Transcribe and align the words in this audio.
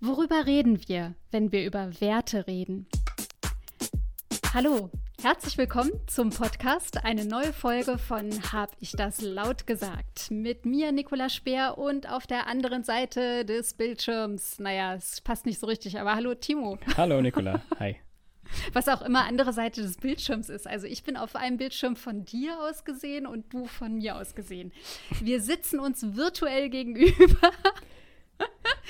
Worüber 0.00 0.44
reden 0.44 0.86
wir, 0.88 1.14
wenn 1.30 1.52
wir 1.52 1.64
über 1.64 1.90
Werte 2.02 2.46
reden? 2.46 2.86
Hallo, 4.52 4.90
herzlich 5.22 5.56
willkommen 5.56 5.90
zum 6.06 6.28
Podcast. 6.28 7.02
Eine 7.02 7.24
neue 7.24 7.54
Folge 7.54 7.96
von 7.96 8.30
Hab 8.52 8.76
ich 8.78 8.92
das 8.92 9.22
laut 9.22 9.66
gesagt? 9.66 10.30
Mit 10.30 10.66
mir, 10.66 10.92
Nicola 10.92 11.30
Speer, 11.30 11.78
und 11.78 12.10
auf 12.10 12.26
der 12.26 12.46
anderen 12.46 12.84
Seite 12.84 13.46
des 13.46 13.72
Bildschirms. 13.72 14.58
Naja, 14.58 14.94
es 14.94 15.22
passt 15.22 15.46
nicht 15.46 15.58
so 15.58 15.66
richtig, 15.66 15.98
aber 15.98 16.14
hallo, 16.14 16.34
Timo. 16.34 16.78
Hallo, 16.98 17.22
Nicola. 17.22 17.62
Hi. 17.80 17.96
Was 18.74 18.88
auch 18.88 19.00
immer 19.00 19.24
andere 19.24 19.54
Seite 19.54 19.80
des 19.80 19.96
Bildschirms 19.96 20.50
ist. 20.50 20.66
Also 20.66 20.86
ich 20.86 21.04
bin 21.04 21.16
auf 21.16 21.34
einem 21.36 21.56
Bildschirm 21.56 21.96
von 21.96 22.26
dir 22.26 22.60
aus 22.60 22.84
gesehen 22.84 23.26
und 23.26 23.50
du 23.52 23.64
von 23.64 23.94
mir 23.94 24.16
aus 24.16 24.34
gesehen. 24.34 24.72
Wir 25.22 25.40
sitzen 25.40 25.80
uns 25.80 26.16
virtuell 26.16 26.68
gegenüber. 26.68 27.50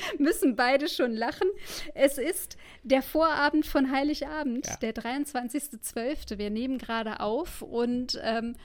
müssen 0.19 0.57
beide 0.57 0.89
schon 0.89 1.13
lachen. 1.13 1.49
Es 1.95 2.19
ist 2.19 2.57
der 2.83 3.03
Vorabend 3.03 3.67
von 3.67 3.91
Heiligabend, 3.91 4.67
ja. 4.67 4.77
der 4.77 4.95
23.12. 4.95 6.39
Wir 6.39 6.51
nehmen 6.51 6.79
gerade 6.79 7.21
auf 7.21 7.63
und 7.63 8.21
ähm, 8.23 8.57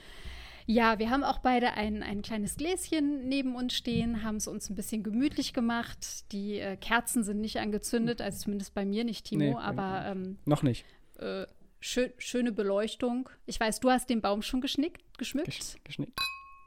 ja, 0.66 1.00
wir 1.00 1.10
haben 1.10 1.24
auch 1.24 1.40
beide 1.40 1.74
ein, 1.74 2.04
ein 2.04 2.22
kleines 2.22 2.56
Gläschen 2.56 3.28
neben 3.28 3.56
uns 3.56 3.74
stehen, 3.74 4.24
haben 4.24 4.38
es 4.38 4.48
uns 4.48 4.70
ein 4.70 4.76
bisschen 4.76 5.04
gemütlich 5.04 5.54
gemacht. 5.54 6.32
Die 6.32 6.60
äh, 6.60 6.78
Kerzen 6.78 7.24
sind 7.24 7.42
nicht 7.42 7.60
angezündet, 7.60 8.22
also 8.22 8.44
zumindest 8.44 8.74
bei 8.74 8.86
mir 8.86 9.04
nicht, 9.04 9.26
Timo, 9.26 9.44
nee, 9.44 9.56
aber 9.56 10.06
ähm, 10.06 10.38
noch 10.46 10.64
nicht. 10.64 10.86
Äh, 11.20 11.46
schön, 11.80 12.12
schöne 12.18 12.52
Beleuchtung. 12.52 13.30
Ich 13.46 13.60
weiß, 13.60 13.80
du 13.80 13.90
hast 13.90 14.10
den 14.10 14.22
Baum 14.22 14.42
schon 14.42 14.62
geschnickt, 14.62 15.02
geschmückt. 15.18 15.48
Gesch 15.48 15.76
geschnickt. 15.84 16.20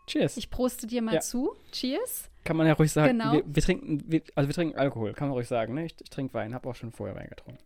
Cheers. 0.07 0.37
Ich 0.37 0.51
proste 0.51 0.87
dir 0.87 1.03
mal 1.03 1.15
ja. 1.15 1.21
zu. 1.21 1.55
Cheers. 1.73 2.31
Kann 2.45 2.57
man 2.57 2.67
ja 2.67 2.75
ruhig 2.75 2.93
sagen. 2.93 3.19
Genau. 3.19 3.33
Wir, 3.33 3.43
wir 3.47 3.63
trinken, 3.63 4.03
wir, 4.07 4.23
also 4.35 4.49
wir 4.49 4.55
trinken 4.55 4.79
Alkohol, 4.79 5.15
kann 5.15 5.29
man 5.29 5.35
ruhig 5.35 5.49
sagen. 5.49 5.75
Ne? 5.75 5.87
Ich, 5.87 5.95
ich 6.01 6.11
trinke 6.11 6.35
Wein, 6.35 6.55
habe 6.55 6.69
auch 6.69 6.75
schon 6.75 6.93
vorher 6.93 7.17
Wein 7.17 7.29
getrunken. 7.29 7.63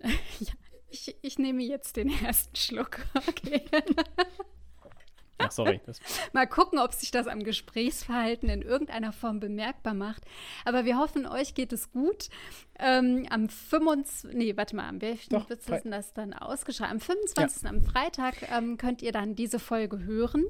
ja, 0.00 0.52
ich, 0.88 1.14
ich 1.20 1.38
nehme 1.38 1.62
jetzt 1.62 1.96
den 1.96 2.08
ersten 2.08 2.56
Schluck. 2.56 3.00
Okay. 3.28 3.62
Ach, 5.40 5.50
sorry. 5.50 5.80
Mal 6.32 6.46
gucken, 6.46 6.78
ob 6.78 6.92
sich 6.92 7.10
das 7.10 7.26
am 7.26 7.42
Gesprächsverhalten 7.42 8.48
in 8.48 8.62
irgendeiner 8.62 9.12
Form 9.12 9.40
bemerkbar 9.40 9.94
macht. 9.94 10.22
Aber 10.64 10.84
wir 10.84 10.98
hoffen, 10.98 11.26
euch 11.26 11.54
geht 11.54 11.72
es 11.72 11.90
gut. 11.90 12.28
Ähm, 12.78 13.26
am 13.30 13.48
25. 13.48 14.32
Nee, 14.32 14.56
warte 14.56 14.74
mal, 14.74 14.88
am 14.88 15.02
welchen 15.02 15.34
Doch, 15.34 15.50
wird 15.50 15.60
das 15.84 16.14
dann 16.14 16.32
ausgeschrieben? 16.32 16.92
Am 16.92 17.00
25. 17.00 17.62
Ja. 17.62 17.68
am 17.68 17.82
Freitag 17.82 18.50
ähm, 18.50 18.78
könnt 18.78 19.02
ihr 19.02 19.12
dann 19.12 19.34
diese 19.34 19.58
Folge 19.58 20.02
hören. 20.04 20.44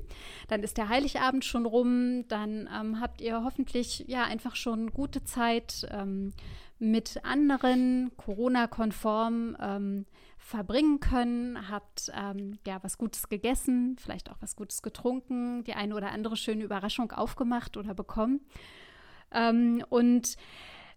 Dann 0.48 0.62
ist 0.62 0.78
der 0.78 0.88
Heiligabend 0.88 1.44
schon 1.44 1.66
rum. 1.66 2.26
Dann 2.28 2.68
ähm, 2.72 3.00
habt 3.00 3.20
ihr 3.20 3.42
hoffentlich 3.42 4.04
ja 4.06 4.24
einfach 4.24 4.54
schon 4.54 4.92
gute 4.92 5.24
Zeit 5.24 5.88
ähm, 5.90 6.32
mit 6.80 7.24
anderen 7.24 8.10
Corona-konform 8.16 9.56
ähm, 9.60 10.06
verbringen 10.38 10.98
können, 10.98 11.70
habt 11.70 12.10
ähm, 12.18 12.58
ja 12.66 12.78
was 12.82 12.98
Gutes 12.98 13.28
gegessen, 13.28 13.96
vielleicht 14.00 14.30
auch 14.30 14.38
was 14.40 14.56
Gutes 14.56 14.82
getrunken, 14.82 15.62
die 15.64 15.74
eine 15.74 15.94
oder 15.94 16.10
andere 16.10 16.36
schöne 16.36 16.64
Überraschung 16.64 17.12
aufgemacht 17.12 17.76
oder 17.76 17.94
bekommen. 17.94 18.40
Ähm, 19.30 19.84
und 19.90 20.36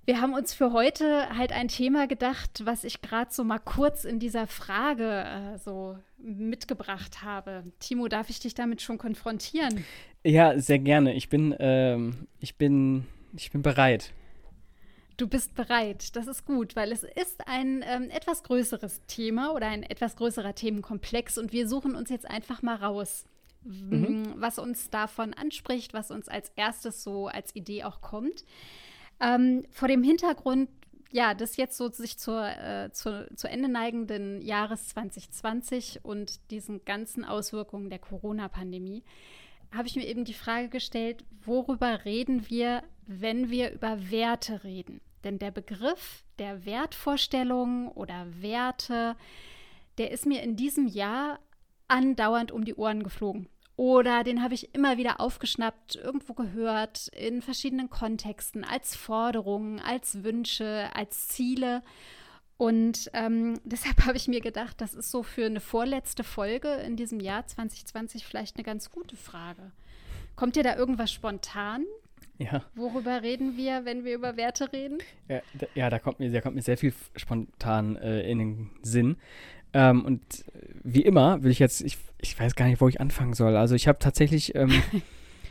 wir 0.05 0.21
haben 0.21 0.33
uns 0.33 0.53
für 0.53 0.73
heute 0.73 1.29
halt 1.37 1.51
ein 1.51 1.67
Thema 1.67 2.07
gedacht, 2.07 2.63
was 2.65 2.83
ich 2.83 3.01
gerade 3.01 3.31
so 3.31 3.43
mal 3.43 3.59
kurz 3.59 4.05
in 4.05 4.19
dieser 4.19 4.47
Frage 4.47 5.23
äh, 5.53 5.57
so 5.57 5.97
mitgebracht 6.17 7.23
habe. 7.23 7.63
Timo, 7.79 8.07
darf 8.07 8.29
ich 8.29 8.39
dich 8.39 8.53
damit 8.53 8.81
schon 8.81 8.97
konfrontieren? 8.97 9.83
Ja, 10.23 10.57
sehr 10.59 10.79
gerne. 10.79 11.13
Ich 11.13 11.29
bin, 11.29 11.53
ähm, 11.59 12.27
ich 12.39 12.57
bin, 12.57 13.05
ich 13.35 13.51
bin 13.51 13.61
bereit. 13.61 14.13
Du 15.23 15.29
bist 15.29 15.55
bereit. 15.55 16.17
Das 16.17 16.27
ist 16.27 16.45
gut, 16.45 16.75
weil 16.75 16.91
es 16.91 17.03
ist 17.03 17.47
ein 17.47 17.81
ähm, 17.87 18.09
etwas 18.09 18.43
größeres 18.43 19.03
Thema 19.07 19.53
oder 19.53 19.67
ein 19.67 19.83
etwas 19.83 20.17
größerer 20.17 20.53
Themenkomplex 20.53 21.37
und 21.37 21.53
wir 21.53 21.69
suchen 21.69 21.95
uns 21.95 22.09
jetzt 22.09 22.29
einfach 22.29 22.61
mal 22.61 22.75
raus, 22.75 23.23
mhm. 23.63 24.33
was 24.35 24.59
uns 24.59 24.89
davon 24.89 25.33
anspricht, 25.33 25.93
was 25.93 26.11
uns 26.11 26.27
als 26.27 26.51
erstes 26.57 27.05
so 27.05 27.27
als 27.27 27.55
Idee 27.55 27.85
auch 27.85 28.01
kommt. 28.01 28.43
Ähm, 29.21 29.65
vor 29.71 29.87
dem 29.87 30.03
Hintergrund, 30.03 30.67
ja, 31.09 31.33
des 31.35 31.55
jetzt 31.55 31.77
so 31.77 31.89
sich 31.89 32.19
zur, 32.19 32.45
äh, 32.45 32.91
zur, 32.91 33.29
zu 33.33 33.47
Ende 33.47 33.69
neigenden 33.69 34.41
Jahres 34.41 34.89
2020 34.89 36.01
und 36.03 36.51
diesen 36.51 36.83
ganzen 36.83 37.23
Auswirkungen 37.23 37.89
der 37.89 37.99
Corona-Pandemie, 37.99 39.05
habe 39.71 39.87
ich 39.87 39.95
mir 39.95 40.05
eben 40.05 40.25
die 40.25 40.33
Frage 40.33 40.67
gestellt, 40.67 41.23
worüber 41.45 42.03
reden 42.03 42.49
wir, 42.49 42.83
wenn 43.07 43.49
wir 43.49 43.71
über 43.71 44.11
Werte 44.11 44.65
reden? 44.65 44.99
Denn 45.23 45.39
der 45.39 45.51
Begriff 45.51 46.23
der 46.39 46.65
Wertvorstellungen 46.65 47.87
oder 47.89 48.27
Werte, 48.41 49.15
der 49.97 50.11
ist 50.11 50.25
mir 50.25 50.41
in 50.41 50.55
diesem 50.55 50.87
Jahr 50.87 51.39
andauernd 51.87 52.51
um 52.51 52.65
die 52.65 52.75
Ohren 52.75 53.03
geflogen. 53.03 53.47
Oder 53.75 54.23
den 54.23 54.43
habe 54.43 54.53
ich 54.53 54.75
immer 54.75 54.97
wieder 54.97 55.19
aufgeschnappt, 55.19 55.95
irgendwo 55.95 56.33
gehört, 56.33 57.07
in 57.07 57.41
verschiedenen 57.41 57.89
Kontexten, 57.89 58.63
als 58.63 58.95
Forderungen, 58.95 59.79
als 59.79 60.23
Wünsche, 60.23 60.89
als 60.93 61.27
Ziele. 61.27 61.81
Und 62.57 63.09
ähm, 63.13 63.59
deshalb 63.65 64.05
habe 64.05 64.17
ich 64.17 64.27
mir 64.27 64.41
gedacht, 64.41 64.79
das 64.79 64.93
ist 64.93 65.09
so 65.09 65.23
für 65.23 65.45
eine 65.45 65.59
vorletzte 65.59 66.23
Folge 66.23 66.69
in 66.69 66.97
diesem 66.97 67.19
Jahr 67.19 67.47
2020 67.47 68.25
vielleicht 68.25 68.57
eine 68.57 68.63
ganz 68.63 68.91
gute 68.91 69.15
Frage. 69.15 69.71
Kommt 70.35 70.55
dir 70.55 70.63
da 70.63 70.75
irgendwas 70.75 71.11
spontan? 71.11 71.85
Ja. 72.39 72.63
Worüber 72.75 73.21
reden 73.21 73.57
wir, 73.57 73.85
wenn 73.85 74.05
wir 74.05 74.15
über 74.15 74.37
Werte 74.37 74.71
reden? 74.73 74.99
Ja, 75.27 75.41
da, 75.53 75.67
ja, 75.75 75.89
da, 75.89 75.99
kommt, 75.99 76.19
mir, 76.19 76.31
da 76.31 76.41
kommt 76.41 76.55
mir 76.55 76.61
sehr 76.61 76.77
viel 76.77 76.93
spontan 77.15 77.95
äh, 77.95 78.29
in 78.29 78.39
den 78.39 78.69
Sinn. 78.81 79.17
Ähm, 79.73 80.05
und 80.05 80.21
wie 80.83 81.01
immer 81.01 81.43
will 81.43 81.51
ich 81.51 81.59
jetzt, 81.59 81.81
ich, 81.81 81.97
ich 82.19 82.39
weiß 82.39 82.55
gar 82.55 82.67
nicht, 82.67 82.81
wo 82.81 82.87
ich 82.87 83.01
anfangen 83.01 83.33
soll. 83.33 83.55
Also 83.55 83.75
ich 83.75 83.87
habe 83.87 83.99
tatsächlich, 83.99 84.55
ähm, 84.55 84.71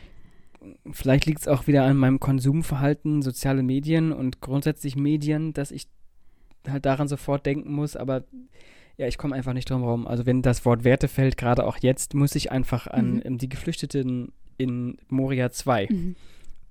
vielleicht 0.91 1.25
liegt 1.25 1.39
es 1.39 1.47
auch 1.47 1.67
wieder 1.67 1.83
an 1.83 1.97
meinem 1.97 2.19
Konsumverhalten, 2.19 3.21
soziale 3.21 3.63
Medien 3.63 4.11
und 4.11 4.41
grundsätzlich 4.41 4.95
Medien, 4.95 5.53
dass 5.53 5.71
ich 5.71 5.87
halt 6.67 6.85
daran 6.85 7.07
sofort 7.07 7.45
denken 7.45 7.73
muss, 7.73 7.95
aber 7.95 8.23
ja, 8.97 9.07
ich 9.07 9.17
komme 9.17 9.35
einfach 9.35 9.53
nicht 9.53 9.69
drum 9.69 9.81
herum. 9.81 10.07
Also 10.07 10.25
wenn 10.25 10.41
das 10.41 10.65
Wort 10.65 10.83
Werte 10.83 11.07
fällt, 11.07 11.35
gerade 11.35 11.65
auch 11.65 11.77
jetzt, 11.77 12.13
muss 12.13 12.35
ich 12.35 12.51
einfach 12.51 12.87
an 12.87 13.21
mhm. 13.25 13.37
die 13.37 13.49
Geflüchteten 13.49 14.31
in 14.57 14.97
Moria 15.09 15.51
2, 15.51 15.87
mhm. 15.89 16.15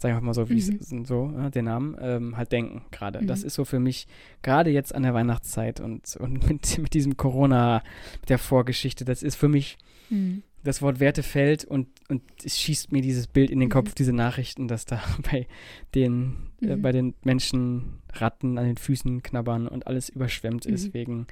Sagen 0.03 0.17
wir 0.17 0.21
mal 0.21 0.35
so, 0.35 0.49
wie 0.49 0.55
mhm. 0.55 0.79
es 0.81 1.09
so, 1.09 1.33
ja, 1.37 1.51
den 1.51 1.65
Namen, 1.65 1.97
ähm, 2.01 2.37
halt 2.37 2.53
denken 2.53 2.85
gerade. 2.91 3.23
Mhm. 3.23 3.27
Das 3.27 3.43
ist 3.43 3.55
so 3.55 3.65
für 3.65 3.81
mich, 3.81 4.07
gerade 4.43 4.71
jetzt 4.71 4.95
an 4.95 5.03
der 5.03 5.15
Weihnachtszeit 5.15 5.81
und, 5.81 6.17
und 6.17 6.47
mit, 6.49 6.79
mit 6.79 6.95
diesem 6.95 7.17
Corona, 7.17 7.83
mit 8.21 8.29
der 8.29 8.39
Vorgeschichte, 8.39 9.05
das 9.05 9.23
ist 9.23 9.37
für 9.37 9.49
mich 9.49 9.79
mhm 10.11 10.43
das 10.65 10.81
Wort 10.81 11.01
Werte 11.01 11.23
fällt 11.23 11.65
und, 11.65 11.89
und 12.09 12.23
es 12.45 12.59
schießt 12.59 12.93
mir 12.93 13.03
dieses 13.03 13.27
Bild 13.27 13.51
in 13.51 13.61
den 13.61 13.69
Kopf, 13.69 13.91
mhm. 13.91 13.95
diese 13.99 14.13
Nachrichten, 14.13 14.69
dass 14.69 14.85
da 14.85 15.03
bei 15.31 15.47
den, 15.95 16.51
äh, 16.61 16.67
mhm. 16.67 16.71
äh, 16.71 16.77
bei 16.77 16.93
den 16.93 17.15
Menschen 17.25 18.01
Ratten 18.13 18.59
an 18.59 18.67
den 18.67 18.77
Füßen 18.77 19.23
knabbern 19.23 19.67
und 19.67 19.87
alles 19.87 20.09
überschwemmt 20.09 20.67
mhm. 20.67 20.75
ist 20.75 20.95
wegen 20.95 21.27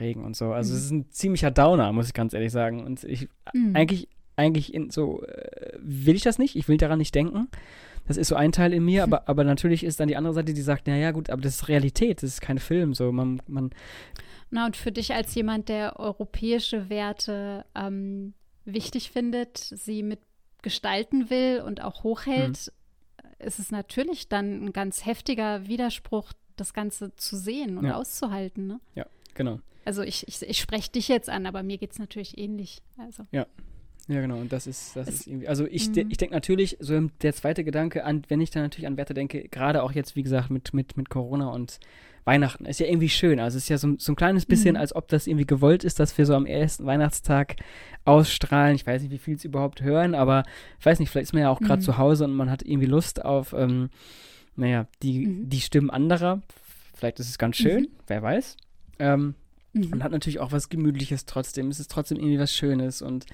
Regen 0.00 0.24
und 0.24 0.36
so. 0.36 0.52
Also 0.52 0.74
es 0.74 0.80
mhm. 0.80 0.84
ist 0.84 0.90
ein 0.90 1.12
ziemlicher 1.12 1.50
Downer, 1.50 1.92
muss 1.92 2.08
ich 2.08 2.14
ganz 2.14 2.34
ehrlich 2.34 2.50
sagen. 2.50 2.84
Und 2.84 3.04
ich 3.04 3.28
mhm. 3.52 3.76
eigentlich, 3.76 4.08
eigentlich 4.36 4.74
in 4.74 4.90
so 4.90 5.22
äh, 5.22 5.78
will 5.78 6.16
ich 6.16 6.22
das 6.22 6.38
nicht, 6.38 6.56
ich 6.56 6.66
will 6.66 6.76
daran 6.76 6.98
nicht 6.98 7.14
denken. 7.14 7.48
Das 8.06 8.16
ist 8.16 8.28
so 8.28 8.34
ein 8.34 8.52
Teil 8.52 8.72
in 8.72 8.84
mir, 8.84 9.04
aber, 9.04 9.28
aber 9.28 9.44
natürlich 9.44 9.84
ist 9.84 10.00
dann 10.00 10.08
die 10.08 10.16
andere 10.16 10.34
Seite, 10.34 10.52
die 10.52 10.62
sagt, 10.62 10.86
naja 10.86 11.12
gut, 11.12 11.30
aber 11.30 11.40
das 11.40 11.56
ist 11.56 11.68
Realität, 11.68 12.22
das 12.22 12.30
ist 12.30 12.40
kein 12.40 12.58
Film. 12.58 12.94
So, 12.94 13.12
man, 13.12 13.40
man 13.46 13.70
na, 14.52 14.66
und 14.66 14.76
für 14.76 14.92
dich 14.92 15.14
als 15.14 15.34
jemand, 15.34 15.70
der 15.70 15.98
europäische 15.98 16.90
Werte 16.90 17.64
ähm, 17.74 18.34
wichtig 18.66 19.10
findet, 19.10 19.56
sie 19.56 20.02
mitgestalten 20.02 21.30
will 21.30 21.62
und 21.64 21.82
auch 21.82 22.04
hochhält, 22.04 22.70
mhm. 22.70 23.46
ist 23.46 23.58
es 23.58 23.70
natürlich 23.70 24.28
dann 24.28 24.62
ein 24.62 24.72
ganz 24.74 25.06
heftiger 25.06 25.66
Widerspruch, 25.68 26.34
das 26.56 26.74
Ganze 26.74 27.16
zu 27.16 27.38
sehen 27.38 27.78
und 27.78 27.86
ja. 27.86 27.96
auszuhalten. 27.96 28.66
Ne? 28.66 28.80
Ja, 28.94 29.06
genau. 29.32 29.58
Also 29.86 30.02
ich, 30.02 30.28
ich, 30.28 30.42
ich 30.42 30.60
spreche 30.60 30.92
dich 30.92 31.08
jetzt 31.08 31.30
an, 31.30 31.46
aber 31.46 31.62
mir 31.62 31.78
geht 31.78 31.92
es 31.92 31.98
natürlich 31.98 32.36
ähnlich. 32.36 32.82
Also. 32.98 33.26
Ja. 33.32 33.46
Ja, 34.08 34.20
genau, 34.20 34.38
und 34.38 34.52
das 34.52 34.66
ist, 34.66 34.96
das 34.96 35.08
es, 35.08 35.14
ist 35.14 35.26
irgendwie, 35.28 35.48
also 35.48 35.66
ich, 35.66 35.92
de, 35.92 36.04
mhm. 36.04 36.10
ich 36.10 36.16
denke 36.16 36.34
natürlich, 36.34 36.76
so 36.80 36.98
der 37.22 37.32
zweite 37.34 37.62
Gedanke 37.62 38.04
an, 38.04 38.22
wenn 38.28 38.40
ich 38.40 38.50
dann 38.50 38.64
natürlich 38.64 38.86
an 38.86 38.96
Werte 38.96 39.14
denke, 39.14 39.48
gerade 39.48 39.82
auch 39.82 39.92
jetzt, 39.92 40.16
wie 40.16 40.22
gesagt, 40.22 40.50
mit, 40.50 40.74
mit, 40.74 40.96
mit 40.96 41.08
Corona 41.08 41.50
und 41.50 41.78
Weihnachten 42.24 42.66
ist 42.66 42.78
ja 42.78 42.86
irgendwie 42.86 43.08
schön. 43.08 43.40
Also 43.40 43.56
es 43.56 43.64
ist 43.64 43.68
ja 43.68 43.78
so, 43.78 43.94
so 43.98 44.12
ein 44.12 44.16
kleines 44.16 44.46
bisschen, 44.46 44.74
mhm. 44.74 44.80
als 44.80 44.94
ob 44.94 45.08
das 45.08 45.26
irgendwie 45.26 45.46
gewollt 45.46 45.82
ist, 45.84 45.98
dass 45.98 46.16
wir 46.18 46.26
so 46.26 46.34
am 46.34 46.46
ersten 46.46 46.86
Weihnachtstag 46.86 47.56
ausstrahlen. 48.04 48.76
Ich 48.76 48.86
weiß 48.86 49.02
nicht, 49.02 49.10
wie 49.10 49.18
viel 49.18 49.34
es 49.34 49.44
überhaupt 49.44 49.82
hören, 49.82 50.14
aber 50.14 50.44
ich 50.78 50.86
weiß 50.86 51.00
nicht, 51.00 51.10
vielleicht 51.10 51.28
ist 51.28 51.32
man 51.32 51.42
ja 51.42 51.50
auch 51.50 51.60
gerade 51.60 51.80
mhm. 51.80 51.84
zu 51.84 51.98
Hause 51.98 52.24
und 52.24 52.34
man 52.34 52.50
hat 52.50 52.62
irgendwie 52.62 52.86
Lust 52.86 53.24
auf, 53.24 53.52
ähm, 53.52 53.90
naja, 54.56 54.86
die, 55.02 55.26
mhm. 55.26 55.48
die 55.48 55.60
Stimmen 55.60 55.90
anderer. 55.90 56.42
Vielleicht 56.94 57.18
ist 57.18 57.28
es 57.28 57.38
ganz 57.38 57.56
schön, 57.56 57.82
mhm. 57.82 57.88
wer 58.06 58.22
weiß. 58.22 58.56
Ähm, 59.00 59.34
Mhm. 59.74 59.92
Und 59.92 60.04
hat 60.04 60.12
natürlich 60.12 60.38
auch 60.38 60.52
was 60.52 60.68
Gemütliches 60.68 61.24
trotzdem. 61.24 61.68
Es 61.68 61.80
ist 61.80 61.90
trotzdem 61.90 62.18
irgendwie 62.18 62.38
was 62.38 62.52
Schönes. 62.54 63.00
Und 63.00 63.24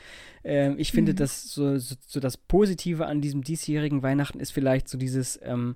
ähm, 0.45 0.77
ich 0.79 0.93
finde, 0.93 1.13
mhm. 1.13 1.17
dass 1.17 1.51
so, 1.51 1.79
so, 1.79 1.97
so, 2.07 2.21
das 2.21 2.37
Positive 2.37 3.07
an 3.07 3.21
diesem 3.21 3.43
diesjährigen 3.43 4.03
Weihnachten 4.03 4.39
ist 4.39 4.53
vielleicht 4.53 4.89
so 4.89 4.99
dieses, 4.99 5.39
ähm, 5.43 5.75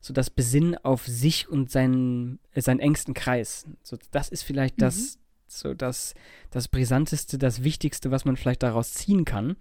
so 0.00 0.12
das 0.14 0.30
Besinnen 0.30 0.76
auf 0.78 1.06
sich 1.06 1.48
und 1.48 1.70
seinen, 1.70 2.38
äh, 2.52 2.60
seinen 2.60 2.78
engsten 2.80 3.14
Kreis. 3.14 3.66
So, 3.82 3.96
das 4.12 4.28
ist 4.28 4.42
vielleicht 4.42 4.76
Mhm. 4.76 4.82
das, 4.82 5.18
so 5.48 5.74
das, 5.74 6.14
das 6.50 6.68
Brisanteste, 6.68 7.36
das 7.38 7.64
Wichtigste, 7.64 8.10
was 8.12 8.24
man 8.24 8.36
vielleicht 8.36 8.62
daraus 8.62 8.92
ziehen 8.94 9.24
kann. 9.24 9.56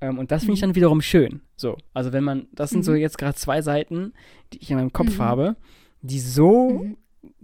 Ähm, 0.00 0.18
und 0.18 0.30
das 0.30 0.42
finde 0.42 0.54
ich 0.54 0.60
Mhm. 0.60 0.68
dann 0.68 0.74
wiederum 0.74 1.00
schön. 1.02 1.40
So, 1.56 1.76
also 1.92 2.12
wenn 2.12 2.24
man, 2.24 2.48
das 2.52 2.70
sind 2.70 2.82
so 2.84 2.92
Mhm. 2.92 2.98
jetzt 2.98 3.18
gerade 3.18 3.34
zwei 3.36 3.60
Seiten, 3.60 4.12
die 4.52 4.58
ich 4.62 4.70
in 4.70 4.76
meinem 4.78 4.92
Kopf 4.92 5.18
Mhm. 5.18 5.22
habe, 5.22 5.56
die 6.00 6.20
so. 6.20 6.96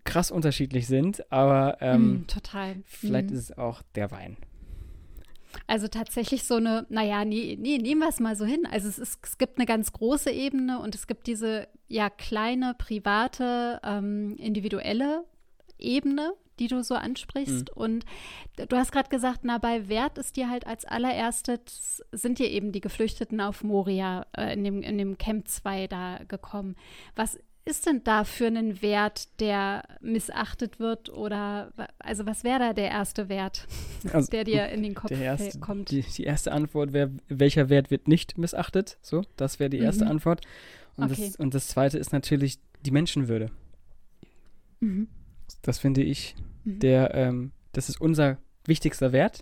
Krass 0.04 0.30
unterschiedlich 0.30 0.86
sind, 0.86 1.30
aber 1.32 1.78
ähm, 1.80 2.12
Mhm, 2.12 2.26
total. 2.26 2.76
vielleicht 2.84 3.30
Mhm. 3.30 3.36
ist 3.36 3.50
es 3.50 3.58
auch 3.58 3.82
der 3.94 4.10
Wein. 4.10 4.36
Also 5.66 5.86
tatsächlich 5.86 6.44
so 6.44 6.54
eine, 6.56 6.86
naja, 6.88 7.24
nee, 7.26 7.58
nee, 7.60 7.76
nehmen 7.78 8.00
wir 8.00 8.08
es 8.08 8.20
mal 8.20 8.36
so 8.36 8.44
hin. 8.46 8.66
Also 8.70 8.88
es, 8.88 8.98
ist, 8.98 9.18
es 9.24 9.36
gibt 9.38 9.58
eine 9.58 9.66
ganz 9.66 9.92
große 9.92 10.30
Ebene 10.30 10.80
und 10.80 10.94
es 10.94 11.06
gibt 11.06 11.26
diese 11.26 11.68
ja 11.88 12.08
kleine, 12.08 12.74
private, 12.78 13.78
ähm, 13.84 14.34
individuelle 14.38 15.24
Ebene, 15.78 16.32
die 16.58 16.68
du 16.68 16.82
so 16.82 16.94
ansprichst. 16.94 17.68
Und 17.70 18.06
du 18.56 18.76
hast 18.76 18.92
gerade 18.92 19.10
gesagt, 19.10 19.40
na, 19.42 19.58
bei 19.58 19.88
Wert 19.88 20.16
ist 20.16 20.36
dir 20.36 20.48
halt 20.48 20.66
als 20.66 20.86
allererstes, 20.86 22.02
sind 22.12 22.38
dir 22.38 22.50
eben 22.50 22.72
die 22.72 22.80
Geflüchteten 22.80 23.40
auf 23.42 23.62
Moria 23.62 24.24
äh, 24.36 24.54
in, 24.54 24.64
dem, 24.64 24.82
in 24.82 24.96
dem 24.96 25.18
Camp 25.18 25.48
2 25.48 25.86
da 25.86 26.20
gekommen. 26.28 26.76
Was 27.14 27.38
ist 27.64 27.86
denn 27.86 28.02
da 28.04 28.24
für 28.24 28.46
einen 28.46 28.82
Wert, 28.82 29.28
der 29.40 29.84
missachtet 30.00 30.80
wird 30.80 31.08
oder 31.10 31.72
also 31.98 32.26
was 32.26 32.42
wäre 32.44 32.58
da 32.58 32.72
der 32.72 32.90
erste 32.90 33.28
Wert, 33.28 33.66
Also, 34.12 34.30
der 34.30 34.44
dir 34.44 34.68
in 34.70 34.82
den 34.82 34.94
Kopf 34.94 35.10
erste, 35.12 35.58
kommt? 35.60 35.90
Die, 35.90 36.02
die 36.02 36.24
erste 36.24 36.52
Antwort 36.52 36.92
wäre, 36.92 37.12
welcher 37.28 37.68
Wert 37.68 37.90
wird 37.90 38.08
nicht 38.08 38.36
missachtet? 38.38 38.98
So, 39.02 39.22
das 39.36 39.60
wäre 39.60 39.70
die 39.70 39.78
erste 39.78 40.04
Mhm. 40.04 40.10
Antwort. 40.12 40.40
Und, 40.96 41.10
Okay. 41.12 41.26
das, 41.28 41.36
und 41.36 41.54
das 41.54 41.68
zweite 41.68 41.98
ist 41.98 42.12
natürlich 42.12 42.58
die 42.84 42.90
Menschenwürde. 42.90 43.50
Mhm. 44.80 45.08
Das 45.62 45.78
finde 45.78 46.02
ich, 46.02 46.34
Mhm. 46.64 46.78
der, 46.80 47.14
ähm, 47.14 47.52
das 47.72 47.88
ist 47.88 48.00
unser 48.00 48.38
wichtigster 48.66 49.12
Wert, 49.12 49.40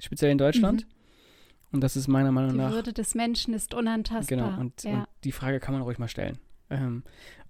speziell 0.00 0.30
in 0.30 0.38
Deutschland. 0.38 0.86
Und 1.72 1.80
das 1.80 1.96
ist 1.96 2.06
meiner 2.06 2.30
Meinung 2.30 2.50
Die 2.52 2.56
nach 2.58 2.70
Würde 2.72 2.92
des 2.92 3.14
Menschen 3.14 3.52
ist 3.54 3.74
unantastbar. 3.74 4.26
Genau, 4.26 4.60
und, 4.60 4.82
ja. 4.84 4.98
und 5.00 5.06
die 5.24 5.32
Frage 5.32 5.58
kann 5.58 5.74
man 5.74 5.82
ruhig 5.82 5.98
mal 5.98 6.08
stellen, 6.08 6.38
ähm, 6.70 7.02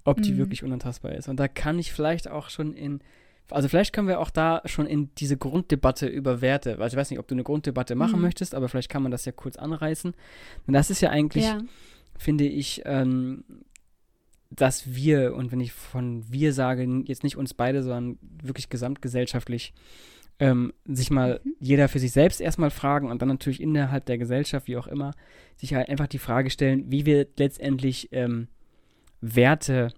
ob 0.05 0.21
die 0.23 0.33
Mhm. 0.33 0.39
wirklich 0.39 0.63
unantastbar 0.63 1.13
ist. 1.13 1.29
Und 1.29 1.41
da 1.41 1.49
kann 1.49 1.79
ich 1.79 1.93
vielleicht 1.93 2.29
auch 2.29 2.51
schon 2.51 2.73
in, 2.75 3.01
also 3.51 3.69
vielleicht 3.69 3.93
können 3.93 4.09
wir 4.09 4.21
auch 4.21 4.31
da 4.31 4.63
schon 4.67 4.87
in 4.87 5.11
diese 5.17 5.37
Grunddebatte 5.37 6.07
über 6.07 6.41
Werte, 6.41 6.79
weil 6.79 6.89
ich 6.89 6.97
weiß 6.97 7.11
nicht, 7.11 7.19
ob 7.19 7.27
du 7.29 7.35
eine 7.35 7.43
Grunddebatte 7.45 7.95
machen 7.95 8.17
Mhm. 8.17 8.23
möchtest, 8.23 8.55
aber 8.55 8.69
vielleicht 8.69 8.91
kann 8.91 9.03
man 9.03 9.13
das 9.13 9.25
ja 9.25 9.33
kurz 9.33 9.57
anreißen. 9.57 10.13
Und 10.67 10.73
das 10.75 10.91
ist 10.91 11.01
ja 11.01 11.11
eigentlich, 11.11 11.45
ja. 11.45 11.61
finde 12.19 12.45
ich, 12.45 12.83
ähm, 12.85 13.45
dass 14.51 14.95
wir, 14.95 15.35
und 15.35 15.51
wenn 15.51 15.61
ich 15.61 15.73
von 15.73 16.25
wir 16.31 16.53
sage, 16.53 16.85
jetzt 17.07 17.25
nicht 17.25 17.37
uns 17.37 17.55
beide, 17.55 17.83
sondern 17.83 18.19
wirklich 18.43 18.69
gesamtgesellschaftlich, 18.69 19.73
ähm, 20.41 20.73
sich 20.85 21.11
mal 21.11 21.41
Mhm. 21.45 21.55
jeder 21.61 21.89
für 21.89 21.99
sich 21.99 22.13
selbst 22.13 22.41
erstmal 22.41 22.71
fragen 22.71 23.11
und 23.11 23.21
dann 23.23 23.29
natürlich 23.29 23.61
innerhalb 23.61 24.05
der 24.07 24.19
Gesellschaft, 24.19 24.67
wie 24.69 24.77
auch 24.77 24.87
immer, 24.87 25.13
sich 25.57 25.75
halt 25.75 25.89
einfach 25.89 26.07
die 26.09 26.19
Frage 26.19 26.51
stellen, 26.51 26.91
wie 26.91 27.07
wir 27.07 27.27
letztendlich 27.37 28.09
ähm, 28.13 28.49
Werte 29.35 29.93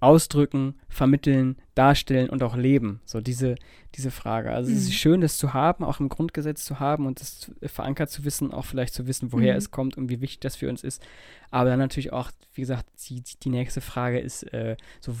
ausdrücken, 0.00 0.74
vermitteln, 0.88 1.56
darstellen 1.74 2.28
und 2.28 2.42
auch 2.42 2.56
leben. 2.56 3.00
So 3.06 3.20
diese, 3.20 3.54
diese 3.94 4.10
Frage. 4.10 4.50
Also 4.50 4.70
es 4.70 4.82
Mhm. 4.82 4.88
ist 4.88 4.94
schön, 4.94 5.20
das 5.22 5.38
zu 5.38 5.54
haben, 5.54 5.82
auch 5.84 5.98
im 6.00 6.08
Grundgesetz 6.10 6.64
zu 6.64 6.78
haben 6.78 7.06
und 7.06 7.20
das 7.20 7.50
verankert 7.62 8.10
zu 8.10 8.24
wissen, 8.24 8.52
auch 8.52 8.66
vielleicht 8.66 8.92
zu 8.92 9.06
wissen, 9.06 9.32
woher 9.32 9.52
Mhm. 9.54 9.58
es 9.58 9.70
kommt 9.70 9.96
und 9.96 10.10
wie 10.10 10.20
wichtig 10.20 10.40
das 10.40 10.56
für 10.56 10.68
uns 10.68 10.84
ist. 10.84 11.02
Aber 11.50 11.70
dann 11.70 11.78
natürlich 11.78 12.12
auch, 12.12 12.30
wie 12.52 12.60
gesagt, 12.60 12.86
die, 13.08 13.22
die 13.42 13.48
nächste 13.50 13.80
Frage 13.80 14.18
ist, 14.18 14.42
äh, 14.52 14.76
so, 15.00 15.14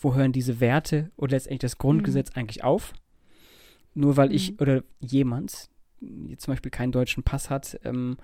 wo 0.00 0.14
hören 0.14 0.30
diese 0.32 0.60
Werte 0.60 1.10
und 1.16 1.32
letztendlich 1.32 1.60
das 1.60 1.78
Grundgesetz 1.78 2.30
eigentlich 2.36 2.62
auf? 2.62 2.92
Nur 3.94 4.16
weil 4.16 4.32
ich 4.32 4.52
Mhm. 4.52 4.56
oder 4.60 4.82
jemand 5.00 5.68
zum 6.00 6.52
Beispiel 6.52 6.70
keinen 6.70 6.92
deutschen 6.92 7.24
Pass 7.24 7.50
hat, 7.50 7.80
ähm, 7.82 8.18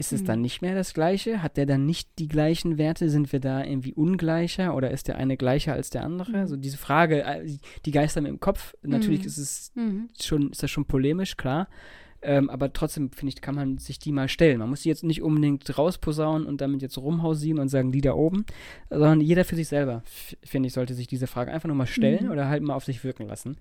ist 0.00 0.12
es 0.12 0.22
Mhm. 0.22 0.26
dann 0.26 0.40
nicht 0.40 0.62
mehr 0.62 0.74
das 0.74 0.94
Gleiche? 0.94 1.42
Hat 1.42 1.56
der 1.56 1.66
dann 1.66 1.84
nicht 1.86 2.08
die 2.18 2.26
gleichen 2.26 2.78
Werte? 2.78 3.08
Sind 3.10 3.32
wir 3.32 3.38
da 3.38 3.62
irgendwie 3.62 3.92
ungleicher 3.94 4.74
oder 4.74 4.90
ist 4.90 5.06
der 5.08 5.16
eine 5.18 5.36
gleicher 5.36 5.74
als 5.74 5.90
der 5.90 6.02
andere? 6.04 6.30
Mhm. 6.30 6.36
Also 6.38 6.56
diese 6.56 6.78
Frage, 6.78 7.22
äh, 7.22 7.46
die- 7.84 7.90
geistern 7.92 8.26
im 8.26 8.40
Kopf. 8.40 8.74
Natürlich 8.82 9.20
Mhm. 9.20 9.26
ist 9.26 9.38
es 9.38 9.72
Mhm. 9.74 10.08
schon, 10.20 10.50
ist 10.50 10.62
das 10.62 10.70
schon 10.70 10.86
polemisch, 10.86 11.36
klar. 11.36 11.68
Ähm, 12.22 12.50
aber 12.50 12.72
trotzdem, 12.72 13.10
finde 13.12 13.32
ich, 13.34 13.40
kann 13.40 13.54
man 13.54 13.78
sich 13.78 13.98
die 13.98 14.12
mal 14.12 14.28
stellen. 14.28 14.58
Man 14.58 14.68
muss 14.70 14.82
die 14.82 14.88
jetzt 14.90 15.04
nicht 15.04 15.22
unbedingt 15.22 15.78
rausposaunen 15.78 16.46
und 16.46 16.60
damit 16.60 16.82
jetzt 16.82 16.98
rumhausieren 16.98 17.58
und 17.58 17.68
sagen, 17.68 17.92
die 17.92 18.02
da 18.02 18.12
oben, 18.12 18.44
sondern 18.90 19.20
jeder 19.22 19.44
für 19.46 19.56
sich 19.56 19.68
selber, 19.68 20.02
finde 20.42 20.66
ich, 20.66 20.74
sollte 20.74 20.92
sich 20.94 21.06
diese 21.06 21.26
Frage 21.26 21.50
einfach 21.50 21.66
nur 21.68 21.76
mal 21.76 21.86
stellen 21.86 22.26
Mhm. 22.26 22.30
oder 22.32 22.48
halt 22.48 22.62
mal 22.62 22.74
auf 22.74 22.84
sich 22.84 23.04
wirken 23.04 23.26
lassen. 23.26 23.56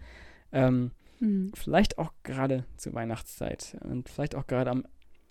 Ähm, 0.52 0.92
Mhm. 1.22 1.52
vielleicht 1.54 1.98
auch 1.98 2.12
gerade 2.24 2.66
zur 2.78 2.94
Weihnachtszeit 2.94 3.78
und 3.90 4.10
vielleicht 4.10 4.36
auch 4.36 4.48
gerade 4.48 4.72
am, 4.72 4.84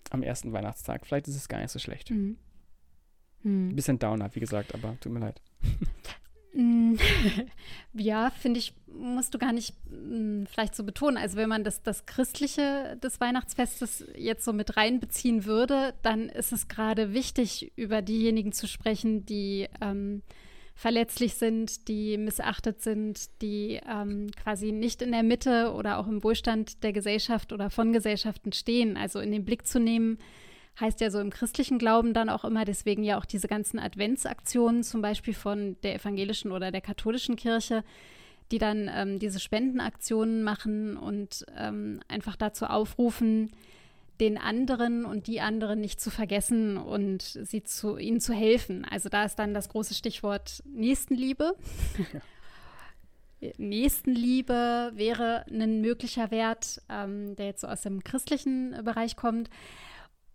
am 0.09 0.23
ersten 0.23 0.51
Weihnachtstag. 0.53 1.05
Vielleicht 1.05 1.27
ist 1.27 1.35
es 1.35 1.47
gar 1.49 1.59
nicht 1.61 1.71
so 1.71 1.79
schlecht. 1.79 2.09
Mhm. 2.11 2.37
Ein 3.45 3.67
Mhm. 3.69 3.75
bisschen 3.75 3.99
Downer, 3.99 4.29
wie 4.35 4.39
gesagt, 4.41 4.73
aber 4.73 4.97
tut 4.99 5.11
mir 5.13 5.19
leid. 5.19 5.41
Mm, 6.53 6.95
Ja, 7.93 8.31
finde 8.31 8.59
ich, 8.59 8.73
musst 8.87 9.33
du 9.33 9.37
gar 9.37 9.53
nicht 9.53 9.73
mm, 9.89 10.45
vielleicht 10.45 10.75
so 10.75 10.83
betonen. 10.83 11.17
Also 11.17 11.37
wenn 11.37 11.47
man 11.49 11.63
das, 11.63 11.81
das 11.83 12.05
Christliche 12.05 12.97
des 13.01 13.21
Weihnachtsfestes 13.21 14.03
jetzt 14.15 14.43
so 14.43 14.51
mit 14.51 14.75
reinbeziehen 14.75 15.45
würde, 15.45 15.93
dann 16.01 16.27
ist 16.27 16.51
es 16.51 16.67
gerade 16.67 17.13
wichtig, 17.13 17.71
über 17.77 18.01
diejenigen 18.01 18.51
zu 18.51 18.67
sprechen, 18.67 19.25
die 19.25 19.67
ähm, 19.79 20.21
verletzlich 20.79 21.33
sind, 21.33 21.89
die 21.89 22.17
missachtet 22.17 22.81
sind, 22.81 23.41
die 23.41 23.81
ähm, 23.85 24.31
quasi 24.41 24.71
nicht 24.71 25.01
in 25.01 25.11
der 25.11 25.23
Mitte 25.23 25.73
oder 25.73 25.97
auch 25.97 26.07
im 26.07 26.23
Wohlstand 26.23 26.83
der 26.83 26.93
Gesellschaft 26.93 27.51
oder 27.51 27.69
von 27.69 27.91
Gesellschaften 27.91 28.53
stehen. 28.53 28.95
Also 28.95 29.19
in 29.19 29.33
den 29.33 29.43
Blick 29.43 29.67
zu 29.67 29.81
nehmen, 29.81 30.19
heißt 30.79 31.01
ja 31.01 31.11
so 31.11 31.19
im 31.19 31.31
christlichen 31.31 31.79
Glauben 31.79 32.13
dann 32.13 32.29
auch 32.29 32.45
immer, 32.45 32.63
deswegen 32.63 33.03
ja 33.03 33.19
auch 33.19 33.25
diese 33.25 33.49
ganzen 33.49 33.77
Adventsaktionen 33.77 34.83
zum 34.83 35.01
Beispiel 35.01 35.33
von 35.33 35.75
der 35.83 35.95
evangelischen 35.95 36.53
oder 36.53 36.71
der 36.71 36.79
katholischen 36.79 37.35
Kirche, 37.35 37.83
die 38.49 38.57
dann 38.57 38.89
ähm, 38.89 39.19
diese 39.19 39.41
Spendenaktionen 39.41 40.43
machen 40.43 40.95
und 40.95 41.45
ähm, 41.57 41.99
einfach 42.07 42.37
dazu 42.37 42.67
aufrufen, 42.67 43.51
den 44.19 44.37
anderen 44.37 45.05
und 45.05 45.27
die 45.27 45.39
anderen 45.41 45.79
nicht 45.79 46.01
zu 46.01 46.09
vergessen 46.09 46.77
und 46.77 47.21
sie 47.21 47.63
zu, 47.63 47.97
ihnen 47.97 48.19
zu 48.19 48.33
helfen. 48.33 48.85
Also 48.85 49.09
da 49.09 49.23
ist 49.23 49.39
dann 49.39 49.53
das 49.53 49.69
große 49.69 49.93
Stichwort 49.93 50.61
Nächstenliebe. 50.65 51.55
Nächstenliebe 53.57 54.91
wäre 54.95 55.45
ein 55.49 55.79
möglicher 55.79 56.29
Wert, 56.31 56.81
ähm, 56.89 57.35
der 57.37 57.47
jetzt 57.47 57.61
so 57.61 57.67
aus 57.67 57.81
dem 57.81 58.03
christlichen 58.03 58.83
Bereich 58.83 59.15
kommt. 59.15 59.49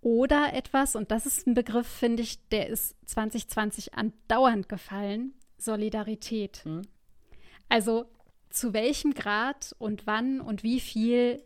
Oder 0.00 0.52
etwas, 0.52 0.96
und 0.96 1.10
das 1.10 1.26
ist 1.26 1.46
ein 1.46 1.54
Begriff, 1.54 1.86
finde 1.86 2.22
ich, 2.22 2.46
der 2.48 2.68
ist 2.68 2.94
2020 3.06 3.94
andauernd 3.94 4.68
gefallen, 4.68 5.34
Solidarität. 5.58 6.62
Mhm. 6.64 6.82
Also 7.68 8.06
zu 8.50 8.72
welchem 8.72 9.14
Grad 9.14 9.74
und 9.78 10.06
wann 10.06 10.40
und 10.40 10.62
wie 10.62 10.80
viel 10.80 11.42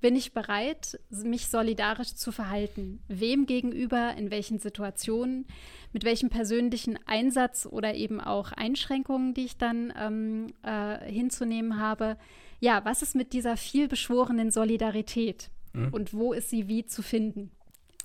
bin 0.00 0.16
ich 0.16 0.32
bereit, 0.32 0.98
mich 1.10 1.48
solidarisch 1.48 2.14
zu 2.14 2.32
verhalten? 2.32 3.02
Wem 3.08 3.46
gegenüber, 3.46 4.14
in 4.16 4.30
welchen 4.30 4.58
Situationen, 4.58 5.46
mit 5.92 6.04
welchem 6.04 6.30
persönlichen 6.30 6.98
Einsatz 7.06 7.66
oder 7.66 7.94
eben 7.94 8.20
auch 8.20 8.52
Einschränkungen, 8.52 9.34
die 9.34 9.44
ich 9.44 9.58
dann 9.58 9.92
ähm, 9.98 10.52
äh, 10.62 11.10
hinzunehmen 11.10 11.78
habe? 11.78 12.16
Ja, 12.60 12.84
was 12.84 13.02
ist 13.02 13.14
mit 13.14 13.32
dieser 13.32 13.56
vielbeschworenen 13.56 14.50
Solidarität? 14.50 15.50
Mhm. 15.72 15.88
Und 15.92 16.14
wo 16.14 16.32
ist 16.32 16.50
sie 16.50 16.68
wie 16.68 16.86
zu 16.86 17.02
finden? 17.02 17.50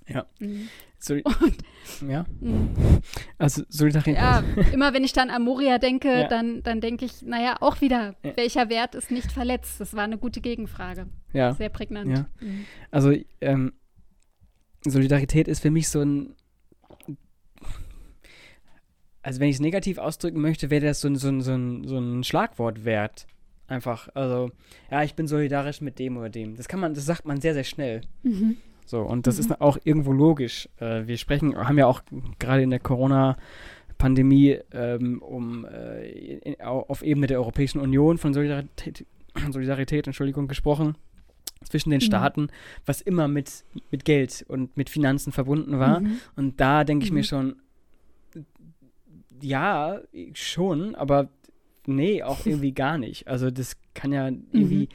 Ja. 0.07 0.25
Mhm. 0.39 0.69
So, 1.00 1.15
ja. 2.07 2.25
Mhm. 2.39 2.69
Also 3.38 3.63
Solidarität. 3.69 4.15
Ja, 4.15 4.43
immer 4.74 4.93
wenn 4.93 5.03
ich 5.03 5.13
dann 5.13 5.29
an 5.29 5.43
Moria 5.43 5.77
denke, 5.77 6.07
Ja. 6.09 6.27
dann, 6.27 6.62
dann 6.63 6.81
denke 6.81 7.05
ich, 7.05 7.21
naja, 7.21 7.57
auch 7.59 7.81
wieder, 7.81 8.15
Ja. 8.24 8.38
welcher 8.38 8.69
Wert 8.69 8.95
ist 8.95 9.12
nicht 9.12 9.31
verletzt? 9.31 9.79
Das 9.79 9.93
war 9.95 10.03
eine 10.03 10.17
gute 10.17 10.41
Gegenfrage. 10.41 11.07
Ja. 11.33 11.53
Sehr 11.53 11.69
prägnant. 11.69 12.12
Ja. 12.12 12.25
Mhm. 12.39 12.65
Also 12.91 13.13
ähm, 13.41 13.74
Solidarität 14.85 15.47
ist 15.47 15.62
für 15.62 15.71
mich 15.71 15.89
so 15.89 16.01
ein 16.01 16.35
also 19.21 19.39
wenn 19.39 19.50
ich 19.50 19.55
es 19.55 19.59
negativ 19.59 19.97
ausdrücken 19.97 20.39
möchte, 20.39 20.69
wäre 20.69 20.85
das 20.85 21.01
so 21.01 21.07
ein, 21.07 21.15
so, 21.15 21.29
ein, 21.29 21.41
so, 21.41 21.53
ein, 21.53 21.88
so 21.88 21.97
ein 21.97 22.24
Schlagwort 22.24 22.85
wert. 22.85 23.25
Einfach. 23.67 24.07
Also, 24.13 24.51
ja, 24.91 25.01
ich 25.01 25.15
bin 25.15 25.25
solidarisch 25.27 25.81
mit 25.81 25.97
dem 25.97 26.17
oder 26.17 26.29
dem. 26.29 26.55
Das 26.55 26.67
kann 26.67 26.79
man, 26.79 26.93
das 26.93 27.05
sagt 27.07 27.25
man 27.25 27.41
sehr, 27.41 27.55
sehr 27.55 27.63
schnell. 27.63 28.01
Mhm. 28.21 28.57
So, 28.85 29.01
und 29.01 29.25
das 29.27 29.39
ist 29.39 29.61
auch 29.61 29.77
irgendwo 29.83 30.11
logisch. 30.11 30.69
Äh, 30.79 31.07
wir 31.07 31.17
sprechen, 31.17 31.55
haben 31.57 31.77
ja 31.77 31.87
auch 31.87 32.01
gerade 32.39 32.61
in 32.61 32.69
der 32.69 32.79
Corona-Pandemie 32.79 34.59
ähm, 34.73 35.21
um 35.21 35.65
äh, 35.65 36.07
in, 36.07 36.61
auf 36.61 37.01
Ebene 37.01 37.27
der 37.27 37.39
Europäischen 37.39 37.79
Union 37.79 38.17
von 38.17 38.33
Solidarität, 38.33 39.05
Solidarität 39.51 40.07
Entschuldigung, 40.07 40.47
gesprochen 40.47 40.95
zwischen 41.63 41.89
den 41.89 41.97
Mhm. 41.97 42.05
Staaten, 42.05 42.47
was 42.85 43.01
immer 43.01 43.27
mit, 43.27 43.63
mit 43.89 44.05
Geld 44.05 44.45
und 44.47 44.77
mit 44.77 44.89
Finanzen 44.89 45.31
verbunden 45.31 45.79
war. 45.79 46.01
Mhm. 46.01 46.19
Und 46.35 46.59
da 46.61 46.83
denke 46.83 47.05
ich 47.05 47.11
mir 47.11 47.19
Mhm. 47.21 47.23
schon, 47.23 47.55
ja, 49.41 49.99
schon, 50.33 50.95
aber 50.95 51.29
nee, 51.87 52.21
auch 52.23 52.39
irgendwie 52.45 52.71
gar 52.73 52.97
nicht. 52.97 53.27
Also 53.27 53.49
das 53.51 53.77
kann 53.93 54.11
ja 54.11 54.27
irgendwie, 54.27 54.81
mhm. 54.81 54.87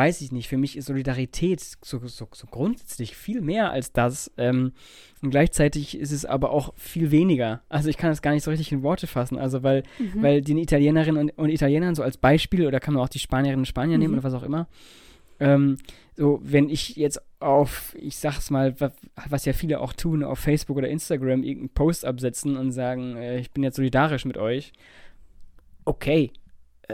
Weiß 0.00 0.22
ich 0.22 0.32
nicht, 0.32 0.48
für 0.48 0.56
mich 0.56 0.78
ist 0.78 0.86
Solidarität 0.86 1.60
so, 1.60 1.98
so, 2.06 2.26
so 2.32 2.46
grundsätzlich 2.46 3.14
viel 3.14 3.42
mehr 3.42 3.70
als 3.70 3.92
das. 3.92 4.32
Ähm, 4.38 4.72
und 5.20 5.28
gleichzeitig 5.28 5.98
ist 5.98 6.10
es 6.10 6.24
aber 6.24 6.52
auch 6.52 6.72
viel 6.74 7.10
weniger. 7.10 7.60
Also 7.68 7.90
ich 7.90 7.98
kann 7.98 8.08
das 8.08 8.22
gar 8.22 8.32
nicht 8.32 8.42
so 8.42 8.50
richtig 8.50 8.72
in 8.72 8.82
Worte 8.82 9.06
fassen. 9.06 9.36
Also 9.36 9.62
weil, 9.62 9.82
mhm. 9.98 10.22
weil 10.22 10.40
den 10.40 10.56
Italienerinnen 10.56 11.28
und, 11.28 11.38
und, 11.38 11.50
Italienern 11.50 11.94
so 11.94 12.02
als 12.02 12.16
Beispiel, 12.16 12.66
oder 12.66 12.80
kann 12.80 12.94
man 12.94 13.02
auch 13.02 13.10
die 13.10 13.18
Spanierinnen 13.18 13.60
und 13.60 13.66
Spanier 13.66 13.98
mhm. 13.98 14.02
nehmen 14.02 14.14
oder 14.14 14.22
was 14.22 14.32
auch 14.32 14.42
immer, 14.42 14.68
ähm, 15.38 15.76
so, 16.16 16.40
wenn 16.42 16.70
ich 16.70 16.96
jetzt 16.96 17.20
auf, 17.38 17.94
ich 17.98 18.16
sag's 18.16 18.48
mal, 18.48 18.74
was 19.28 19.44
ja 19.44 19.52
viele 19.52 19.80
auch 19.80 19.92
tun, 19.92 20.24
auf 20.24 20.38
Facebook 20.38 20.78
oder 20.78 20.88
Instagram 20.88 21.42
irgendeinen 21.42 21.74
Post 21.74 22.06
absetzen 22.06 22.56
und 22.56 22.72
sagen, 22.72 23.16
äh, 23.16 23.38
ich 23.38 23.50
bin 23.50 23.62
jetzt 23.62 23.76
solidarisch 23.76 24.24
mit 24.24 24.38
euch, 24.38 24.72
okay, 25.84 26.30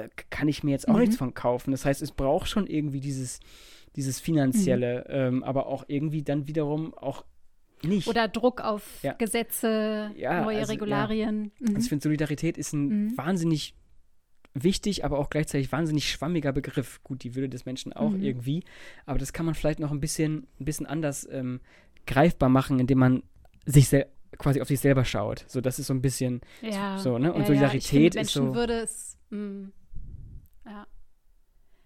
äh, 0.05 0.09
kann 0.31 0.49
ich 0.49 0.63
mir 0.63 0.73
jetzt 0.73 0.89
auch 0.89 0.95
mhm. 0.95 1.01
nichts 1.01 1.17
von 1.17 1.35
kaufen. 1.35 1.71
Das 1.71 1.85
heißt, 1.85 2.03
es 2.03 2.13
braucht 2.13 2.49
schon 2.49 2.67
irgendwie 2.67 3.01
dieses, 3.01 3.41
dieses 3.97 4.21
finanzielle, 4.21 5.05
mhm. 5.09 5.15
ähm, 5.15 5.45
aber 5.45 5.67
auch 5.67 5.85
irgendwie 5.89 6.23
dann 6.23 6.49
wiederum 6.49 6.95
auch 6.95 7.25
nicht. 7.83 8.09
Oder 8.09 8.29
Druck 8.29 8.61
auf 8.61 9.03
ja. 9.03 9.13
Gesetze, 9.15 10.11
ja, 10.17 10.43
neue 10.43 10.59
also, 10.59 10.73
Regularien. 10.73 11.53
Ja. 11.59 11.69
Mhm. 11.71 11.77
Also 11.77 11.85
ich 11.85 11.89
finde, 11.89 12.03
Solidarität 12.03 12.59
ist 12.59 12.73
ein 12.73 12.89
mhm. 12.89 13.19
wahnsinnig 13.19 13.75
wichtig, 14.55 15.05
aber 15.05 15.19
auch 15.19 15.31
gleichzeitig 15.31 15.71
wahnsinnig 15.73 16.11
schwammiger 16.11 16.53
Begriff. 16.53 17.03
Gut, 17.03 17.23
die 17.23 17.35
Würde 17.35 17.49
des 17.49 17.67
Menschen 17.67 17.93
auch 17.93 18.11
mhm. 18.11 18.23
irgendwie, 18.23 18.65
aber 19.05 19.19
das 19.19 19.33
kann 19.33 19.47
man 19.47 19.55
vielleicht 19.55 19.81
noch 19.81 19.91
ein 19.91 20.01
bisschen, 20.01 20.47
ein 20.61 20.65
bisschen 20.65 20.87
anders 20.87 21.29
ähm, 21.31 21.61
greifbar 22.07 22.49
machen, 22.49 22.79
indem 22.81 22.99
man 22.99 23.23
sich 23.67 23.91
quasi 24.39 24.61
auf 24.61 24.69
sich 24.69 24.81
selber 24.81 25.05
schaut. 25.05 25.45
So, 25.49 25.61
das 25.61 25.79
ist 25.79 25.89
so 25.89 25.95
ein 25.95 26.03
bisschen 26.03 26.41
ja. 26.63 26.99
so, 26.99 27.19
ne? 27.19 27.33
Und 27.33 27.43
ja, 27.43 27.47
Solidarität 27.47 28.15
ja. 28.15 28.23
ist 28.23 28.31
so. 28.31 28.45
Mh, 28.45 28.87
mm, 29.31 29.73
ja. 30.67 30.87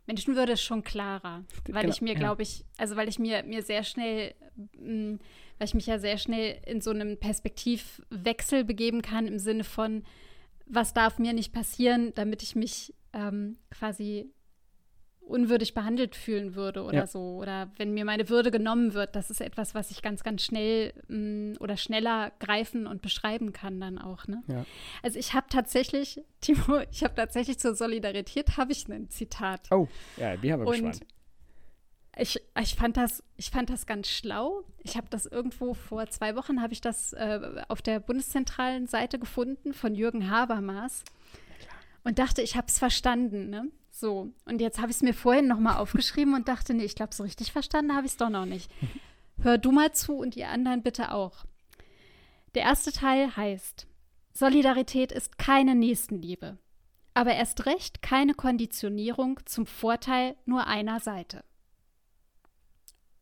Menschenwürde 0.06 0.52
ist 0.52 0.62
schon 0.62 0.82
klarer, 0.82 1.44
weil 1.68 1.82
genau, 1.82 1.94
ich 1.94 2.00
mir, 2.00 2.14
glaube 2.14 2.42
ich, 2.42 2.64
also 2.78 2.96
weil 2.96 3.08
ich 3.08 3.20
mir, 3.20 3.44
mir 3.44 3.62
sehr 3.62 3.84
schnell, 3.84 4.34
mh, 4.56 5.12
mm, 5.12 5.18
weil 5.58 5.68
ich 5.68 5.74
mich 5.74 5.86
ja 5.86 5.98
sehr 5.98 6.18
schnell 6.18 6.60
in 6.66 6.80
so 6.80 6.90
einem 6.90 7.18
Perspektivwechsel 7.18 8.64
begeben 8.64 9.02
kann 9.02 9.28
im 9.28 9.38
Sinne 9.38 9.62
von, 9.62 10.02
was 10.66 10.94
darf 10.94 11.18
mir 11.18 11.32
nicht 11.32 11.52
passieren, 11.52 12.12
damit 12.14 12.42
ich 12.42 12.56
mich 12.56 12.94
ähm, 13.12 13.58
quasi 13.70 14.32
unwürdig 15.30 15.74
behandelt 15.74 16.14
fühlen 16.16 16.54
würde 16.54 16.82
oder 16.82 16.98
ja. 16.98 17.06
so. 17.06 17.36
Oder 17.36 17.70
wenn 17.76 17.94
mir 17.94 18.04
meine 18.04 18.28
Würde 18.28 18.50
genommen 18.50 18.94
wird, 18.94 19.16
das 19.16 19.30
ist 19.30 19.40
etwas, 19.40 19.74
was 19.74 19.90
ich 19.90 20.02
ganz, 20.02 20.22
ganz 20.22 20.42
schnell 20.42 20.92
mh, 21.08 21.16
mm, 21.16 21.56
oder 21.60 21.76
schneller 21.76 22.32
greifen 22.40 22.86
und 22.86 23.02
beschreiben 23.02 23.52
kann 23.52 23.80
dann 23.80 23.98
auch. 23.98 24.26
Ne? 24.26 24.42
Ja. 24.48 24.64
Also 25.02 25.18
ich 25.18 25.34
habe 25.34 25.46
tatsächlich, 25.48 26.22
Timo, 26.40 26.80
ich 26.90 27.04
habe 27.04 27.14
tatsächlich 27.14 27.58
zur 27.58 27.74
Solidarität 27.74 28.56
habe 28.56 28.72
ich 28.72 28.88
ein 28.88 29.08
Zitat. 29.10 29.68
Oh, 29.70 29.88
ja, 30.16 30.30
haben 30.30 30.42
wir 30.42 30.58
gespannt. 30.58 31.00
Ich, 32.18 32.38
ich, 32.60 32.74
fand 32.74 32.96
das, 32.96 33.22
ich 33.36 33.50
fand 33.50 33.70
das 33.70 33.86
ganz 33.86 34.08
schlau. 34.08 34.64
Ich 34.82 34.96
habe 34.96 35.06
das 35.08 35.26
irgendwo 35.26 35.74
vor 35.74 36.06
zwei 36.08 36.34
Wochen, 36.34 36.60
habe 36.60 36.72
ich 36.72 36.80
das 36.80 37.12
äh, 37.12 37.62
auf 37.68 37.82
der 37.82 38.00
bundeszentralen 38.00 38.88
Seite 38.88 39.18
gefunden 39.18 39.72
von 39.72 39.94
Jürgen 39.94 40.28
Habermas 40.30 41.04
und 42.04 42.18
dachte, 42.18 42.42
ich 42.42 42.56
habe 42.56 42.66
es 42.66 42.78
verstanden. 42.78 43.48
Ne? 43.50 43.70
So, 44.00 44.32
und 44.46 44.62
jetzt 44.62 44.78
habe 44.78 44.90
ich 44.90 44.96
es 44.96 45.02
mir 45.02 45.12
vorhin 45.12 45.46
nochmal 45.46 45.76
aufgeschrieben 45.76 46.32
und 46.32 46.48
dachte, 46.48 46.72
nee, 46.72 46.84
ich 46.84 46.94
glaube, 46.94 47.14
so 47.14 47.22
richtig 47.22 47.52
verstanden 47.52 47.94
habe 47.94 48.06
ich 48.06 48.12
es 48.12 48.16
doch 48.16 48.30
noch 48.30 48.46
nicht. 48.46 48.70
Hör 49.42 49.58
du 49.58 49.72
mal 49.72 49.92
zu 49.92 50.14
und 50.14 50.36
ihr 50.36 50.48
anderen 50.48 50.82
bitte 50.82 51.12
auch. 51.12 51.44
Der 52.54 52.62
erste 52.62 52.92
Teil 52.92 53.36
heißt, 53.36 53.86
Solidarität 54.32 55.12
ist 55.12 55.36
keine 55.36 55.74
Nächstenliebe, 55.74 56.56
aber 57.12 57.34
erst 57.34 57.66
recht 57.66 58.00
keine 58.00 58.32
Konditionierung 58.32 59.38
zum 59.44 59.66
Vorteil 59.66 60.34
nur 60.46 60.66
einer 60.66 60.98
Seite. 61.00 61.44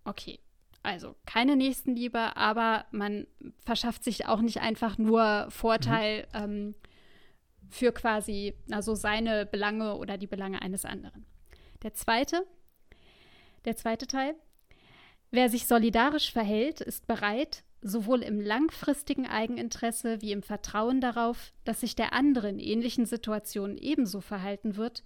Okay, 0.05 0.39
also 0.85 1.17
keine 1.27 1.57
Nächstenliebe, 1.57 2.37
aber 2.37 2.85
man 2.93 3.27
verschafft 3.65 4.05
sich 4.05 4.27
auch 4.27 4.43
nicht 4.43 4.61
einfach 4.61 4.97
nur 4.97 5.49
Vorteil 5.51 6.29
mhm. 6.33 6.39
ähm, 6.41 6.75
für 7.69 7.93
quasi 7.93 8.55
also 8.71 8.95
seine 8.95 9.47
Belange 9.47 9.97
oder 9.97 10.19
die 10.19 10.27
Belange 10.27 10.63
eines 10.63 10.85
anderen. 10.85 11.27
Der 11.83 11.95
zweite, 11.95 12.47
der 13.65 13.77
zweite 13.77 14.07
Teil, 14.07 14.35
wer 15.31 15.49
sich 15.49 15.67
solidarisch 15.67 16.33
verhält, 16.33 16.81
ist 16.81 17.07
bereit, 17.07 17.63
sowohl 17.81 18.23
im 18.23 18.41
langfristigen 18.41 19.27
Eigeninteresse 19.27 20.21
wie 20.21 20.33
im 20.33 20.43
Vertrauen 20.43 21.01
darauf, 21.01 21.53
dass 21.65 21.81
sich 21.81 21.95
der 21.95 22.13
andere 22.13 22.49
in 22.49 22.59
ähnlichen 22.59 23.07
Situationen 23.07 23.79
ebenso 23.79 24.21
verhalten 24.21 24.77
wird, 24.77 25.05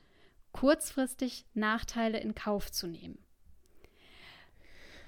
kurzfristig 0.52 1.44
Nachteile 1.54 2.20
in 2.20 2.34
Kauf 2.34 2.70
zu 2.70 2.86
nehmen. 2.86 3.18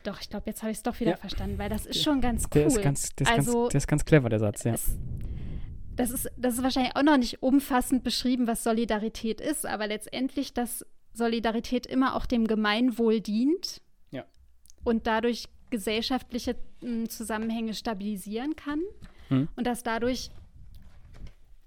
Doch, 0.02 0.20
ich 0.20 0.28
glaube, 0.28 0.44
jetzt 0.46 0.62
habe 0.62 0.70
ich 0.70 0.78
es 0.78 0.82
doch 0.82 1.00
wieder 1.00 1.12
ja. 1.12 1.16
verstanden, 1.16 1.58
weil 1.58 1.70
das 1.70 1.86
ist 1.86 2.02
schon 2.02 2.20
ganz 2.20 2.44
cool. 2.44 2.50
Der 2.60 2.66
ist 2.66 2.82
ganz, 2.82 3.14
der 3.14 3.26
ist 3.26 3.32
also, 3.32 3.62
ganz, 3.62 3.72
der 3.72 3.78
ist 3.78 3.86
ganz 3.88 4.04
clever, 4.04 4.28
der 4.28 4.38
Satz, 4.38 4.64
ja. 4.64 4.74
Es, 4.74 4.98
das 5.96 6.10
ist, 6.10 6.30
das 6.36 6.54
ist 6.54 6.62
wahrscheinlich 6.62 6.96
auch 6.96 7.02
noch 7.02 7.16
nicht 7.16 7.42
umfassend 7.42 8.04
beschrieben, 8.04 8.46
was 8.46 8.64
Solidarität 8.64 9.40
ist, 9.40 9.66
aber 9.66 9.86
letztendlich, 9.86 10.52
dass 10.52 10.84
Solidarität 11.12 11.86
immer 11.86 12.16
auch 12.16 12.26
dem 12.26 12.46
Gemeinwohl 12.46 13.20
dient 13.20 13.80
ja. 14.10 14.24
und 14.82 15.06
dadurch 15.06 15.48
gesellschaftliche 15.70 16.56
hm, 16.80 17.08
Zusammenhänge 17.08 17.74
stabilisieren 17.74 18.56
kann 18.56 18.80
hm. 19.28 19.48
und 19.56 19.66
dass 19.66 19.82
dadurch 19.82 20.30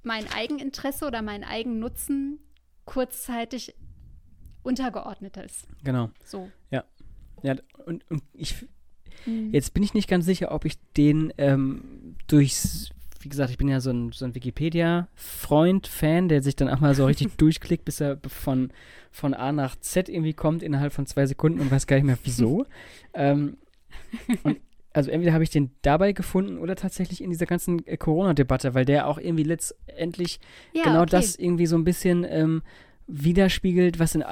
mein 0.03 0.31
Eigeninteresse 0.31 1.05
oder 1.05 1.21
mein 1.21 1.43
Eigennutzen 1.43 2.39
kurzzeitig 2.85 3.75
untergeordnet 4.63 5.37
ist. 5.37 5.67
Genau. 5.83 6.09
So. 6.23 6.49
Ja. 6.71 6.83
Ja, 7.43 7.55
und, 7.85 8.09
und 8.09 8.23
ich, 8.33 8.65
mhm. 9.25 9.53
jetzt 9.53 9.73
bin 9.73 9.83
ich 9.83 9.93
nicht 9.93 10.09
ganz 10.09 10.25
sicher, 10.25 10.51
ob 10.51 10.65
ich 10.65 10.79
den 10.93 11.31
ähm, 11.37 12.15
durchs, 12.27 12.89
wie 13.27 13.29
gesagt, 13.29 13.51
ich 13.51 13.57
bin 13.57 13.67
ja 13.67 13.81
so 13.81 13.91
ein, 13.91 14.13
so 14.13 14.23
ein 14.23 14.35
Wikipedia-Freund, 14.35 15.85
Fan, 15.85 16.29
der 16.29 16.41
sich 16.41 16.55
dann 16.55 16.69
auch 16.69 16.79
mal 16.79 16.95
so 16.95 17.05
richtig 17.05 17.27
durchklickt, 17.37 17.83
bis 17.83 17.99
er 17.99 18.17
von, 18.25 18.71
von 19.11 19.33
A 19.33 19.51
nach 19.51 19.75
Z 19.75 20.07
irgendwie 20.07 20.31
kommt 20.31 20.63
innerhalb 20.63 20.93
von 20.93 21.05
zwei 21.05 21.25
Sekunden 21.25 21.59
und 21.59 21.69
weiß 21.69 21.87
gar 21.87 21.97
nicht 21.97 22.05
mehr 22.05 22.17
wieso. 22.23 22.65
ähm, 23.13 23.57
und 24.43 24.61
also 24.93 25.11
entweder 25.11 25.33
habe 25.33 25.43
ich 25.43 25.49
den 25.49 25.71
dabei 25.81 26.13
gefunden 26.13 26.57
oder 26.57 26.77
tatsächlich 26.77 27.21
in 27.21 27.29
dieser 27.29 27.45
ganzen 27.45 27.85
äh, 27.85 27.97
Corona-Debatte, 27.97 28.73
weil 28.73 28.85
der 28.85 29.07
auch 29.07 29.17
irgendwie 29.17 29.43
letztendlich 29.43 30.39
ja, 30.71 30.83
genau 30.83 31.01
okay. 31.01 31.11
das 31.11 31.35
irgendwie 31.35 31.65
so 31.65 31.75
ein 31.75 31.83
bisschen 31.83 32.25
ähm, 32.29 32.61
widerspiegelt, 33.07 33.99
was 33.99 34.15
in, 34.15 34.23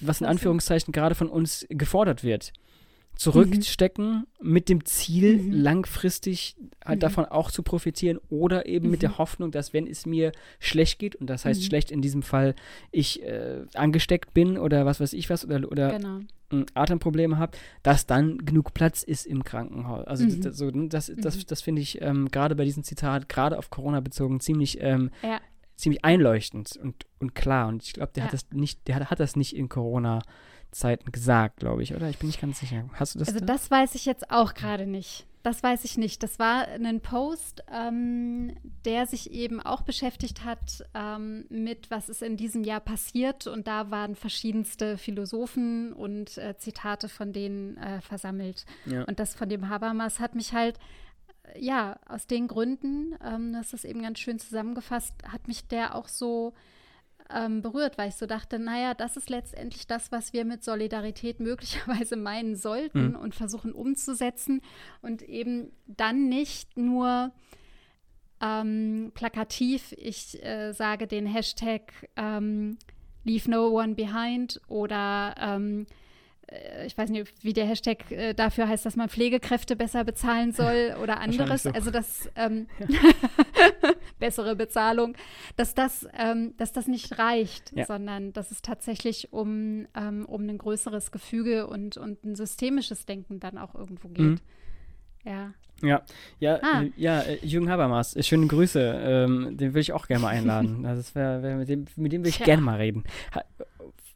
was 0.00 0.20
in 0.20 0.26
Anführungszeichen 0.26 0.92
gerade 0.92 1.14
von 1.14 1.30
uns 1.30 1.66
gefordert 1.70 2.22
wird. 2.22 2.52
Zurückstecken 3.22 4.26
mhm. 4.40 4.52
mit 4.52 4.68
dem 4.68 4.84
Ziel, 4.84 5.38
mhm. 5.38 5.52
langfristig 5.52 6.56
halt 6.84 6.98
mhm. 6.98 7.00
davon 7.00 7.24
auch 7.26 7.50
zu 7.50 7.62
profitieren 7.62 8.18
oder 8.30 8.66
eben 8.66 8.90
mit 8.90 9.02
der 9.02 9.10
mhm. 9.10 9.18
Hoffnung, 9.18 9.50
dass 9.50 9.72
wenn 9.72 9.86
es 9.86 10.06
mir 10.06 10.32
schlecht 10.58 10.98
geht, 10.98 11.16
und 11.16 11.28
das 11.28 11.44
heißt 11.44 11.60
mhm. 11.60 11.66
schlecht 11.66 11.90
in 11.90 12.02
diesem 12.02 12.22
Fall, 12.22 12.54
ich 12.90 13.22
äh, 13.22 13.64
angesteckt 13.74 14.34
bin 14.34 14.58
oder 14.58 14.86
was 14.86 15.00
weiß 15.00 15.12
ich 15.12 15.30
was 15.30 15.44
oder, 15.44 15.70
oder 15.70 15.98
genau. 15.98 16.20
Atemprobleme 16.74 17.38
habe, 17.38 17.56
dass 17.82 18.06
dann 18.06 18.38
genug 18.38 18.74
Platz 18.74 19.02
ist 19.02 19.26
im 19.26 19.44
Krankenhaus. 19.44 20.06
Also 20.06 20.24
mhm. 20.24 20.42
das, 20.42 20.56
so, 20.56 20.70
das, 20.70 21.12
das, 21.16 21.46
das 21.46 21.62
finde 21.62 21.80
ich 21.80 22.02
ähm, 22.02 22.28
gerade 22.30 22.54
bei 22.54 22.64
diesem 22.64 22.82
Zitat, 22.82 23.28
gerade 23.28 23.58
auf 23.58 23.70
Corona 23.70 24.00
bezogen, 24.00 24.40
ziemlich 24.40 24.78
ähm, 24.80 25.10
ja 25.22 25.40
ziemlich 25.82 26.04
einleuchtend 26.04 26.78
und, 26.80 27.06
und 27.18 27.34
klar. 27.34 27.68
Und 27.68 27.82
ich 27.82 27.92
glaube, 27.92 28.12
der 28.14 28.22
ja. 28.22 28.26
hat 28.26 28.34
das 28.34 28.46
nicht, 28.52 28.86
der 28.86 28.96
hat, 28.96 29.10
hat 29.10 29.20
das 29.20 29.36
nicht 29.36 29.56
in 29.56 29.68
Corona-Zeiten 30.72 31.12
gesagt, 31.12 31.58
glaube 31.58 31.82
ich, 31.82 31.94
oder? 31.94 32.08
Ich 32.08 32.18
bin 32.18 32.28
nicht 32.28 32.40
ganz 32.40 32.60
sicher. 32.60 32.88
Hast 32.94 33.14
du 33.14 33.20
das? 33.20 33.28
Also 33.28 33.40
da? 33.40 33.46
das 33.46 33.70
weiß 33.70 33.94
ich 33.94 34.06
jetzt 34.06 34.30
auch 34.30 34.54
gerade 34.54 34.86
nicht. 34.86 35.26
Das 35.42 35.62
weiß 35.62 35.84
ich 35.84 35.98
nicht. 35.98 36.22
Das 36.22 36.38
war 36.38 36.68
ein 36.68 37.00
Post, 37.00 37.64
ähm, 37.72 38.54
der 38.84 39.06
sich 39.06 39.32
eben 39.32 39.60
auch 39.60 39.82
beschäftigt 39.82 40.44
hat 40.44 40.84
ähm, 40.94 41.46
mit, 41.48 41.90
was 41.90 42.08
ist 42.08 42.22
in 42.22 42.36
diesem 42.36 42.62
Jahr 42.62 42.80
passiert. 42.80 43.48
Und 43.48 43.66
da 43.66 43.90
waren 43.90 44.14
verschiedenste 44.14 44.96
Philosophen 44.98 45.92
und 45.92 46.38
äh, 46.38 46.56
Zitate 46.56 47.08
von 47.08 47.32
denen 47.32 47.76
äh, 47.76 48.00
versammelt. 48.00 48.66
Ja. 48.86 49.02
Und 49.04 49.18
das 49.18 49.34
von 49.34 49.48
dem 49.48 49.68
Habermas 49.68 50.20
hat 50.20 50.36
mich 50.36 50.52
halt 50.52 50.78
ja, 51.58 51.98
aus 52.08 52.28
den 52.28 52.46
Gründen, 52.46 53.16
ähm, 53.22 53.52
das 53.52 53.72
ist 53.72 53.84
eben 53.84 54.00
ganz 54.00 54.20
schön 54.20 54.38
zusammengefasst, 54.38 55.12
hat 55.26 55.48
mich 55.48 55.66
der 55.66 55.96
auch 55.96 56.06
so 56.06 56.54
ähm, 57.34 57.62
berührt, 57.62 57.98
weil 57.98 58.08
ich 58.08 58.16
so 58.16 58.26
dachte, 58.26 58.58
naja, 58.58 58.94
das 58.94 59.16
ist 59.16 59.30
letztendlich 59.30 59.86
das, 59.86 60.12
was 60.12 60.32
wir 60.32 60.44
mit 60.44 60.64
Solidarität 60.64 61.40
möglicherweise 61.40 62.16
meinen 62.16 62.56
sollten 62.56 63.10
mhm. 63.10 63.16
und 63.16 63.34
versuchen 63.34 63.72
umzusetzen 63.72 64.60
und 65.00 65.22
eben 65.22 65.72
dann 65.86 66.28
nicht 66.28 66.76
nur 66.76 67.32
ähm, 68.40 69.12
plakativ, 69.14 69.92
ich 69.96 70.42
äh, 70.44 70.72
sage 70.72 71.06
den 71.06 71.26
Hashtag 71.26 71.92
ähm, 72.16 72.78
Leave 73.24 73.48
No 73.50 73.68
One 73.68 73.94
Behind 73.94 74.60
oder 74.66 75.34
ähm, 75.38 75.86
äh, 75.86 76.01
ich 76.86 76.96
weiß 76.96 77.10
nicht, 77.10 77.32
wie 77.42 77.52
der 77.52 77.66
Hashtag 77.66 78.10
äh, 78.10 78.34
dafür 78.34 78.68
heißt, 78.68 78.84
dass 78.84 78.96
man 78.96 79.08
Pflegekräfte 79.08 79.76
besser 79.76 80.04
bezahlen 80.04 80.52
soll 80.52 80.94
oder 81.02 81.20
anderes. 81.20 81.64
So. 81.64 81.70
Also 81.70 81.90
das 81.90 82.30
ähm, 82.36 82.66
bessere 84.18 84.56
Bezahlung, 84.56 85.14
dass 85.56 85.74
das, 85.74 86.06
ähm, 86.16 86.54
dass 86.56 86.72
das 86.72 86.86
nicht 86.86 87.18
reicht, 87.18 87.72
ja. 87.74 87.86
sondern 87.86 88.32
dass 88.32 88.50
es 88.50 88.62
tatsächlich 88.62 89.32
um, 89.32 89.86
ähm, 89.94 90.26
um 90.26 90.48
ein 90.48 90.58
größeres 90.58 91.10
Gefüge 91.12 91.66
und, 91.66 91.96
und 91.96 92.24
ein 92.24 92.34
systemisches 92.34 93.06
Denken 93.06 93.40
dann 93.40 93.58
auch 93.58 93.74
irgendwo 93.74 94.08
geht. 94.08 94.24
Mhm. 94.24 94.40
Ja. 95.24 95.54
Ja, 95.82 96.02
ja, 96.38 96.60
ah. 96.62 96.82
äh, 96.82 96.92
ja, 96.96 97.20
äh, 97.22 97.44
Jürgen 97.44 97.68
Habermas, 97.68 98.14
äh, 98.14 98.22
schöne 98.22 98.46
Grüße. 98.46 99.02
Ähm, 99.04 99.56
den 99.56 99.74
will 99.74 99.80
ich 99.80 99.92
auch 99.92 100.06
gerne 100.06 100.22
mal 100.22 100.28
einladen. 100.28 100.86
Also 100.86 101.02
das 101.02 101.14
wär, 101.16 101.42
wär 101.42 101.56
mit, 101.56 101.68
dem, 101.68 101.86
mit 101.96 102.12
dem 102.12 102.22
will 102.22 102.28
ich 102.28 102.38
gerne 102.38 102.62
mal 102.62 102.76
reden. 102.76 103.02
Ha, 103.34 103.42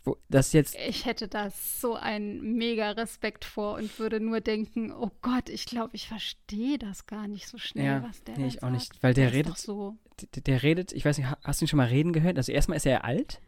wo, 0.07 0.17
das 0.29 0.53
jetzt. 0.53 0.77
Ich 0.89 1.05
hätte 1.05 1.29
da 1.29 1.51
so 1.51 1.95
einen 1.95 2.57
mega 2.57 2.93
Respekt 2.93 3.45
vor 3.45 3.75
und 3.75 3.99
würde 3.99 4.21
nur 4.21 4.41
denken, 4.41 4.93
oh 4.93 5.11
Gott, 5.21 5.49
ich 5.49 5.67
glaube, 5.67 5.91
ich 5.97 6.09
verstehe 6.09 6.79
das 6.79 7.07
gar 7.07 7.27
nicht 7.27 7.49
so 7.49 7.59
schnell, 7.59 7.87
ja, 7.87 8.03
was 8.03 8.23
der 8.23 8.39
nee, 8.39 8.47
ich 8.47 8.55
sagt. 8.55 8.65
auch 8.65 8.71
nicht, 8.71 9.03
weil 9.03 9.15
der, 9.15 9.31
der 9.31 9.39
redet 9.39 9.59
so. 9.59 9.97
Der, 10.35 10.43
der, 10.43 10.63
redet, 10.63 10.93
ich 10.93 11.05
weiß 11.05 11.19
nicht, 11.19 11.29
hast 11.45 11.61
du 11.61 11.65
ihn 11.65 11.69
schon 11.69 11.77
mal 11.77 11.89
reden 11.89 12.13
gehört? 12.13 12.39
Also 12.39 12.53
erstmal 12.53 12.77
ist 12.77 12.87
er 12.87 13.05
alt. 13.05 13.41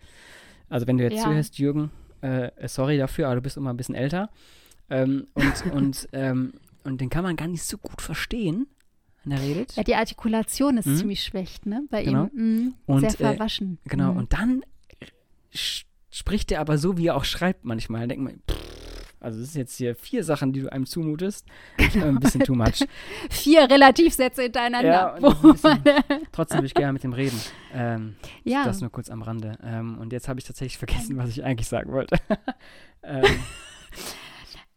Also 0.68 0.86
wenn 0.86 0.98
du 0.98 1.04
jetzt 1.04 1.16
ja. 1.16 1.22
zuhörst, 1.22 1.58
Jürgen, 1.58 1.90
äh, 2.20 2.50
sorry 2.68 2.98
dafür, 2.98 3.26
aber 3.26 3.36
du 3.36 3.42
bist 3.42 3.56
immer 3.56 3.70
ein 3.70 3.76
bisschen 3.76 3.94
älter. 3.94 4.28
Ähm, 4.90 5.28
und 5.34 5.66
und, 5.72 6.08
ähm, 6.12 6.54
und 6.84 7.00
den 7.00 7.08
kann 7.08 7.22
man 7.22 7.36
gar 7.36 7.48
nicht 7.48 7.62
so 7.62 7.78
gut 7.78 8.02
verstehen, 8.02 8.66
wenn 9.24 9.32
er 9.32 9.42
redet. 9.42 9.76
Ja, 9.76 9.84
die 9.84 9.94
Artikulation 9.94 10.76
ist 10.76 10.86
mhm. 10.86 10.96
ziemlich 10.96 11.22
schlecht, 11.22 11.66
ne? 11.66 11.84
Bei 11.90 12.02
genau. 12.02 12.28
ihm 12.34 12.66
mh, 12.66 12.72
und, 12.86 13.00
sehr 13.00 13.10
äh, 13.10 13.34
verwaschen. 13.34 13.78
Äh, 13.84 13.88
genau, 13.90 14.12
mhm. 14.12 14.18
und 14.18 14.32
dann 14.32 14.62
spricht 16.18 16.50
er 16.50 16.60
aber 16.60 16.78
so, 16.78 16.98
wie 16.98 17.06
er 17.06 17.16
auch 17.16 17.24
schreibt 17.24 17.64
manchmal. 17.64 18.02
Da 18.02 18.06
denkt 18.08 18.24
man, 18.24 18.42
pff, 18.50 19.12
also 19.20 19.38
das 19.38 19.50
ist 19.50 19.54
jetzt 19.54 19.76
hier 19.76 19.94
vier 19.94 20.24
Sachen, 20.24 20.52
die 20.52 20.62
du 20.62 20.72
einem 20.72 20.84
zumutest. 20.84 21.46
Genau. 21.76 22.06
Ein 22.06 22.18
bisschen 22.18 22.42
too 22.42 22.54
much. 22.54 22.84
vier 23.30 23.70
Relativsätze 23.70 24.42
hintereinander. 24.42 25.16
Ja, 25.20 25.52
bisschen, 25.52 25.82
trotzdem 26.32 26.58
will 26.58 26.66
ich 26.66 26.74
gerne 26.74 26.92
mit 26.92 27.04
dem 27.04 27.12
reden. 27.12 27.40
Ähm, 27.72 28.16
ja. 28.42 28.64
Das 28.64 28.80
nur 28.80 28.90
kurz 28.90 29.10
am 29.10 29.22
Rande. 29.22 29.58
Ähm, 29.62 29.98
und 29.98 30.12
jetzt 30.12 30.28
habe 30.28 30.40
ich 30.40 30.46
tatsächlich 30.46 30.78
vergessen, 30.78 31.16
was 31.18 31.30
ich 31.30 31.44
eigentlich 31.44 31.68
sagen 31.68 31.92
wollte. 31.92 32.16
ähm. 33.02 33.24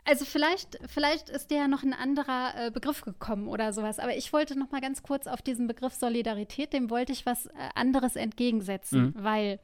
Also 0.03 0.25
vielleicht, 0.25 0.79
vielleicht 0.88 1.29
ist 1.29 1.51
dir 1.51 1.57
ja 1.57 1.67
noch 1.67 1.83
ein 1.83 1.93
anderer 1.93 2.53
äh, 2.57 2.71
Begriff 2.71 3.01
gekommen 3.01 3.48
oder 3.48 3.71
sowas. 3.71 4.00
Aber 4.00 4.17
ich 4.17 4.33
wollte 4.33 4.57
noch 4.57 4.71
mal 4.71 4.81
ganz 4.81 5.03
kurz 5.03 5.27
auf 5.27 5.43
diesen 5.43 5.67
Begriff 5.67 5.93
Solidarität, 5.93 6.74
dem 6.74 6.89
wollte 6.89 7.13
ich 7.13 7.27
was 7.27 7.45
äh, 7.45 7.51
anderes 7.75 8.15
entgegensetzen, 8.15 9.01
mhm. 9.03 9.13
weil 9.24 9.60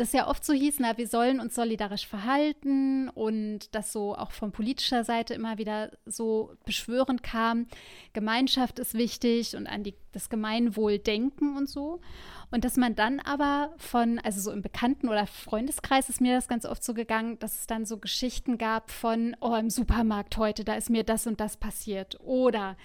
das 0.00 0.12
ja 0.12 0.28
oft 0.28 0.44
so 0.44 0.54
hieß, 0.54 0.76
na, 0.78 0.96
wir 0.96 1.06
sollen 1.06 1.40
uns 1.40 1.54
solidarisch 1.54 2.06
verhalten 2.06 3.10
und 3.10 3.74
das 3.74 3.92
so 3.92 4.16
auch 4.16 4.32
von 4.32 4.50
politischer 4.50 5.04
Seite 5.04 5.34
immer 5.34 5.58
wieder 5.58 5.92
so 6.06 6.54
beschwörend 6.64 7.22
kam, 7.22 7.66
Gemeinschaft 8.14 8.78
ist 8.78 8.94
wichtig 8.94 9.56
und 9.56 9.66
an 9.66 9.84
die, 9.84 9.94
das 10.12 10.30
Gemeinwohl 10.30 10.98
denken 10.98 11.56
und 11.56 11.68
so. 11.68 12.00
Und 12.52 12.64
dass 12.64 12.76
man 12.76 12.96
dann 12.96 13.20
aber 13.20 13.72
von, 13.76 14.18
also 14.18 14.40
so 14.40 14.50
im 14.50 14.60
Bekannten- 14.60 15.08
oder 15.08 15.26
Freundeskreis 15.26 16.08
ist 16.08 16.20
mir 16.20 16.34
das 16.34 16.48
ganz 16.48 16.66
oft 16.66 16.82
so 16.82 16.94
gegangen, 16.94 17.38
dass 17.38 17.60
es 17.60 17.66
dann 17.68 17.84
so 17.84 17.98
Geschichten 17.98 18.58
gab 18.58 18.90
von, 18.90 19.36
oh, 19.40 19.54
im 19.54 19.70
Supermarkt 19.70 20.36
heute, 20.36 20.64
da 20.64 20.74
ist 20.74 20.90
mir 20.90 21.04
das 21.04 21.28
und 21.28 21.40
das 21.40 21.56
passiert. 21.56 22.18
Oder 22.20 22.76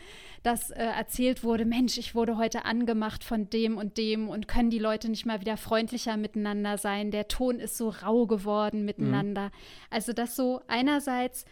dass 0.44 0.70
äh, 0.70 0.84
erzählt 0.84 1.44
wurde, 1.44 1.66
Mensch, 1.66 1.98
ich 1.98 2.14
wurde 2.14 2.38
heute 2.38 2.66
angemacht 2.66 3.24
von 3.24 3.50
dem 3.50 3.78
und 3.78 3.98
dem 3.98 4.30
und 4.30 4.48
können 4.48 4.70
die 4.70 4.78
Leute 4.78 5.10
nicht 5.10 5.26
mal 5.26 5.42
wieder 5.42 5.58
freundlicher 5.58 6.16
miteinander 6.16 6.78
sein. 6.78 7.10
Der 7.10 7.28
Ton 7.28 7.60
ist 7.60 7.78
so 7.78 7.90
rau 7.90 8.28
geworden 8.28 8.86
miteinander. 8.86 9.46
Mhm. 9.46 9.52
Also 9.90 10.14
das 10.14 10.36
so 10.36 10.62
einerseits 10.68 11.46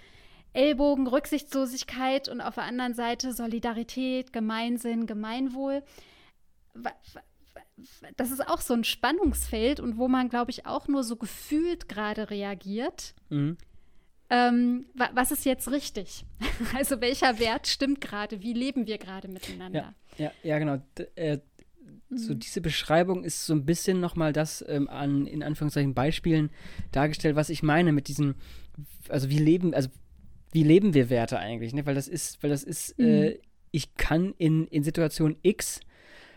Ellbogen, 0.53 1.07
Rücksichtslosigkeit 1.07 2.29
und 2.29 2.41
auf 2.41 2.55
der 2.55 2.65
anderen 2.65 2.93
Seite 2.93 3.33
Solidarität, 3.33 4.31
Gemeinsinn, 4.31 5.07
Gemeinwohl 5.07 5.81
das 8.17 8.31
ist 8.31 8.47
auch 8.47 8.61
so 8.61 8.73
ein 8.73 8.83
Spannungsfeld 8.83 9.79
und 9.79 9.97
wo 9.97 10.07
man, 10.07 10.29
glaube 10.29 10.51
ich, 10.51 10.65
auch 10.65 10.87
nur 10.87 11.03
so 11.03 11.15
gefühlt 11.15 11.89
gerade 11.89 12.29
reagiert. 12.29 13.15
Mhm. 13.29 13.57
Ähm, 14.29 14.85
wa 14.95 15.09
was 15.13 15.31
ist 15.31 15.45
jetzt 15.45 15.69
richtig? 15.69 16.25
also 16.75 17.01
welcher 17.01 17.39
Wert 17.39 17.67
stimmt 17.67 18.01
gerade? 18.01 18.41
Wie 18.41 18.53
leben 18.53 18.87
wir 18.87 18.97
gerade 18.97 19.27
miteinander? 19.27 19.93
Ja, 20.17 20.25
ja, 20.25 20.31
ja 20.43 20.59
genau. 20.59 20.77
D 20.97 21.07
äh, 21.15 21.39
so 22.09 22.33
mhm. 22.33 22.39
diese 22.39 22.61
Beschreibung 22.61 23.23
ist 23.23 23.45
so 23.45 23.53
ein 23.53 23.65
bisschen 23.65 23.99
nochmal 23.99 24.33
das 24.33 24.63
ähm, 24.67 24.87
an, 24.87 25.25
in 25.25 25.43
Anführungszeichen, 25.43 25.93
Beispielen 25.93 26.51
dargestellt, 26.91 27.35
was 27.35 27.49
ich 27.49 27.63
meine 27.63 27.91
mit 27.91 28.07
diesem, 28.07 28.35
also 29.09 29.29
wie 29.29 29.39
leben, 29.39 29.73
also 29.73 29.89
wie 30.51 30.63
leben 30.63 30.93
wir 30.93 31.09
Werte 31.09 31.39
eigentlich, 31.39 31.73
ne? 31.73 31.85
Weil 31.85 31.95
das 31.95 32.07
ist, 32.07 32.41
weil 32.43 32.49
das 32.49 32.63
ist, 32.63 32.97
mhm. 32.99 33.05
äh, 33.05 33.39
ich 33.71 33.95
kann 33.95 34.33
in, 34.37 34.67
in 34.67 34.83
Situation 34.83 35.35
X 35.41 35.79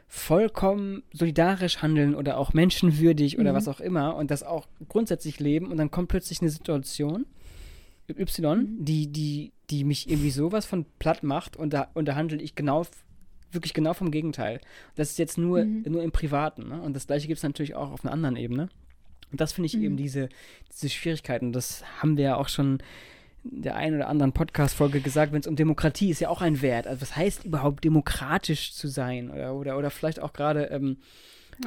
vollkommen 0.09 1.03
solidarisch 1.13 1.83
handeln 1.83 2.15
oder 2.15 2.39
auch 2.39 2.53
menschenwürdig 2.53 3.39
oder 3.39 3.53
mhm. 3.53 3.57
was 3.57 3.69
auch 3.69 3.81
immer 3.81 4.17
und 4.17 4.31
das 4.31 4.43
auch 4.43 4.67
grundsätzlich 4.89 5.41
leben 5.41 5.71
und 5.71 5.77
dann 5.77 5.91
kommt 5.91 6.09
plötzlich 6.09 6.41
eine 6.41 6.51
Situation, 6.51 7.27
Y, 8.09 8.59
mhm. 8.59 8.85
die, 8.85 9.09
die, 9.09 9.53
die 9.71 9.85
mich 9.85 10.09
irgendwie 10.09 10.31
sowas 10.31 10.65
von 10.65 10.87
platt 10.99 11.23
macht 11.23 11.57
und 11.57 11.73
da, 11.73 11.89
und 11.95 12.07
da 12.07 12.15
handle 12.15 12.41
ich 12.41 12.55
genau, 12.55 12.87
wirklich 13.51 13.75
genau 13.75 13.95
vom 13.95 14.11
Gegenteil. 14.11 14.61
Das 14.95 15.11
ist 15.11 15.19
jetzt 15.19 15.39
nur, 15.39 15.65
mhm. 15.65 15.85
nur 15.89 16.03
im 16.03 16.13
Privaten. 16.13 16.69
Ne? 16.69 16.81
Und 16.81 16.95
das 16.95 17.09
gleiche 17.09 17.27
gibt 17.27 17.39
es 17.39 17.43
natürlich 17.43 17.75
auch 17.75 17.91
auf 17.91 18.05
einer 18.05 18.13
anderen 18.13 18.37
Ebene. 18.37 18.69
Und 19.33 19.41
das 19.41 19.53
finde 19.53 19.67
ich 19.67 19.75
eben 19.75 19.95
mhm. 19.95 19.99
diese, 19.99 20.29
diese 20.73 20.89
Schwierigkeiten. 20.89 21.53
Das 21.53 21.83
haben 22.01 22.17
wir 22.17 22.25
ja 22.25 22.37
auch 22.37 22.49
schon 22.49 22.79
der 23.51 23.77
einen 23.77 23.97
oder 23.97 24.09
anderen 24.09 24.33
Podcast-Folge 24.33 25.01
gesagt, 25.01 25.33
wenn 25.33 25.41
es 25.41 25.47
um 25.47 25.57
Demokratie 25.57 26.11
ist 26.11 26.21
ja 26.21 26.29
auch 26.29 26.43
ein 26.43 26.63
Wert. 26.63 26.87
Also 26.87 27.03
was 27.03 27.17
heißt 27.17 27.45
überhaupt 27.45 27.85
demokratisch 27.85 28.75
zu 28.75 28.89
sein? 28.89 29.31
Oder, 29.31 29.55
oder, 29.55 29.79
oder 29.79 29.91
vielleicht 29.91 30.21
auch 30.21 30.33
gerade. 30.33 30.65
Ähm, 30.65 30.99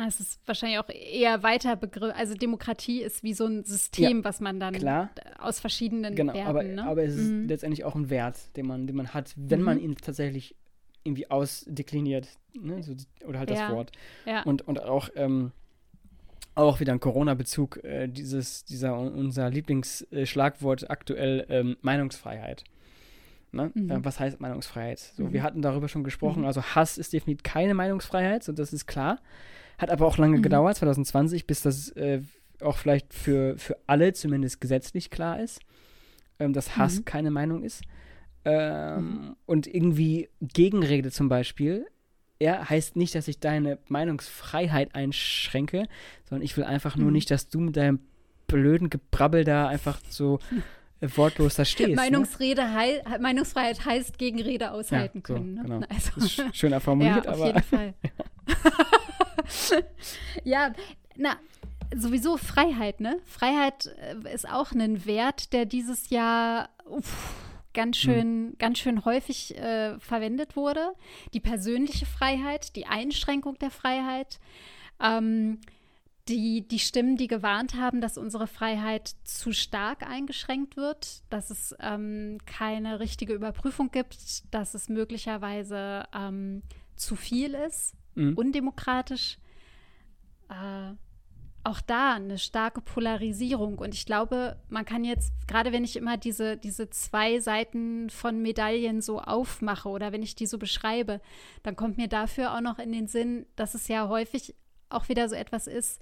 es 0.08 0.20
ist 0.20 0.40
wahrscheinlich 0.46 0.80
auch 0.80 0.90
eher 0.90 1.42
weiter 1.42 1.76
Begriff. 1.76 2.14
Also 2.16 2.36
Demokratie 2.36 3.02
ist 3.02 3.24
wie 3.24 3.34
so 3.34 3.46
ein 3.46 3.64
System, 3.64 4.20
ja, 4.20 4.24
was 4.24 4.40
man 4.40 4.60
dann 4.60 4.74
klar. 4.76 5.10
aus 5.40 5.60
verschiedenen 5.60 6.16
genau, 6.16 6.34
Werten. 6.34 6.48
Aber, 6.48 6.64
ne? 6.64 6.84
aber 6.84 7.04
es 7.04 7.16
ist 7.16 7.32
mhm. 7.32 7.48
letztendlich 7.48 7.84
auch 7.86 7.96
ein 7.96 8.10
Wert, 8.10 8.56
den 8.56 8.68
man, 8.68 8.86
den 8.86 8.96
man 8.96 9.14
hat, 9.14 9.34
wenn 9.36 9.60
mhm. 9.60 9.66
man 9.66 9.80
ihn 9.80 9.96
tatsächlich 9.96 10.56
irgendwie 11.04 11.32
ausdekliniert. 11.32 12.28
Ne? 12.54 12.84
So, 12.84 12.94
oder 13.26 13.40
halt 13.40 13.50
ja. 13.50 13.68
das 13.68 13.76
Wort. 13.76 13.92
Ja. 14.26 14.44
Und, 14.44 14.68
und 14.68 14.82
auch 14.84 15.10
ähm, 15.16 15.52
auch 16.56 16.80
wieder 16.80 16.94
ein 16.94 17.00
Corona-Bezug, 17.00 17.84
äh, 17.84 18.08
dieses, 18.08 18.66
dieser 18.66 18.98
unser 18.98 19.50
Lieblingsschlagwort 19.50 20.90
aktuell 20.90 21.46
ähm, 21.50 21.78
Meinungsfreiheit. 21.82 22.64
Ne? 23.52 23.72
Mhm. 23.74 23.90
Äh, 23.90 24.06
was 24.06 24.20
heißt 24.20 24.40
Meinungsfreiheit? 24.40 25.00
So, 25.00 25.24
mhm. 25.24 25.34
Wir 25.34 25.44
hatten 25.44 25.62
darüber 25.62 25.88
schon 25.88 26.04
gesprochen, 26.04 26.42
mhm. 26.42 26.48
also 26.48 26.62
Hass 26.62 26.98
ist 26.98 27.14
definitiv 27.14 27.44
keine 27.44 27.74
Meinungsfreiheit, 27.74 28.44
so 28.44 28.52
das 28.52 28.74
ist 28.74 28.86
klar. 28.86 29.20
Hat 29.78 29.90
aber 29.90 30.06
auch 30.06 30.18
lange 30.18 30.38
mhm. 30.38 30.42
gedauert, 30.42 30.76
2020, 30.78 31.48
bis 31.48 31.62
das 31.62 31.90
äh, 31.92 32.22
auch 32.62 32.78
vielleicht 32.78 33.14
für, 33.14 33.58
für 33.58 33.78
alle 33.88 34.14
zumindest 34.14 34.62
gesetzlich 34.62 35.10
klar 35.10 35.40
ist, 35.40 35.62
ähm, 36.40 36.54
dass 36.54 36.78
Hass 36.78 37.00
mhm. 37.00 37.06
keine 37.06 37.32
Meinung 37.32 37.64
ist. 37.64 37.84
Ähm, 38.46 39.04
mhm. 39.04 39.36
und 39.46 39.68
irgendwie 39.68 40.30
Gegenrede 40.42 41.12
zum 41.12 41.28
Beispiel 41.28 41.86
er 42.40 42.70
heißt 42.70 42.96
nicht, 42.96 43.16
dass 43.16 43.28
ich 43.28 43.40
deine 43.40 43.78
Meinungsfreiheit 43.88 44.96
einschränke, 44.96 45.88
sondern 46.28 46.44
ich 46.44 46.56
will 46.56 46.64
einfach 46.64 46.96
nur 46.96 47.08
mhm. 47.08 47.14
nicht, 47.14 47.32
dass 47.32 47.50
du 47.50 47.60
mit 47.60 47.76
deinem 47.76 48.00
blöden 48.48 48.90
Gebrabbel 48.90 49.44
da 49.44 49.68
einfach 49.68 50.00
so 50.10 50.40
äh, 51.02 51.10
wortlos 51.16 51.56
da 51.56 51.66
stehst. 51.66 51.90
Ne? 51.90 51.96
Meinungsrede 51.96 52.62
ne? 52.62 52.74
hei 52.74 53.20
Meinungsfreiheit 53.20 53.86
heißt 53.86 54.18
Gegenrede 54.18 54.72
aushalten 54.72 55.20
ja, 55.20 55.24
so, 55.28 55.34
können. 55.34 55.54
Ne? 55.54 55.64
Genau. 55.64 55.86
Also, 55.90 56.12
das 56.16 56.24
ist 56.24 56.56
schöner 56.56 56.80
formuliert, 56.80 57.26
ja, 57.26 57.32
auf 57.32 57.38
aber. 57.38 57.48
Jeden 57.48 57.64
Fall. 57.64 57.94
ja, 60.44 60.74
na, 61.18 61.38
sowieso 61.96 62.38
Freiheit, 62.38 63.02
ne? 63.02 63.20
Freiheit 63.26 63.88
äh, 63.98 64.34
ist 64.34 64.50
auch 64.50 64.72
ein 64.72 65.06
Wert, 65.06 65.54
der 65.54 65.66
dieses 65.66 66.10
Jahr. 66.10 66.70
Uff, 66.86 67.36
ganz 67.74 67.98
hm. 67.98 68.02
schön, 68.02 68.44
mhm. 68.46 68.58
ganz 68.58 68.80
schön 68.80 69.06
häufig 69.06 69.58
äh, 69.58 70.00
verwendet 70.00 70.56
wurde. 70.56 70.94
Die 71.34 71.40
persönliche 71.40 72.06
Freiheit, 72.06 72.76
die 72.76 72.86
Einschränkung 72.86 73.58
der 73.60 73.72
Freiheit. 73.72 74.40
Ähm, 75.02 75.60
die, 76.30 76.68
die 76.68 76.80
Stimmen, 76.80 77.18
die 77.18 77.28
gewarnt 77.28 77.74
haben, 77.76 78.02
dass 78.02 78.18
unsere 78.18 78.46
Freiheit 78.46 79.16
zu 79.24 79.52
stark 79.52 80.08
eingeschränkt 80.08 80.78
wird, 80.78 81.24
dass 81.32 81.50
es 81.50 81.76
ähm, 81.80 82.38
keine 82.46 83.00
richtige 83.00 83.34
Überprüfung 83.34 83.90
gibt, 83.90 84.54
dass 84.54 84.76
es 84.76 84.90
möglicherweise 84.90 86.04
ähm, 86.14 86.62
zu 86.96 87.16
viel 87.16 87.56
ist, 87.56 87.96
mhm. 88.14 88.36
undemokratisch. 88.36 89.40
Äh, 90.50 90.94
auch 91.64 91.82
da 91.82 92.14
eine 92.14 92.38
starke 92.38 92.82
Polarisierung. 92.82 93.78
Und 93.78 93.94
ich 93.94 94.06
glaube, 94.06 94.58
man 94.70 94.86
kann 94.86 95.04
jetzt, 95.04 95.34
gerade 95.48 95.72
wenn 95.72 95.84
ich 95.84 95.96
immer 95.96 96.18
diese, 96.18 96.58
diese 96.58 96.90
zwei 96.90 97.40
Seiten 97.40 98.10
von 98.10 98.42
Medaillen 98.42 99.02
so 99.02 99.20
aufmache 99.20 99.90
oder 99.90 100.12
wenn 100.12 100.24
ich 100.24 100.36
die 100.36 100.46
so 100.46 100.58
beschreibe, 100.58 101.22
dann 101.64 101.76
kommt 101.76 101.98
mir 101.98 102.08
dafür 102.08 102.56
auch 102.56 102.62
noch 102.62 102.80
in 102.80 102.92
den 102.92 103.08
Sinn, 103.08 103.46
dass 103.56 103.76
es 103.76 103.88
ja 103.88 104.08
häufig 104.08 104.56
auch 104.90 105.10
wieder 105.10 105.30
so 105.30 105.36
etwas 105.36 105.68
ist, 105.68 106.02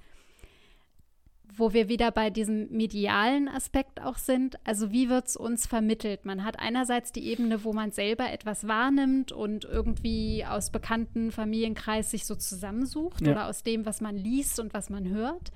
wo 1.57 1.73
wir 1.73 1.89
wieder 1.89 2.11
bei 2.11 2.29
diesem 2.29 2.69
medialen 2.69 3.47
Aspekt 3.47 4.01
auch 4.01 4.17
sind. 4.17 4.57
Also 4.65 4.91
wie 4.91 5.09
wird 5.09 5.27
es 5.27 5.35
uns 5.35 5.65
vermittelt? 5.65 6.25
Man 6.25 6.43
hat 6.43 6.59
einerseits 6.59 7.11
die 7.11 7.27
Ebene, 7.27 7.63
wo 7.63 7.73
man 7.73 7.91
selber 7.91 8.31
etwas 8.31 8.67
wahrnimmt 8.67 9.31
und 9.31 9.65
irgendwie 9.65 10.45
aus 10.45 10.71
bekannten 10.71 11.31
Familienkreis 11.31 12.11
sich 12.11 12.25
so 12.25 12.35
zusammensucht 12.35 13.21
ja. 13.21 13.31
oder 13.31 13.47
aus 13.47 13.63
dem, 13.63 13.85
was 13.85 14.01
man 14.01 14.15
liest 14.15 14.59
und 14.59 14.73
was 14.73 14.89
man 14.89 15.09
hört. 15.09 15.51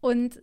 Und 0.00 0.42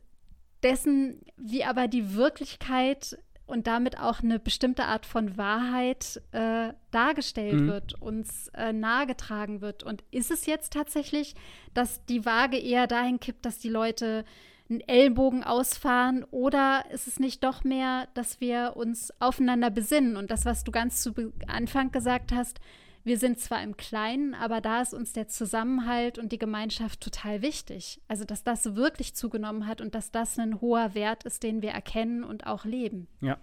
dessen, 0.64 1.22
wie 1.38 1.64
aber 1.64 1.88
die 1.88 2.16
Wirklichkeit 2.16 3.18
und 3.50 3.68
damit 3.68 4.00
auch 4.00 4.22
eine 4.22 4.40
bestimmte 4.40 4.86
Art 4.86 5.06
von 5.06 5.38
Wahrheit 5.38 6.22
äh, 6.32 6.74
dargestellt 6.92 7.62
mhm. 7.62 7.68
wird, 7.68 8.02
uns 8.02 8.50
äh, 8.50 8.72
nahegetragen 8.72 9.62
wird. 9.62 9.84
Und 9.84 10.04
ist 10.12 10.32
es 10.32 10.46
jetzt 10.46 10.74
tatsächlich, 10.74 11.36
dass 11.74 12.06
die 12.06 12.26
Waage 12.26 12.58
eher 12.58 12.88
dahin 12.88 13.20
kippt, 13.20 13.46
dass 13.46 13.60
die 13.60 13.70
Leute 13.70 14.24
einen 14.70 14.82
Ellbogen 14.82 15.44
ausfahren 15.44 16.24
oder 16.30 16.86
ist 16.92 17.08
es 17.08 17.20
nicht 17.20 17.44
doch 17.44 17.64
mehr, 17.64 18.08
dass 18.14 18.40
wir 18.40 18.74
uns 18.76 19.12
aufeinander 19.20 19.72
besinnen 19.72 20.16
und 20.16 20.30
das, 20.30 20.46
was 20.46 20.64
du 20.64 20.72
ganz 20.72 21.02
zu 21.02 21.34
Anfang 21.48 21.92
gesagt 21.92 22.32
hast, 22.32 22.60
wir 23.04 23.18
sind 23.18 23.40
zwar 23.40 23.64
im 23.64 23.78
Kleinen, 23.78 24.34
aber 24.34 24.62
da 24.62 24.82
ist 24.82 24.94
uns 24.94 25.14
der 25.14 25.28
Zusammenhalt 25.28 26.18
und 26.18 26.32
die 26.32 26.38
Gemeinschaft 26.38 27.02
total 27.02 27.42
wichtig. 27.42 28.02
Also, 28.08 28.26
dass 28.26 28.44
das 28.44 28.76
wirklich 28.76 29.16
zugenommen 29.16 29.68
hat 29.68 29.82
und 29.82 29.96
dass 29.96 30.12
das 30.12 30.38
ein 30.38 30.62
hoher 30.62 30.94
Wert 30.96 31.24
ist, 31.24 31.44
den 31.44 31.62
wir 31.62 31.72
erkennen 31.72 32.24
und 32.24 32.48
auch 32.48 32.66
leben. 32.66 33.08
Ja. 33.22 33.38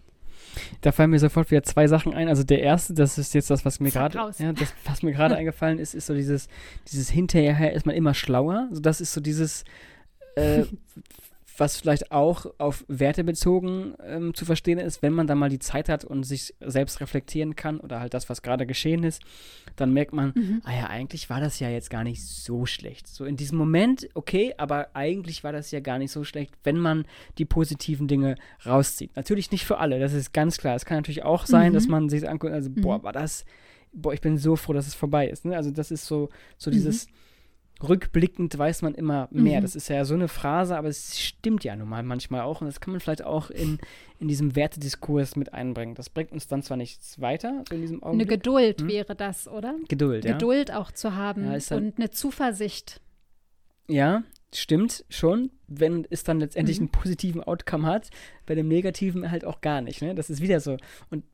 Da 0.81 0.93
fallen 0.93 1.11
mir 1.11 1.19
sofort 1.19 1.51
wieder 1.51 1.63
zwei 1.63 1.87
Sachen 1.87 2.15
ein. 2.15 2.29
Also 2.29 2.45
der 2.45 2.61
erste, 2.61 2.95
das 2.95 3.19
ist 3.19 3.35
jetzt 3.35 3.51
das, 3.51 3.65
was 3.65 3.81
mir 3.81 3.91
gerade, 3.91 4.19
ja, 4.39 4.53
das, 4.53 4.75
was 4.85 5.03
mir 5.03 5.13
gerade 5.13 5.37
eingefallen 5.37 5.79
ist, 5.79 5.95
ist 5.95 6.07
so 6.07 6.15
dieses, 6.15 6.49
dieses 6.91 7.09
hinterher 7.09 7.73
ist 7.73 7.87
man 7.87 7.95
immer 7.95 8.15
schlauer. 8.15 8.67
Also 8.69 8.83
das 8.83 9.01
ist 9.01 9.13
so 9.13 9.21
dieses, 9.21 9.65
äh, 10.37 10.65
was 11.59 11.79
vielleicht 11.79 12.13
auch 12.13 12.47
auf 12.59 12.85
Werte 12.89 13.25
bezogen 13.25 13.95
ähm, 14.05 14.35
zu 14.35 14.45
verstehen 14.45 14.79
ist, 14.79 15.03
wenn 15.03 15.13
man 15.13 15.27
dann 15.27 15.39
mal 15.39 15.49
die 15.49 15.59
Zeit 15.59 15.89
hat 15.89 16.05
und 16.05 16.25
sich 16.25 16.55
selbst 16.61 17.01
reflektieren 17.01 17.57
kann 17.57 17.81
oder 17.81 18.01
halt 18.01 18.15
das, 18.15 18.29
was 18.29 18.43
gerade 18.43 18.67
geschehen 18.67 19.05
ist, 19.05 19.23
dann 19.77 19.93
merkt 19.93 20.13
man, 20.13 20.33
mhm. 20.35 20.63
ah 20.65 20.73
ja, 20.73 20.87
eigentlich 20.89 21.31
war 21.31 21.41
das 21.41 21.59
ja 21.61 21.69
jetzt 21.69 21.91
gar 21.91 22.05
nicht 22.05 22.25
so 22.25 22.67
schlecht. 22.67 23.07
So 23.07 23.25
in 23.25 23.37
diesem 23.37 23.59
Moment, 23.59 24.09
okay, 24.15 24.55
aber 24.59 24.89
eigentlich 24.95 25.45
war 25.45 25.53
das 25.53 25.71
ja 25.71 25.81
gar 25.81 25.99
nicht 25.99 26.13
so 26.13 26.25
schlecht, 26.25 26.55
wenn 26.65 26.79
man 26.79 27.07
die 27.39 27.45
positiven 27.45 28.09
Dinge 28.09 28.37
rauszieht. 28.65 29.15
Natürlich 29.17 29.51
nicht 29.51 29.65
für 29.65 29.79
alle, 29.79 29.99
das 29.99 30.13
ist 30.13 30.33
ganz 30.33 30.59
klar. 30.59 30.77
Es 30.77 30.85
kann 30.85 30.99
natürlich 30.99 31.25
auch 31.25 31.47
sein, 31.47 31.71
mhm. 31.71 31.75
dass 31.75 31.89
man 31.89 32.09
sich 32.09 32.29
anguckt, 32.29 32.53
also, 32.53 32.71
mhm. 32.71 32.81
boah, 32.81 33.03
war 33.03 33.13
das, 33.13 33.45
boah, 33.93 34.13
ich 34.13 34.21
bin 34.21 34.39
so 34.39 34.57
froh, 34.57 34.73
dass 34.73 34.87
es 34.87 34.95
vorbei 34.95 35.29
ist. 35.29 35.45
Ne? 35.45 35.57
Also 35.57 35.71
das 35.71 35.91
ist 35.91 36.07
so, 36.07 36.29
so 36.59 36.71
dieses 36.71 37.07
mhm 37.07 37.13
rückblickend 37.83 38.57
weiß 38.57 38.83
man 38.83 38.95
immer 38.95 39.29
mehr. 39.31 39.61
Mhm. 39.61 39.63
Das 39.63 39.77
ist 39.77 39.89
ja 39.89 40.05
so 40.05 40.15
eine 40.15 40.29
Phrase, 40.29 40.77
aber 40.77 40.89
es 40.89 41.21
stimmt 41.21 41.65
ja 41.65 41.77
nun 41.77 41.89
mal 41.89 42.03
manchmal 42.03 42.43
auch. 42.43 42.61
Und 42.61 42.67
das 42.67 42.81
kann 42.81 42.93
man 42.93 43.01
vielleicht 43.01 43.25
auch 43.25 43.51
in, 43.51 43.79
in 44.19 44.29
diesem 44.29 44.57
Wertediskurs 44.57 45.37
mit 45.37 45.53
einbringen. 45.53 45.95
Das 45.95 46.09
bringt 46.09 46.33
uns 46.33 46.47
dann 46.47 46.63
zwar 46.63 46.77
nichts 46.77 47.21
weiter, 47.21 47.65
so 47.69 47.75
in 47.75 47.83
diesem 47.83 48.03
Augenblick. 48.03 48.29
Eine 48.29 48.37
Geduld 48.39 48.81
hm? 48.81 48.89
wäre 48.89 49.15
das, 49.15 49.49
oder? 49.49 49.75
Geduld, 49.89 50.25
ja. 50.25 50.33
Geduld 50.33 50.73
auch 50.73 50.91
zu 50.93 51.15
haben 51.15 51.45
ja, 51.45 51.51
halt, 51.51 51.73
und 51.73 51.99
eine 51.99 52.11
Zuversicht. 52.11 53.01
Ja, 53.89 54.25
stimmt 54.55 55.05
schon, 55.09 55.51
wenn 55.67 56.07
es 56.11 56.25
dann 56.25 56.41
letztendlich 56.41 56.79
mhm. 56.79 56.85
einen 56.85 56.93
positiven 56.93 57.43
Outcome 57.43 57.87
hat, 57.87 58.11
bei 58.47 58.55
dem 58.55 58.69
negativen 58.69 59.31
halt 59.31 59.45
auch 59.45 59.61
gar 59.61 59.81
nicht. 59.81 60.03
Ne? 60.03 60.15
Das 60.15 60.31
ist 60.31 60.41
wieder 60.41 60.61
so. 60.61 60.77
Und 61.11 61.25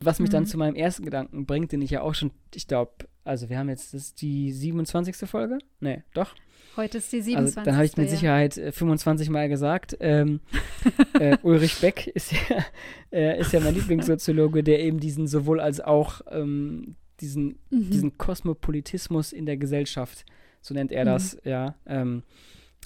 was 0.00 0.18
mich 0.18 0.30
mhm. 0.30 0.32
dann 0.32 0.46
zu 0.46 0.58
meinem 0.58 0.74
ersten 0.74 1.04
Gedanken 1.04 1.46
bringt, 1.46 1.72
den 1.72 1.82
ich 1.82 1.90
ja 1.90 2.02
auch 2.02 2.14
schon, 2.14 2.30
ich 2.54 2.66
glaube, 2.66 2.92
also 3.24 3.48
wir 3.48 3.58
haben 3.58 3.68
jetzt, 3.68 3.94
das 3.94 4.02
ist 4.02 4.22
die 4.22 4.52
27. 4.52 5.16
Folge? 5.28 5.58
Nee, 5.80 6.02
doch. 6.14 6.34
Heute 6.76 6.98
ist 6.98 7.10
die 7.12 7.22
27. 7.22 7.56
Also, 7.56 7.64
dann 7.64 7.76
habe 7.76 7.86
ich 7.86 7.96
mit 7.96 8.10
Sicherheit 8.10 8.56
ja. 8.56 8.70
25 8.70 9.30
Mal 9.30 9.48
gesagt. 9.48 9.96
Ähm, 10.00 10.40
äh, 11.18 11.38
Ulrich 11.42 11.80
Beck 11.80 12.06
ist 12.08 12.32
ja, 12.32 12.64
äh, 13.10 13.40
ist 13.40 13.52
ja 13.52 13.60
mein 13.60 13.74
Lieblingssoziologe, 13.74 14.62
der 14.62 14.80
eben 14.80 15.00
diesen 15.00 15.26
sowohl 15.26 15.60
als 15.60 15.80
auch 15.80 16.20
ähm, 16.30 16.96
diesen, 17.20 17.58
mhm. 17.70 17.90
diesen 17.90 18.18
Kosmopolitismus 18.18 19.32
in 19.32 19.46
der 19.46 19.56
Gesellschaft, 19.56 20.26
so 20.60 20.74
nennt 20.74 20.92
er 20.92 21.06
das, 21.06 21.36
mhm. 21.36 21.40
ja, 21.50 21.74
ähm, 21.86 22.22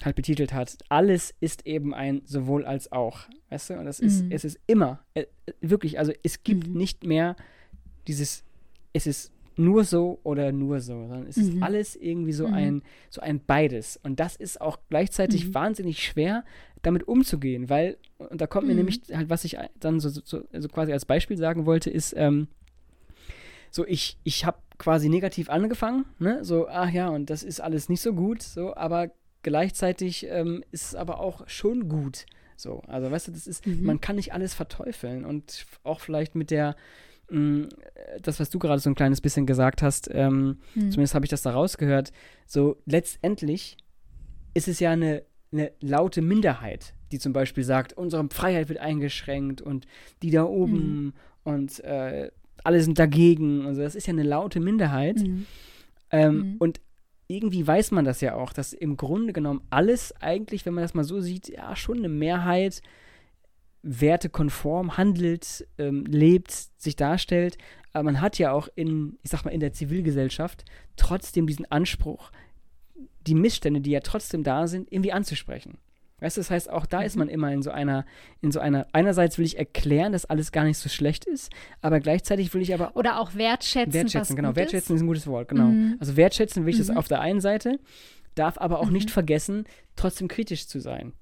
halt 0.05 0.15
betitelt 0.15 0.53
hat. 0.53 0.77
Alles 0.89 1.33
ist 1.39 1.65
eben 1.65 1.93
ein 1.93 2.21
sowohl 2.25 2.65
als 2.65 2.91
auch. 2.91 3.21
Weißt 3.49 3.71
du? 3.71 3.73
Und 3.75 3.85
das 3.85 3.99
ist, 3.99 4.23
mhm. 4.23 4.31
es 4.31 4.45
ist 4.45 4.59
immer, 4.67 4.99
äh, 5.13 5.25
wirklich, 5.59 5.99
also 5.99 6.11
es 6.23 6.43
gibt 6.43 6.67
mhm. 6.67 6.73
nicht 6.73 7.05
mehr 7.05 7.35
dieses, 8.07 8.43
es 8.93 9.07
ist 9.07 9.31
nur 9.57 9.83
so 9.83 10.19
oder 10.23 10.51
nur 10.51 10.79
so, 10.79 10.93
sondern 10.93 11.27
es 11.27 11.37
ist 11.37 11.53
mhm. 11.53 11.63
alles 11.63 11.95
irgendwie 11.95 12.31
so 12.31 12.47
mhm. 12.47 12.53
ein, 12.53 12.81
so 13.09 13.21
ein 13.21 13.39
beides. 13.45 13.99
Und 14.01 14.19
das 14.19 14.35
ist 14.35 14.59
auch 14.61 14.79
gleichzeitig 14.89 15.47
mhm. 15.47 15.53
wahnsinnig 15.53 16.03
schwer, 16.03 16.45
damit 16.81 17.07
umzugehen, 17.07 17.69
weil, 17.69 17.97
und 18.17 18.41
da 18.41 18.47
kommt 18.47 18.67
mir 18.67 18.73
nämlich 18.73 19.01
halt, 19.13 19.29
was 19.29 19.45
ich 19.45 19.57
dann 19.79 19.99
so, 19.99 20.09
so, 20.09 20.21
so 20.51 20.67
quasi 20.67 20.91
als 20.91 21.05
Beispiel 21.05 21.37
sagen 21.37 21.65
wollte, 21.67 21.91
ist, 21.91 22.15
ähm, 22.17 22.47
so 23.69 23.85
ich, 23.85 24.17
ich 24.23 24.45
habe 24.45 24.57
quasi 24.77 25.07
negativ 25.07 25.49
angefangen, 25.49 26.05
ne? 26.17 26.43
So, 26.43 26.67
ach 26.67 26.89
ja, 26.89 27.09
und 27.09 27.29
das 27.29 27.43
ist 27.43 27.61
alles 27.61 27.87
nicht 27.87 28.01
so 28.01 28.13
gut, 28.13 28.41
so, 28.41 28.75
aber 28.75 29.11
gleichzeitig 29.43 30.27
ähm, 30.29 30.63
ist 30.71 30.85
es 30.85 30.95
aber 30.95 31.19
auch 31.19 31.47
schon 31.47 31.89
gut. 31.89 32.25
So, 32.55 32.81
also 32.87 33.09
weißt 33.09 33.27
du, 33.27 33.31
das 33.31 33.47
ist, 33.47 33.65
mhm. 33.65 33.83
man 33.83 34.01
kann 34.01 34.15
nicht 34.15 34.33
alles 34.33 34.53
verteufeln 34.53 35.25
und 35.25 35.65
auch 35.83 35.99
vielleicht 35.99 36.35
mit 36.35 36.51
der, 36.51 36.75
mh, 37.29 37.39
mm, 37.39 37.69
das, 38.21 38.39
was 38.39 38.49
du 38.49 38.59
gerade 38.59 38.79
so 38.79 38.89
ein 38.89 38.95
kleines 38.95 39.21
bisschen 39.21 39.45
gesagt 39.45 39.81
hast, 39.81 40.09
ähm, 40.13 40.59
mhm. 40.75 40.91
zumindest 40.91 41.15
habe 41.15 41.25
ich 41.25 41.31
das 41.31 41.41
da 41.41 41.51
rausgehört, 41.51 42.11
so 42.45 42.77
letztendlich 42.85 43.77
ist 44.53 44.67
es 44.67 44.79
ja 44.79 44.91
eine, 44.91 45.23
eine 45.51 45.71
laute 45.79 46.21
Minderheit, 46.21 46.93
die 47.11 47.19
zum 47.19 47.33
Beispiel 47.33 47.63
sagt, 47.63 47.93
unsere 47.93 48.27
Freiheit 48.29 48.69
wird 48.69 48.79
eingeschränkt 48.79 49.61
und 49.61 49.87
die 50.21 50.29
da 50.29 50.43
oben 50.43 51.03
mhm. 51.03 51.13
und 51.43 51.83
äh, 51.83 52.29
alle 52.63 52.81
sind 52.81 52.99
dagegen. 52.99 53.65
Also 53.65 53.81
das 53.81 53.95
ist 53.95 54.07
ja 54.07 54.13
eine 54.13 54.23
laute 54.23 54.59
Minderheit. 54.59 55.17
Mhm. 55.19 55.45
Ähm, 56.11 56.35
mhm. 56.35 56.55
Und 56.59 56.81
irgendwie 57.35 57.65
weiß 57.65 57.91
man 57.91 58.05
das 58.05 58.21
ja 58.21 58.35
auch, 58.35 58.53
dass 58.53 58.73
im 58.73 58.97
Grunde 58.97 59.33
genommen 59.33 59.61
alles 59.69 60.13
eigentlich, 60.21 60.65
wenn 60.65 60.73
man 60.73 60.83
das 60.83 60.93
mal 60.93 61.03
so 61.03 61.21
sieht, 61.21 61.47
ja 61.49 61.75
schon 61.75 61.99
eine 61.99 62.09
Mehrheit 62.09 62.81
wertekonform 63.83 64.97
handelt, 64.97 65.67
ähm, 65.77 66.05
lebt, 66.05 66.51
sich 66.77 66.95
darstellt. 66.95 67.57
Aber 67.93 68.03
man 68.03 68.21
hat 68.21 68.37
ja 68.37 68.51
auch 68.51 68.67
in, 68.75 69.17
ich 69.23 69.31
sag 69.31 69.43
mal, 69.43 69.51
in 69.51 69.59
der 69.59 69.73
Zivilgesellschaft 69.73 70.65
trotzdem 70.95 71.47
diesen 71.47 71.69
Anspruch, 71.71 72.31
die 73.25 73.35
Missstände, 73.35 73.81
die 73.81 73.91
ja 73.91 74.01
trotzdem 74.01 74.43
da 74.43 74.67
sind, 74.67 74.91
irgendwie 74.91 75.11
anzusprechen. 75.11 75.77
Weißt 76.21 76.37
du, 76.37 76.41
das 76.41 76.51
heißt, 76.51 76.69
auch 76.69 76.85
da 76.85 76.99
mhm. 76.99 77.05
ist 77.05 77.17
man 77.17 77.29
immer 77.29 77.51
in 77.51 77.63
so 77.63 77.71
einer, 77.71 78.05
in 78.41 78.51
so 78.51 78.59
einer, 78.59 78.87
einerseits 78.93 79.37
will 79.37 79.45
ich 79.45 79.57
erklären, 79.57 80.13
dass 80.13 80.25
alles 80.25 80.51
gar 80.51 80.63
nicht 80.63 80.77
so 80.77 80.87
schlecht 80.87 81.25
ist, 81.25 81.51
aber 81.81 81.99
gleichzeitig 81.99 82.53
will 82.53 82.61
ich 82.61 82.73
aber. 82.73 82.95
Oder 82.95 83.19
auch 83.19 83.35
wertschätzen. 83.35 83.93
Wertschätzen, 83.93 84.35
genau. 84.35 84.55
Wertschätzen 84.55 84.95
ist. 84.95 84.99
ist 84.99 85.03
ein 85.03 85.07
gutes 85.07 85.27
Wort, 85.27 85.49
genau. 85.49 85.65
Mhm. 85.65 85.97
Also 85.99 86.15
wertschätzen 86.15 86.63
will 86.65 86.73
ich 86.73 86.79
mhm. 86.79 86.87
das 86.87 86.95
auf 86.95 87.07
der 87.07 87.21
einen 87.21 87.41
Seite, 87.41 87.79
darf 88.35 88.59
aber 88.59 88.79
auch 88.79 88.91
nicht 88.91 89.09
mhm. 89.09 89.13
vergessen, 89.13 89.65
trotzdem 89.95 90.27
kritisch 90.27 90.67
zu 90.67 90.79
sein. 90.79 91.13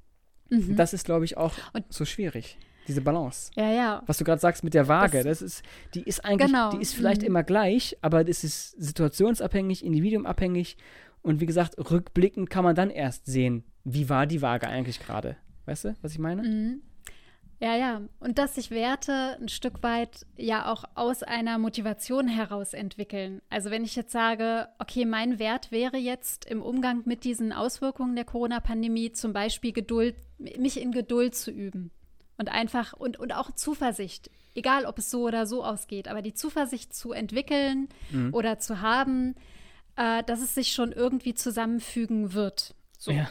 Mhm. 0.50 0.76
Das 0.76 0.94
ist, 0.94 1.06
glaube 1.06 1.24
ich, 1.26 1.38
auch 1.38 1.54
Und 1.74 1.86
so 1.90 2.04
schwierig 2.04 2.58
diese 2.90 3.02
Balance. 3.02 3.52
Ja, 3.56 3.72
ja. 3.72 4.04
Was 4.08 4.18
du 4.18 4.24
gerade 4.24 4.42
sagst 4.42 4.64
mit 4.64 4.74
der 4.74 4.88
Waage, 4.88 5.24
das, 5.24 5.40
das, 5.40 5.42
ist, 5.42 5.64
die 5.94 6.02
ist 6.02 6.26
eigentlich, 6.26 6.48
genau. 6.48 6.72
die 6.72 6.82
ist 6.82 6.96
vielleicht 6.96 7.22
mhm. 7.22 7.28
immer 7.28 7.44
gleich, 7.44 7.96
aber 8.02 8.24
das 8.24 8.44
ist 8.44 8.72
situationsabhängig, 8.82 9.86
individuumabhängig 9.86 10.76
und 11.22 11.40
wie 11.40 11.46
gesagt, 11.46 11.76
rückblickend 11.92 12.50
kann 12.50 12.64
man 12.64 12.76
dann 12.76 12.90
erst 12.90 13.26
sehen, 13.26 13.64
wie 13.84 14.10
war 14.10 14.26
die 14.26 14.42
Waage 14.42 14.68
eigentlich 14.68 15.00
gerade. 15.00 15.38
Weißt 15.66 15.86
du, 15.86 15.96
was 16.02 16.14
ich 16.14 16.20
meine? 16.20 16.44
Mhm. 16.44 16.82
Ja, 17.62 17.76
ja. 17.76 18.02
Und 18.20 18.38
dass 18.38 18.56
sich 18.56 18.72
Werte 18.72 19.38
ein 19.40 19.50
Stück 19.50 19.84
weit 19.84 20.26
ja 20.38 20.72
auch 20.72 20.86
aus 20.96 21.24
einer 21.24 21.58
Motivation 21.58 22.30
heraus 22.30 22.74
entwickeln. 22.74 23.42
Also 23.50 23.70
wenn 23.70 23.84
ich 23.84 23.98
jetzt 23.98 24.14
sage, 24.14 24.70
okay, 24.80 25.04
mein 25.06 25.40
Wert 25.40 25.72
wäre 25.72 25.98
jetzt 25.98 26.46
im 26.46 26.62
Umgang 26.62 27.02
mit 27.06 27.26
diesen 27.26 27.52
Auswirkungen 27.52 28.16
der 28.16 28.24
Corona-Pandemie 28.24 29.12
zum 29.12 29.34
Beispiel 29.34 29.74
Geduld, 29.74 30.16
mich 30.38 30.82
in 30.82 30.94
Geduld 30.94 31.36
zu 31.36 31.52
üben. 31.52 31.92
Und 32.38 32.50
einfach, 32.50 32.94
und, 32.94 33.20
und 33.20 33.36
auch 33.36 33.52
Zuversicht, 33.52 34.32
egal 34.56 34.86
ob 34.86 34.98
es 34.98 35.12
so 35.12 35.24
oder 35.24 35.46
so 35.46 35.66
ausgeht, 35.66 36.08
aber 36.08 36.22
die 36.22 36.34
Zuversicht 36.34 36.94
zu 36.96 37.12
entwickeln 37.12 37.90
mhm. 38.12 38.34
oder 38.34 38.60
zu 38.60 38.80
haben, 38.80 39.36
äh, 40.00 40.24
dass 40.24 40.42
es 40.42 40.56
sich 40.56 40.72
schon 40.72 40.94
irgendwie 40.94 41.34
zusammenfügen 41.34 42.34
wird. 42.34 42.74
So. 42.98 43.12
Ja. 43.12 43.30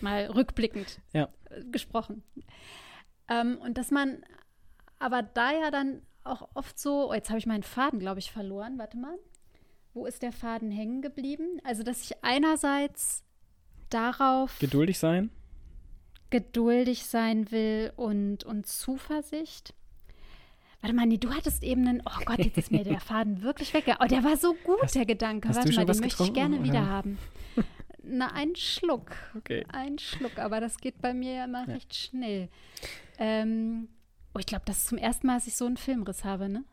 Mal 0.00 0.26
rückblickend 0.26 1.00
ja. 1.12 1.28
Äh, 1.50 1.64
gesprochen. 1.64 2.22
Ähm, 3.28 3.58
und 3.58 3.76
dass 3.76 3.90
man 3.90 4.24
aber 5.00 5.22
da 5.22 5.52
ja 5.52 5.70
dann 5.72 6.02
auch 6.22 6.48
oft 6.54 6.78
so, 6.78 7.10
oh, 7.10 7.14
jetzt 7.14 7.30
habe 7.30 7.38
ich 7.38 7.46
meinen 7.46 7.64
Faden, 7.64 7.98
glaube 7.98 8.20
ich, 8.20 8.30
verloren. 8.30 8.78
Warte 8.78 8.96
mal. 8.96 9.18
Wo 9.92 10.06
ist 10.06 10.22
der 10.22 10.32
Faden 10.32 10.70
hängen 10.70 11.02
geblieben? 11.02 11.60
Also, 11.64 11.82
dass 11.82 12.02
ich 12.02 12.22
einerseits 12.22 13.24
darauf. 13.90 14.58
Geduldig 14.60 14.98
sein? 14.98 15.30
Geduldig 16.30 17.06
sein 17.06 17.50
will 17.50 17.92
und, 17.96 18.44
und 18.44 18.66
Zuversicht. 18.66 19.74
Warte 20.84 20.96
mal, 20.96 21.06
nee, 21.06 21.16
du 21.16 21.30
hattest 21.32 21.62
eben 21.62 21.88
einen, 21.88 22.02
oh 22.04 22.24
Gott, 22.26 22.40
jetzt 22.40 22.58
ist 22.58 22.70
mir 22.70 22.84
der 22.84 23.00
Faden 23.00 23.40
wirklich 23.42 23.72
weg. 23.72 23.86
Oh, 24.00 24.04
der 24.04 24.22
war 24.22 24.36
so 24.36 24.52
gut, 24.64 24.82
hast, 24.82 24.94
der 24.94 25.06
Gedanke. 25.06 25.48
Warte 25.48 25.72
mal, 25.72 25.86
den 25.86 25.98
möchte 26.00 26.22
ich 26.24 26.32
gerne 26.34 26.62
wieder 26.62 26.86
haben. 26.86 27.16
Na, 28.02 28.30
ein 28.34 28.54
Schluck. 28.54 29.12
Okay. 29.34 29.64
Ein 29.72 29.98
Schluck, 29.98 30.38
aber 30.38 30.60
das 30.60 30.76
geht 30.76 31.00
bei 31.00 31.14
mir 31.14 31.32
ja 31.32 31.44
immer 31.46 31.66
Ja. 31.66 31.72
recht 31.72 31.94
schnell. 31.94 32.50
Ähm, 33.18 33.88
oh, 34.34 34.38
ich 34.40 34.44
glaube, 34.44 34.64
das 34.66 34.76
ist 34.80 34.88
zum 34.88 34.98
ersten 34.98 35.26
Mal, 35.26 35.36
dass 35.36 35.46
ich 35.46 35.56
so 35.56 35.64
einen 35.64 35.78
Filmriss 35.78 36.22
habe, 36.22 36.50
ne? 36.50 36.64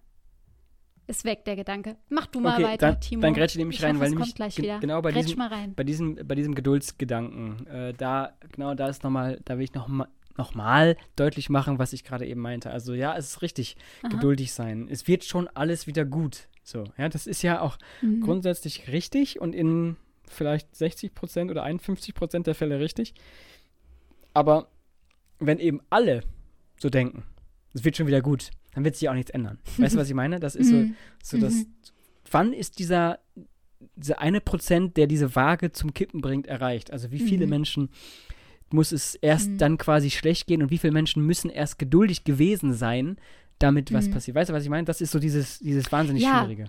Ist 1.07 1.23
weg, 1.23 1.45
der 1.45 1.55
Gedanke. 1.55 1.95
Mach 2.09 2.25
du 2.25 2.41
mal 2.41 2.55
Okay, 2.55 2.63
weiter, 2.63 2.91
dann, 2.91 2.99
Timo. 2.99 3.21
dann 3.21 3.33
grätsche 3.33 3.53
ich 3.57 3.59
nämlich 3.59 3.77
ich 3.77 3.83
rein, 3.83 3.95
hoffe, 3.95 4.01
weil 4.03 4.09
nämlich 4.09 4.35
gleich 4.35 4.57
wieder. 4.57 4.79
genau 4.79 5.01
bei 5.01 5.13
diesem, 5.13 5.37
mal 5.37 5.47
rein. 5.47 5.73
bei 5.73 5.85
diesem, 5.85 6.15
bei 6.15 6.35
diesem 6.35 6.53
Geduldsgedanken, 6.53 7.65
äh, 7.67 7.93
da, 7.93 8.33
genau 8.51 8.75
da 8.75 8.87
ist 8.89 9.03
nochmal, 9.03 9.39
da 9.45 9.57
will 9.57 9.63
ich 9.63 9.73
noch 9.73 9.87
mal, 9.87 10.09
noch 10.41 10.55
mal 10.55 10.97
deutlich 11.15 11.49
machen, 11.49 11.77
was 11.79 11.93
ich 11.93 12.03
gerade 12.03 12.25
eben 12.25 12.41
meinte. 12.41 12.71
Also 12.71 12.93
ja, 12.93 13.15
es 13.15 13.25
ist 13.27 13.41
richtig, 13.41 13.75
Aha. 14.01 14.09
geduldig 14.09 14.51
sein. 14.53 14.87
Es 14.89 15.07
wird 15.07 15.23
schon 15.23 15.47
alles 15.49 15.85
wieder 15.87 16.03
gut. 16.05 16.47
So, 16.63 16.83
ja, 16.97 17.09
das 17.09 17.27
ist 17.27 17.41
ja 17.43 17.61
auch 17.61 17.77
Mhm. 18.01 18.21
grundsätzlich 18.21 18.87
richtig 18.91 19.39
und 19.39 19.53
in 19.53 19.97
vielleicht 20.27 20.75
60 20.75 21.13
Prozent 21.13 21.51
oder 21.51 21.63
51 21.63 22.13
Prozent 22.15 22.47
der 22.47 22.55
Fälle 22.55 22.79
richtig. 22.79 23.13
Aber 24.33 24.67
wenn 25.39 25.59
eben 25.59 25.81
alle 25.89 26.21
so 26.79 26.89
denken, 26.89 27.23
es 27.73 27.83
wird 27.83 27.97
schon 27.97 28.07
wieder 28.07 28.21
gut, 28.21 28.49
dann 28.73 28.83
wird 28.83 28.95
sich 28.95 29.09
auch 29.09 29.13
nichts 29.13 29.31
ändern. 29.31 29.59
Weißt 29.77 29.95
du, 29.95 29.99
was 29.99 30.07
ich 30.09 30.15
meine? 30.15 30.39
Das 30.39 30.55
ist 30.55 30.69
so, 30.69 30.75
Mhm. 30.77 30.95
so 31.23 31.37
das, 31.37 31.53
Mhm. 31.55 31.67
wann 32.31 32.53
ist 32.53 32.79
dieser, 32.79 33.19
dieser 33.95 34.19
eine 34.19 34.41
Prozent, 34.41 34.95
der 34.97 35.07
diese 35.07 35.35
Waage 35.35 35.71
zum 35.71 35.93
Kippen 35.93 36.21
bringt, 36.21 36.47
erreicht? 36.47 36.91
Also 36.91 37.11
wie 37.11 37.19
viele 37.19 37.45
Mhm. 37.45 37.49
Menschen 37.49 37.89
muss 38.73 38.91
es 38.91 39.15
erst 39.15 39.49
Mhm. 39.49 39.57
dann 39.57 39.77
quasi 39.77 40.09
schlecht 40.09 40.47
gehen 40.47 40.61
und 40.63 40.71
wie 40.71 40.77
viele 40.77 40.93
Menschen 40.93 41.25
müssen 41.25 41.49
erst 41.49 41.77
geduldig 41.79 42.23
gewesen 42.23 42.73
sein, 42.73 43.17
damit 43.59 43.93
was 43.93 44.07
Mhm. 44.07 44.11
passiert? 44.11 44.35
Weißt 44.35 44.49
du, 44.49 44.53
was 44.53 44.63
ich 44.63 44.69
meine? 44.69 44.85
Das 44.85 45.01
ist 45.01 45.11
so 45.11 45.19
dieses, 45.19 45.59
dieses 45.59 45.91
wahnsinnig 45.91 46.23
Ja. 46.23 46.39
Schwierige. 46.39 46.65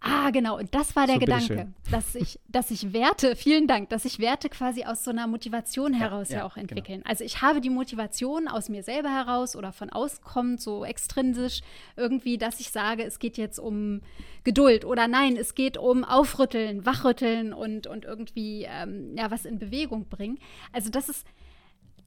Ah, 0.00 0.30
genau. 0.30 0.56
Und 0.56 0.74
das 0.74 0.94
war 0.94 1.06
der 1.06 1.16
So, 1.16 1.20
Gedanke, 1.20 1.72
dass 1.90 2.14
ich, 2.14 2.38
dass 2.48 2.70
ich 2.70 2.92
Werte, 2.92 3.34
vielen 3.36 3.66
Dank, 3.66 3.88
dass 3.88 4.04
sich 4.04 4.20
Werte 4.20 4.48
quasi 4.48 4.84
aus 4.84 5.02
so 5.02 5.10
einer 5.10 5.26
Motivation 5.26 5.92
heraus 5.92 6.28
ja, 6.28 6.38
ja, 6.38 6.44
auch 6.44 6.54
genau. 6.54 6.68
entwickeln. 6.68 7.02
Also 7.04 7.24
ich 7.24 7.42
habe 7.42 7.60
die 7.60 7.70
Motivation 7.70 8.46
aus 8.46 8.68
mir 8.68 8.84
selber 8.84 9.10
heraus 9.10 9.56
oder 9.56 9.72
von 9.72 9.90
außen 9.90 10.22
kommend, 10.22 10.60
so 10.60 10.84
extrinsisch 10.84 11.62
irgendwie, 11.96 12.38
dass 12.38 12.60
ich 12.60 12.70
sage, 12.70 13.02
es 13.02 13.18
geht 13.18 13.36
jetzt 13.36 13.58
um 13.58 14.00
Geduld 14.44 14.84
oder 14.84 15.08
nein, 15.08 15.36
es 15.36 15.56
geht 15.56 15.76
um 15.76 16.04
Aufrütteln, 16.04 16.86
Wachrütteln 16.86 17.52
und, 17.52 17.88
und 17.88 18.04
irgendwie 18.04 18.68
ähm, 18.70 19.16
ja 19.16 19.30
was 19.32 19.44
in 19.44 19.58
Bewegung 19.58 20.08
bringen. 20.08 20.38
Also 20.72 20.90
das 20.90 21.08
ist, 21.08 21.26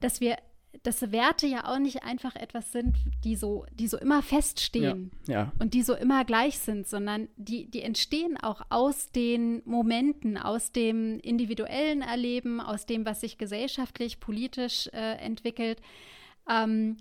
dass 0.00 0.20
wir 0.20 0.36
dass 0.82 1.12
Werte 1.12 1.46
ja 1.46 1.66
auch 1.72 1.78
nicht 1.78 2.02
einfach 2.02 2.34
etwas 2.34 2.72
sind, 2.72 2.96
die 3.24 3.36
so, 3.36 3.66
die 3.74 3.86
so 3.88 3.98
immer 3.98 4.22
feststehen 4.22 5.10
Ja. 5.28 5.52
und 5.58 5.74
die 5.74 5.82
so 5.82 5.94
immer 5.94 6.24
gleich 6.24 6.58
sind, 6.58 6.88
sondern 6.88 7.28
die, 7.36 7.70
die 7.70 7.82
entstehen 7.82 8.36
auch 8.36 8.62
aus 8.70 9.10
den 9.12 9.62
Momenten, 9.64 10.38
aus 10.38 10.72
dem 10.72 11.20
individuellen 11.20 12.02
Erleben, 12.02 12.60
aus 12.60 12.86
dem, 12.86 13.04
was 13.04 13.20
sich 13.20 13.38
gesellschaftlich, 13.38 14.18
politisch 14.18 14.88
äh, 14.92 15.16
entwickelt. 15.18 15.80
Ähm, 16.48 16.96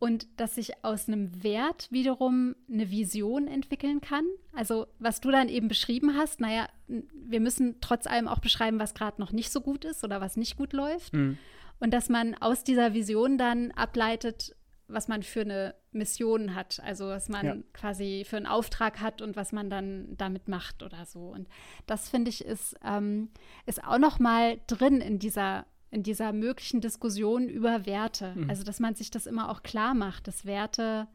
und 0.00 0.28
dass 0.36 0.54
sich 0.54 0.84
aus 0.84 1.08
einem 1.08 1.42
Wert 1.42 1.88
wiederum 1.90 2.54
eine 2.72 2.88
Vision 2.88 3.48
entwickeln 3.48 4.00
kann. 4.00 4.24
Also 4.52 4.86
was 5.00 5.20
du 5.20 5.32
dann 5.32 5.48
eben 5.48 5.66
beschrieben 5.66 6.16
hast, 6.16 6.40
naja, 6.40 6.68
wir 6.86 7.40
müssen 7.40 7.80
trotz 7.80 8.06
allem 8.06 8.28
auch 8.28 8.38
beschreiben, 8.38 8.78
was 8.78 8.94
gerade 8.94 9.20
noch 9.20 9.32
nicht 9.32 9.50
so 9.50 9.60
gut 9.60 9.84
ist 9.84 10.04
oder 10.04 10.20
was 10.20 10.36
nicht 10.36 10.56
gut 10.56 10.72
läuft. 10.72 11.14
Mhm. 11.14 11.36
Und 11.80 11.92
dass 11.92 12.08
man 12.08 12.34
aus 12.34 12.64
dieser 12.64 12.92
Vision 12.94 13.38
dann 13.38 13.70
ableitet, 13.72 14.54
was 14.88 15.06
man 15.06 15.22
für 15.22 15.42
eine 15.42 15.74
Mission 15.92 16.54
hat. 16.54 16.80
Also 16.82 17.08
was 17.08 17.28
man 17.28 17.46
Ja. 17.46 17.56
quasi 17.72 18.24
für 18.26 18.36
einen 18.36 18.46
Auftrag 18.46 19.00
hat 19.00 19.22
und 19.22 19.36
was 19.36 19.52
man 19.52 19.70
dann 19.70 20.16
damit 20.16 20.48
macht 20.48 20.82
oder 20.82 21.04
so. 21.04 21.28
Und 21.28 21.48
das 21.86 22.08
finde 22.08 22.30
ich 22.30 22.44
ist, 22.44 22.74
ähm, 22.84 23.30
ist 23.66 23.84
auch 23.84 23.98
noch 23.98 24.18
mal 24.18 24.58
drin 24.66 25.00
in 25.00 25.18
dieser 25.18 25.66
in 25.90 26.02
dieser 26.02 26.34
möglichen 26.34 26.82
Diskussion 26.82 27.48
über 27.48 27.86
Werte. 27.86 28.34
Mhm. 28.34 28.50
Also 28.50 28.62
dass 28.62 28.78
man 28.78 28.94
sich 28.94 29.10
das 29.10 29.26
immer 29.26 29.50
auch 29.50 29.62
klar 29.62 29.94
macht, 29.94 30.26
dass 30.28 30.44
Werte 30.44 31.08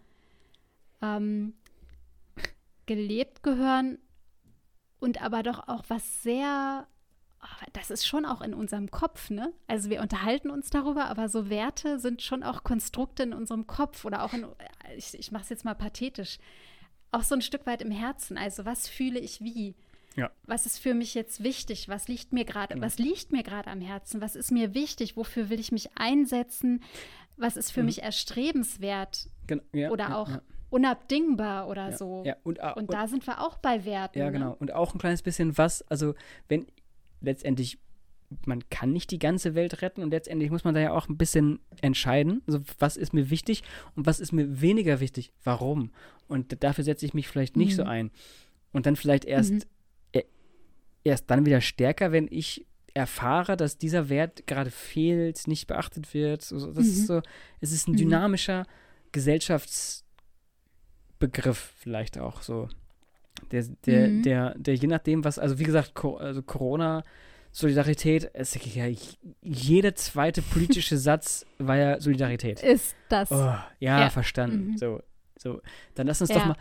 ähm, 0.99 1.54
gelebt 2.88 3.43
gehören 3.43 3.99
und 4.99 5.21
aber 5.21 5.43
doch 5.43 5.67
auch 5.67 5.84
was 5.89 6.23
sehr 6.23 6.88
das 7.74 7.90
ist 7.92 8.06
schon 8.06 8.26
auch 8.26 8.42
in 8.42 8.54
unserem 8.54 8.90
Kopf, 8.92 9.30
ne? 9.30 9.52
Also 9.68 9.90
wir 9.90 10.02
unterhalten 10.02 10.50
uns 10.50 10.70
darüber, 10.70 11.06
aber 11.06 11.30
so 11.30 11.50
Werte 11.50 12.00
sind 12.00 12.22
schon 12.22 12.44
auch 12.44 12.64
Konstrukte 12.64 13.24
in 13.24 13.34
unserem 13.34 13.68
Kopf 13.68 14.06
oder 14.06 14.24
auch 14.24 14.34
in, 14.34 14.46
ich, 14.98 15.14
ich 15.18 15.32
mache 15.32 15.44
es 15.44 15.50
jetzt 15.50 15.66
mal 15.66 15.76
pathetisch, 15.76 16.38
auch 17.12 17.24
so 17.24 17.36
ein 17.36 17.42
Stück 17.42 17.66
weit 17.66 17.82
im 17.82 17.92
Herzen. 17.92 18.38
Also 18.38 18.66
was 18.66 18.88
fühle 18.88 19.20
ich 19.20 19.42
wie? 19.42 19.76
Ja. 20.16 20.30
Was 20.46 20.66
ist 20.66 20.78
für 20.80 20.94
mich 20.94 21.16
jetzt 21.16 21.44
wichtig? 21.44 21.90
Was 21.90 22.08
liegt 22.08 22.34
mir 22.34 22.46
gerade? 22.46 22.76
Genau. 22.76 22.86
Was 22.86 22.98
liegt 23.00 23.32
mir 23.32 23.44
gerade 23.44 23.70
am 23.72 23.82
Herzen? 23.82 24.22
Was 24.22 24.36
ist 24.36 24.52
mir 24.52 24.74
wichtig? 24.74 25.18
Wofür 25.18 25.50
will 25.50 25.60
ich 25.60 25.72
mich 25.72 25.90
einsetzen? 25.98 26.84
Was 27.36 27.58
ist 27.58 27.72
für 27.72 27.80
Mhm. 27.82 27.88
mich 27.88 28.04
erstrebenswert 28.04 29.28
Gen 29.48 29.62
ja, 29.74 29.90
oder 29.90 30.10
ja, 30.10 30.16
auch 30.18 30.30
ja, 30.30 30.42
unabdingbar 30.70 31.68
oder 31.68 31.90
ja, 31.90 31.98
so? 31.98 32.24
Ja, 32.26 32.36
und, 32.44 32.60
ah, 32.62 32.74
Und 32.74 32.84
und, 32.90 32.94
da 32.94 33.08
sind 33.08 33.26
wir 33.26 33.42
auch 33.42 33.58
bei 33.58 33.86
Werten. 33.86 34.20
ja, 34.20 34.26
ne? 34.26 34.32
genau. 34.32 34.56
Und 34.60 34.72
auch 34.74 34.94
ein 34.94 35.00
kleines 35.00 35.22
bisschen 35.24 35.58
was, 35.58 35.82
also 35.90 36.14
wenn 36.48 36.68
letztendlich 37.24 37.80
man 38.48 38.68
kann 38.70 38.92
nicht 38.92 39.12
die 39.12 39.20
ganze 39.20 39.54
Welt 39.54 39.84
retten 39.84 40.02
und 40.02 40.10
letztendlich 40.10 40.50
muss 40.50 40.64
man 40.64 40.74
da 40.74 40.82
ja 40.82 40.92
auch 40.92 41.08
ein 41.08 41.18
bisschen 41.18 41.60
entscheiden, 41.82 42.42
also 42.48 42.62
was 42.80 42.98
ist 42.98 43.14
mir 43.14 43.30
wichtig 43.30 43.62
und 43.96 44.08
was 44.08 44.20
ist 44.20 44.32
mir 44.32 44.60
weniger 44.60 45.00
wichtig, 45.00 45.32
warum. 45.44 45.92
Und 46.28 46.64
dafür 46.64 46.84
setze 46.84 47.06
ich 47.06 47.14
mich 47.14 47.28
vielleicht 47.28 47.56
nicht 47.58 47.76
so 47.76 47.84
Mhm. 47.84 47.90
ein. 47.90 48.12
Und 48.72 48.88
dann 48.88 48.96
vielleicht 48.96 49.26
erst, 49.26 49.52
Mhm. 49.54 49.62
e- 50.14 50.24
erst 51.04 51.30
dann 51.30 51.46
wieder 51.46 51.62
stärker, 51.62 52.12
wenn 52.12 52.28
ich 52.32 52.66
erfahre, 52.96 53.56
dass 53.56 53.78
dieser 53.78 54.10
Wert 54.10 54.48
gerade 54.48 54.72
fehlt, 54.72 55.46
nicht 55.48 55.68
beachtet 55.68 56.16
wird. 56.16 56.42
So, 56.42 56.58
so, 56.58 56.72
das 56.74 56.86
Mhm. 56.88 56.92
ist 56.92 57.06
so, 57.08 57.22
es 57.62 57.72
ist 57.72 57.88
ein 57.88 57.92
Mhm. 57.92 57.98
dynamischer 57.98 58.66
Gesellschaftsbegriff 59.12 61.76
vielleicht 61.78 62.18
auch 62.18 62.42
so. 62.42 62.68
Der, 63.52 63.64
der, 63.86 64.08
Mhm. 64.08 64.24
der, 64.24 64.56
der 64.58 64.76
je 64.76 64.88
nachdem, 64.88 65.24
was, 65.24 65.38
also 65.40 65.60
wie 65.60 65.64
gesagt, 65.64 65.94
Co 65.94 66.18
also 66.18 66.42
Corona, 66.42 67.04
Solidarität, 67.52 68.32
es, 68.34 68.58
ja, 68.76 68.86
jeder 69.42 69.94
zweite 69.96 70.42
politische 70.42 70.98
Satz 71.08 71.46
war 71.60 71.78
ja 71.78 72.00
Solidarität. 72.00 72.64
Ist 72.64 72.96
das. 73.10 73.32
Oh, 73.32 73.36
ja, 73.36 74.02
Ja. 74.02 74.10
verstanden. 74.10 74.72
Mhm. 74.72 74.78
So, 74.78 75.02
so. 75.38 75.62
Dann 75.96 76.08
lass 76.08 76.20
uns 76.22 76.30
Ja. 76.32 76.38
doch 76.40 76.46
mal. 76.48 76.56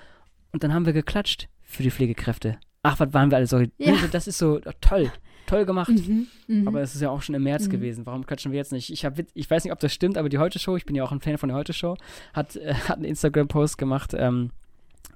Und 0.52 0.62
dann 0.62 0.74
haben 0.74 0.84
wir 0.84 0.92
geklatscht 0.92 1.48
für 1.62 1.82
die 1.82 1.90
Pflegekräfte. 1.90 2.58
Ach, 2.82 3.00
was 3.00 3.14
waren 3.14 3.30
wir 3.30 3.36
alle 3.36 3.46
so. 3.46 3.60
Ja. 3.78 3.94
Das 4.10 4.26
ist 4.26 4.36
so 4.38 4.58
oh, 4.64 4.70
toll. 4.82 5.10
Toll 5.46 5.64
gemacht. 5.64 5.88
Mhm. 5.88 6.26
Mhm. 6.46 6.68
Aber 6.68 6.82
es 6.82 6.94
ist 6.94 7.00
ja 7.00 7.08
auch 7.10 7.22
schon 7.22 7.34
im 7.34 7.42
März 7.44 7.66
Mhm. 7.68 7.70
gewesen. 7.70 8.06
Warum 8.06 8.26
klatschen 8.26 8.52
wir 8.52 8.58
jetzt 8.58 8.72
nicht? 8.72 8.90
Ich, 8.92 9.04
hab, 9.06 9.14
ich 9.32 9.50
weiß 9.50 9.64
nicht, 9.64 9.72
ob 9.72 9.78
das 9.80 9.94
stimmt, 9.94 10.18
aber 10.18 10.28
die 10.28 10.38
Heute-Show, 10.38 10.76
ich 10.76 10.84
bin 10.84 10.94
ja 10.94 11.04
auch 11.04 11.12
ein 11.12 11.20
Fan 11.20 11.38
von 11.38 11.48
der 11.48 11.56
Heute-Show, 11.56 11.96
hat, 12.34 12.56
äh, 12.56 12.74
hat 12.74 12.96
einen 12.96 13.04
Instagram-Post 13.06 13.78
gemacht, 13.78 14.12
ähm, 14.16 14.50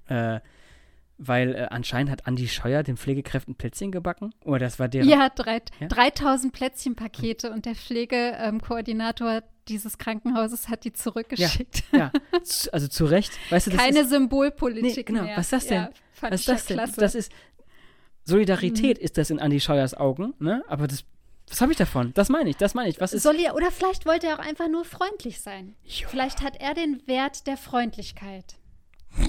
äh, 0.08 0.40
weil 1.18 1.54
äh, 1.54 1.66
anscheinend 1.70 2.10
hat 2.10 2.26
Andi 2.26 2.46
Scheuer 2.48 2.82
den 2.82 2.96
Pflegekräften 2.96 3.54
Plätzchen 3.54 3.90
gebacken. 3.92 4.34
Oder 4.44 4.58
das 4.60 4.78
war 4.78 4.88
der. 4.88 5.04
Ja, 5.04 5.28
drei, 5.30 5.62
Ja? 5.80 5.88
3000 5.88 6.52
Plätzchenpakete 6.52 7.50
und 7.50 7.64
der 7.66 7.74
Pflegekoordinator 7.74 9.42
dieses 9.68 9.98
Krankenhauses 9.98 10.68
hat 10.68 10.84
die 10.84 10.92
zurückgeschickt. 10.92 11.82
Ja, 11.92 12.12
z- 12.42 12.72
also 12.72 12.86
zu 12.88 13.04
Recht. 13.06 13.32
Weißt 13.50 13.66
du, 13.66 13.70
das 13.72 13.80
Keine 13.80 14.00
ist, 14.00 14.10
Symbolpolitik 14.10 14.96
Nee, 14.96 15.02
genau. 15.02 15.22
mehr. 15.24 15.36
Was 15.36 15.46
ist 15.46 15.52
das 15.52 15.66
denn? 15.66 15.82
Ja, 15.82 15.90
fand 16.12 16.32
was 16.34 16.40
ist 16.40 16.48
das 16.48 16.62
ja 16.68 16.76
denn? 16.76 16.84
klasse. 16.84 17.00
Das 17.00 17.14
ist 17.14 17.32
Solidarität 18.24 18.98
ist 18.98 19.18
das 19.18 19.30
in 19.30 19.38
Andi 19.40 19.60
Scheuers 19.60 19.94
Augen, 19.94 20.34
ne? 20.38 20.64
Aber 20.68 20.86
das, 20.88 21.04
was 21.48 21.60
habe 21.60 21.70
ich 21.72 21.78
davon? 21.78 22.12
Das 22.14 22.28
meine 22.28 22.50
ich, 22.50 22.56
das 22.56 22.74
meine 22.74 22.88
ich. 22.88 23.00
Was 23.00 23.12
ist 23.12 23.22
Soll 23.22 23.36
er, 23.36 23.54
oder 23.54 23.70
vielleicht 23.70 24.04
wollte 24.04 24.26
er 24.26 24.34
auch 24.40 24.44
einfach 24.46 24.68
nur 24.68 24.84
freundlich 24.84 25.40
sein. 25.40 25.76
Ja. 25.84 26.08
Vielleicht 26.08 26.42
hat 26.42 26.60
er 26.60 26.74
den 26.74 27.02
Wert 27.06 27.46
der 27.46 27.56
Freundlichkeit 27.56 28.56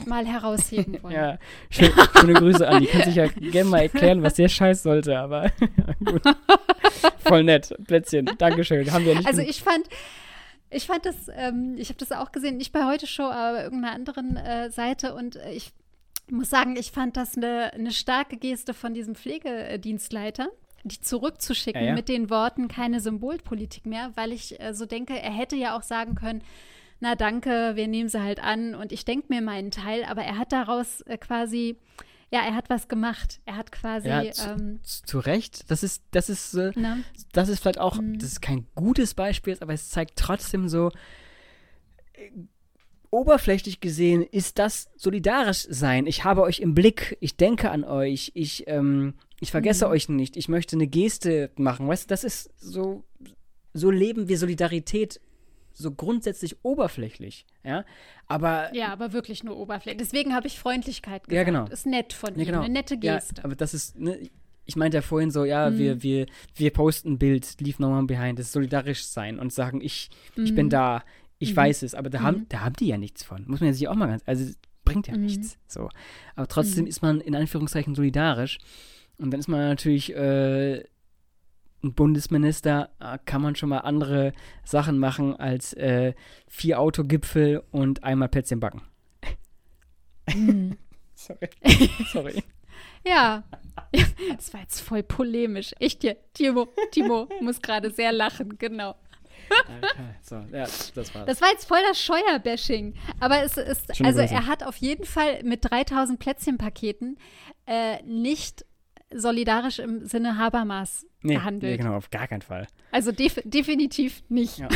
mal 0.06 0.26
herausheben 0.26 1.02
wollen. 1.02 1.15
Ja, 1.15 1.38
schön, 1.69 1.91
schöne 2.19 2.34
Grüße 2.34 2.67
an. 2.67 2.82
Die 2.82 2.88
kann 2.88 3.04
sich 3.04 3.15
ja 3.15 3.28
gerne 3.28 3.69
mal 3.69 3.80
erklären, 3.80 4.23
was 4.23 4.36
der 4.36 4.47
Scheiß 4.50 4.84
sollte, 4.84 5.17
aber 5.17 5.52
gut. 6.06 6.21
Voll 7.19 7.43
nett. 7.43 7.76
Plätzchen. 7.86 8.30
Dankeschön. 8.38 8.91
Haben 8.91 9.06
wir 9.06 9.15
nicht. 9.15 9.28
Also 9.28 9.41
ich 9.41 9.62
fand, 9.62 9.88
ich 10.69 10.86
fand 10.86 11.06
das, 11.06 11.15
ähm, 11.36 11.76
ich 11.78 11.89
habe 11.89 12.00
das 12.00 12.12
auch 12.12 12.32
gesehen, 12.32 12.58
nicht 12.58 12.71
bei 12.71 12.86
Heute 12.86 13.08
Show, 13.08 13.23
aber 13.23 13.58
bei 13.58 13.63
irgendeiner 13.63 13.93
anderen 13.93 14.38
äh, 14.38 14.69
Seite 14.69 15.13
und 15.15 15.36
äh, 15.38 15.52
ich 15.52 15.71
muss 16.30 16.50
sagen, 16.50 16.76
ich 16.76 16.91
fand 16.91 17.15
das 17.15 17.38
eine, 17.38 17.73
eine 17.73 17.91
starke 17.91 18.38
Geste 18.38 18.73
von 18.73 18.93
diesem 18.93 19.15
Pflegedienstleiter, 19.15 20.50
die 20.84 21.00
zurückzuschicken 21.00 21.82
Ja, 21.82 21.89
ja. 21.89 21.95
mit 21.95 22.10
den 22.10 22.30
Worten 22.30 22.67
keine 22.67 23.00
Symbolpolitik 23.00 23.86
mehr, 23.86 24.12
weil 24.15 24.32
ich 24.32 24.60
äh, 24.60 24.73
so 24.73 24.86
denke, 24.86 25.17
er 25.19 25.32
hätte 25.32 25.56
ja 25.56 25.78
auch 25.78 25.84
sagen 25.84 26.15
können, 26.15 26.41
na 26.99 27.15
danke, 27.15 27.75
wir 27.75 27.88
nehmen 27.88 28.10
sie 28.10 28.21
halt 28.21 28.39
an 28.43 28.75
und 28.75 28.91
ich 28.91 29.05
denke 29.05 29.27
mir 29.29 29.41
meinen 29.41 29.71
Teil, 29.71 30.03
aber 30.03 30.23
er 30.23 30.38
hat 30.38 30.51
daraus 30.51 31.01
äh, 31.01 31.17
quasi, 31.17 31.77
ja, 32.31 32.41
er 32.41 32.55
hat 32.55 32.69
was 32.69 32.88
gemacht. 32.88 33.39
Er 33.45 33.55
hat 33.55 33.71
quasi, 33.71 34.10
ja, 34.10 34.31
zu, 34.31 34.49
ähm, 34.49 34.79
zu, 34.83 35.19
Recht. 35.19 35.69
Das 35.69 35.83
ist, 35.83 36.03
das 36.12 36.29
ist, 36.29 36.53
äh, 36.55 36.71
das 37.31 37.49
ist 37.49 37.60
vielleicht 37.60 37.79
auch, 37.79 37.99
Mhm. 38.01 38.19
das 38.19 38.29
ist 38.29 38.41
kein 38.41 38.67
gutes 38.75 39.13
Beispiel, 39.13 39.57
aber 39.60 39.73
es 39.73 39.89
zeigt 39.89 40.17
trotzdem 40.17 40.67
so, 40.67 40.89
äh, 42.13 42.31
oberflächlich 43.10 43.79
gesehen 43.79 44.21
ist 44.21 44.60
das 44.60 44.89
solidarisch 44.97 45.65
sein. 45.69 46.07
Ich 46.07 46.23
habe 46.23 46.41
euch 46.41 46.60
im 46.60 46.73
Blick, 46.73 47.17
ich 47.21 47.38
denke 47.38 47.71
an 47.71 47.83
euch, 47.83 48.31
ich, 48.33 48.65
ähm, 48.67 49.13
ich 49.39 49.51
vergesse 49.51 49.86
mhm. 49.86 49.91
euch 49.91 50.10
nicht, 50.10 50.36
ich 50.36 50.49
möchte 50.49 50.75
eine 50.75 50.88
Geste 50.88 51.51
machen. 51.55 51.88
Weißt 51.88 52.05
du, 52.05 52.07
das 52.07 52.23
ist 52.23 52.51
so, 52.60 53.03
so 53.73 53.91
leben 53.91 54.27
wir 54.27 54.38
Solidarität 54.38 55.21
so 55.77 55.91
grundsätzlich 55.91 56.57
oberflächlich, 56.63 57.45
ja. 57.63 57.85
Aber 58.27 58.73
ja, 58.73 58.91
aber 58.91 59.13
wirklich 59.13 59.43
nur 59.43 59.57
oberflächlich. 59.57 60.07
Deswegen 60.07 60.33
habe 60.33 60.47
ich 60.47 60.59
Freundlichkeit 60.59 61.27
gesagt. 61.27 61.35
Ja, 61.35 61.43
genau. 61.43 61.65
Ist 61.65 61.85
nett 61.85 62.13
von 62.13 62.33
ja, 62.35 62.41
ihm, 62.41 62.45
genau. 62.45 62.61
eine 62.61 62.73
nette 62.73 62.97
Geste. 62.97 63.35
Ja, 63.37 63.45
aber 63.45 63.55
das 63.55 63.73
ist, 63.73 63.97
ne, 63.99 64.29
ich 64.65 64.75
meinte 64.75 64.97
ja 64.97 65.01
vorhin 65.01 65.31
so, 65.31 65.45
ja, 65.45 65.69
mhm. 65.69 65.77
wir, 65.77 66.03
wir, 66.03 66.25
wir 66.55 66.71
posten 66.71 67.13
ein 67.13 67.19
Bild, 67.19 67.61
leave 67.61 67.81
no 67.81 67.95
one 67.95 68.07
behind, 68.07 68.39
das 68.39 68.47
ist 68.47 68.53
solidarisch 68.53 69.05
sein 69.05 69.39
und 69.39 69.53
sagen, 69.53 69.81
ich, 69.81 70.09
mhm. 70.35 70.43
ich 70.45 70.55
bin 70.55 70.65
mhm. 70.65 70.71
da, 70.71 71.03
ich 71.37 71.51
mhm. 71.51 71.57
weiß 71.57 71.83
es, 71.83 71.93
aber 71.93 72.09
da 72.09 72.21
haben, 72.21 72.39
mhm. 72.39 72.49
da 72.49 72.61
haben 72.61 72.75
die 72.75 72.87
ja 72.87 72.97
nichts 72.97 73.23
von. 73.23 73.45
Muss 73.47 73.59
man 73.59 73.67
ja 73.67 73.73
sich 73.73 73.87
auch 73.87 73.95
mal 73.95 74.07
ganz, 74.07 74.23
also 74.25 74.51
bringt 74.83 75.07
ja 75.07 75.15
mhm. 75.15 75.25
nichts. 75.25 75.57
So. 75.67 75.89
Aber 76.35 76.47
trotzdem 76.47 76.87
ist 76.87 77.01
man 77.01 77.21
in 77.21 77.35
Anführungszeichen 77.35 77.93
solidarisch. 77.93 78.57
Und 79.19 79.31
dann 79.31 79.39
ist 79.39 79.47
man 79.47 79.61
natürlich 79.61 80.15
äh, 80.15 80.83
Bundesminister, 81.81 82.89
äh, 82.99 83.17
kann 83.25 83.41
man 83.41 83.55
schon 83.55 83.69
mal 83.69 83.79
andere 83.79 84.33
Sachen 84.63 84.97
machen 84.97 85.35
als 85.35 85.73
äh, 85.73 86.13
vier 86.47 86.79
Autogipfel 86.79 87.63
und 87.71 88.03
einmal 88.03 88.29
Plätzchen 88.29 88.59
backen. 88.59 88.81
Mhm. 90.33 90.77
Sorry. 91.15 91.49
Sorry. 92.11 92.43
ja. 93.05 93.43
Das 94.35 94.53
war 94.53 94.61
jetzt 94.61 94.81
voll 94.81 95.03
polemisch. 95.03 95.73
Echt 95.79 96.01
hier. 96.01 96.17
Timo, 96.33 96.67
Timo 96.91 97.29
muss 97.41 97.61
gerade 97.61 97.89
sehr 97.91 98.11
lachen, 98.11 98.57
genau. 98.57 98.95
so, 100.21 100.35
ja, 100.51 100.65
das 100.93 101.15
war's. 101.15 101.25
Das 101.25 101.41
war 101.41 101.49
jetzt 101.49 101.67
voll 101.67 101.79
das 101.87 102.01
Scheuerbashing. 102.01 102.93
Aber 103.19 103.43
es 103.43 103.55
ist, 103.55 104.01
also 104.03 104.19
er 104.19 104.45
hat 104.45 104.63
auf 104.63 104.77
jeden 104.77 105.05
Fall 105.05 105.41
mit 105.43 105.69
3000 105.69 106.19
Plätzchenpaketen 106.19 107.17
äh, 107.65 108.01
nicht 108.03 108.65
solidarisch 109.13 109.79
im 109.79 110.05
Sinne 110.05 110.37
Habermas 110.37 111.05
nee, 111.21 111.35
gehandelt. 111.35 111.71
Nee, 111.71 111.77
genau, 111.77 111.95
auf 111.95 112.09
gar 112.09 112.27
keinen 112.27 112.41
Fall. 112.41 112.67
Also 112.91 113.11
def 113.11 113.39
definitiv 113.43 114.23
nicht. 114.29 114.59
Ja. 114.59 114.69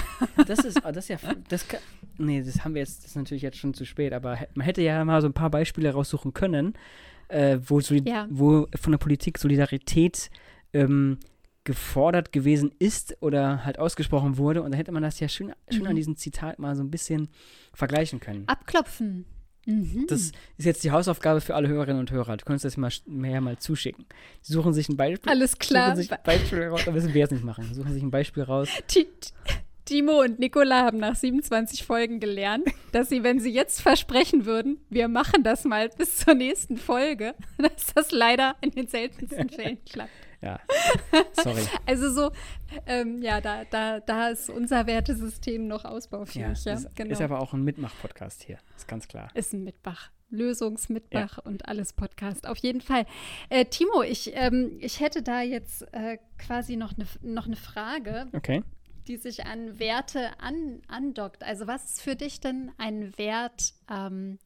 Das 0.48 0.60
ist, 0.60 0.86
oh, 0.86 0.92
das 0.92 1.10
ist 1.10 1.22
ja, 1.22 1.34
das 1.50 1.68
kann, 1.68 1.80
nee, 2.18 2.42
das 2.42 2.64
haben 2.64 2.74
wir 2.74 2.82
jetzt, 2.82 3.00
das 3.00 3.12
ist 3.12 3.16
natürlich 3.16 3.44
jetzt 3.44 3.58
schon 3.58 3.74
zu 3.74 3.86
spät, 3.86 4.14
aber 4.14 4.38
man 4.54 4.66
hätte 4.66 4.82
ja 4.82 5.04
mal 5.04 5.22
so 5.22 5.28
ein 5.28 5.34
paar 5.34 5.50
Beispiele 5.50 5.92
raussuchen 5.92 6.34
können, 6.34 6.74
äh, 7.28 7.60
wo, 7.66 7.80
ja. 7.80 8.28
wo 8.30 8.68
von 8.80 8.92
der 8.92 8.98
Politik 8.98 9.38
Solidarität 9.38 10.30
ähm, 10.74 11.20
gefordert 11.64 12.32
gewesen 12.32 12.72
ist 12.80 13.18
oder 13.22 13.64
halt 13.66 13.78
ausgesprochen 13.80 14.38
wurde. 14.38 14.64
Und 14.64 14.72
da 14.72 14.78
hätte 14.78 14.92
man 14.92 15.04
das 15.04 15.20
ja 15.20 15.28
schön, 15.28 15.54
schön 15.70 15.84
mhm. 15.84 15.88
an 15.90 15.96
diesem 15.96 16.16
Zitat 16.18 16.60
mal 16.60 16.76
so 16.76 16.84
ein 16.84 16.90
bisschen 16.90 17.30
vergleichen 17.74 18.20
können. 18.20 18.48
Abklopfen. 18.48 19.26
Mhm. 19.66 20.06
Das 20.08 20.32
ist 20.58 20.66
jetzt 20.66 20.84
die 20.84 20.92
Hausaufgabe 20.92 21.42
für 21.42 21.56
alle 21.56 21.68
Hörerinnen 21.68 22.00
und 22.00 22.12
Hörer. 22.12 22.38
Du 22.38 22.46
kannst 22.46 22.66
das 22.66 22.78
mal 22.78 22.92
mehr 23.06 23.42
mal 23.42 23.58
zuschicken. 23.58 24.06
Die 24.48 24.52
suchen 24.52 24.74
sich 24.74 24.90
ein 24.90 24.98
Beispiel. 24.98 25.32
Alles 25.32 25.58
klar. 25.60 25.92
Suchen 25.92 26.02
sich 26.02 26.12
ein 26.12 26.20
Beispiel 26.24 26.64
raus. 26.64 26.82
Da 26.86 26.92
müssen 26.92 27.14
wir 27.14 27.22
jetzt 27.22 27.32
nicht 27.32 27.44
machen. 27.44 27.68
Die 27.70 27.76
suchen 27.76 27.94
sich 27.94 28.04
ein 28.04 28.12
Beispiel 28.12 28.44
raus. 28.44 28.70
Timo 29.86 30.22
und 30.22 30.40
Nicola 30.40 30.86
haben 30.86 31.00
nach 31.00 31.16
27 31.16 31.84
Folgen 31.84 32.20
gelernt, 32.20 32.66
dass 32.92 33.10
sie, 33.10 33.24
wenn 33.24 33.40
sie 33.40 33.52
jetzt 33.52 33.82
versprechen 33.82 34.46
würden, 34.46 34.80
wir 34.90 35.08
machen 35.08 35.44
das 35.44 35.66
mal 35.66 35.90
bis 35.90 36.18
zur 36.18 36.34
nächsten 36.34 36.78
Folge, 36.78 37.34
dass 37.58 37.94
das 37.94 38.12
leider 38.12 38.56
in 38.62 38.72
den 38.72 38.88
seltensten 38.88 39.50
Fällen 39.50 39.80
klappt. 39.92 40.12
Ja, 40.44 40.60
sorry. 41.34 41.62
also 41.86 42.12
so, 42.12 42.32
ähm, 42.88 43.22
ja, 43.22 43.42
da, 43.42 43.64
da, 43.66 44.00
da 44.00 44.30
ist 44.30 44.50
unser 44.50 44.88
Wertesystem 44.88 45.68
noch 45.68 45.86
ausbaufähig. 45.86 46.66
Ja, 46.66 46.72
ja, 46.72 46.80
ist, 46.80 46.96
genau. 46.96 47.12
ist 47.12 47.22
aber 47.22 47.40
auch 47.40 47.54
ein 47.54 47.64
Mitmach-Podcast 47.64 48.42
hier, 48.42 48.58
ist 48.76 48.88
ganz 48.88 49.08
klar. 49.08 49.30
Ist 49.36 49.54
ein 49.54 49.64
Mitmach. 49.64 50.10
Lösungsmitmach 50.32 51.38
ja. 51.38 51.44
und 51.44 51.68
alles 51.68 51.94
Podcast. 51.94 52.48
Auf 52.48 52.58
jeden 52.58 52.82
Fall. 52.82 53.06
Äh, 53.50 53.66
Timo, 53.66 54.02
ich, 54.02 54.32
ähm, 54.34 54.78
ich 54.80 55.00
hätte 55.00 55.22
da 55.22 55.42
jetzt 55.42 55.84
äh, 55.94 56.18
quasi 56.38 56.78
noch 56.78 56.94
eine 56.94 57.06
noch 57.22 57.48
ne 57.48 57.56
Frage. 57.56 58.28
Okay. 58.34 58.64
Die 59.08 59.18
sich 59.18 59.46
an 59.46 59.78
Werte 59.78 60.40
an, 60.40 60.82
andockt. 60.88 61.44
Also, 61.44 61.68
was 61.68 61.84
ist 61.84 62.02
für 62.02 62.16
dich 62.16 62.40
denn 62.40 62.72
ein 62.78 63.18
Wert, 63.18 63.74
ähm, 63.90 64.40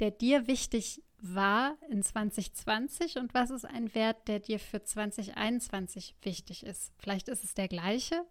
der 0.00 0.10
dir 0.10 0.46
wichtig 0.46 1.02
war 1.20 1.76
in 1.90 2.02
2020 2.02 3.16
und 3.16 3.34
was 3.34 3.50
ist 3.50 3.64
ein 3.64 3.94
Wert, 3.94 4.28
der 4.28 4.40
dir 4.40 4.58
für 4.58 4.82
2021 4.82 6.14
wichtig 6.22 6.64
ist? 6.64 6.92
Vielleicht 6.98 7.28
ist 7.28 7.44
es 7.44 7.54
der 7.54 7.68
gleiche, 7.68 8.22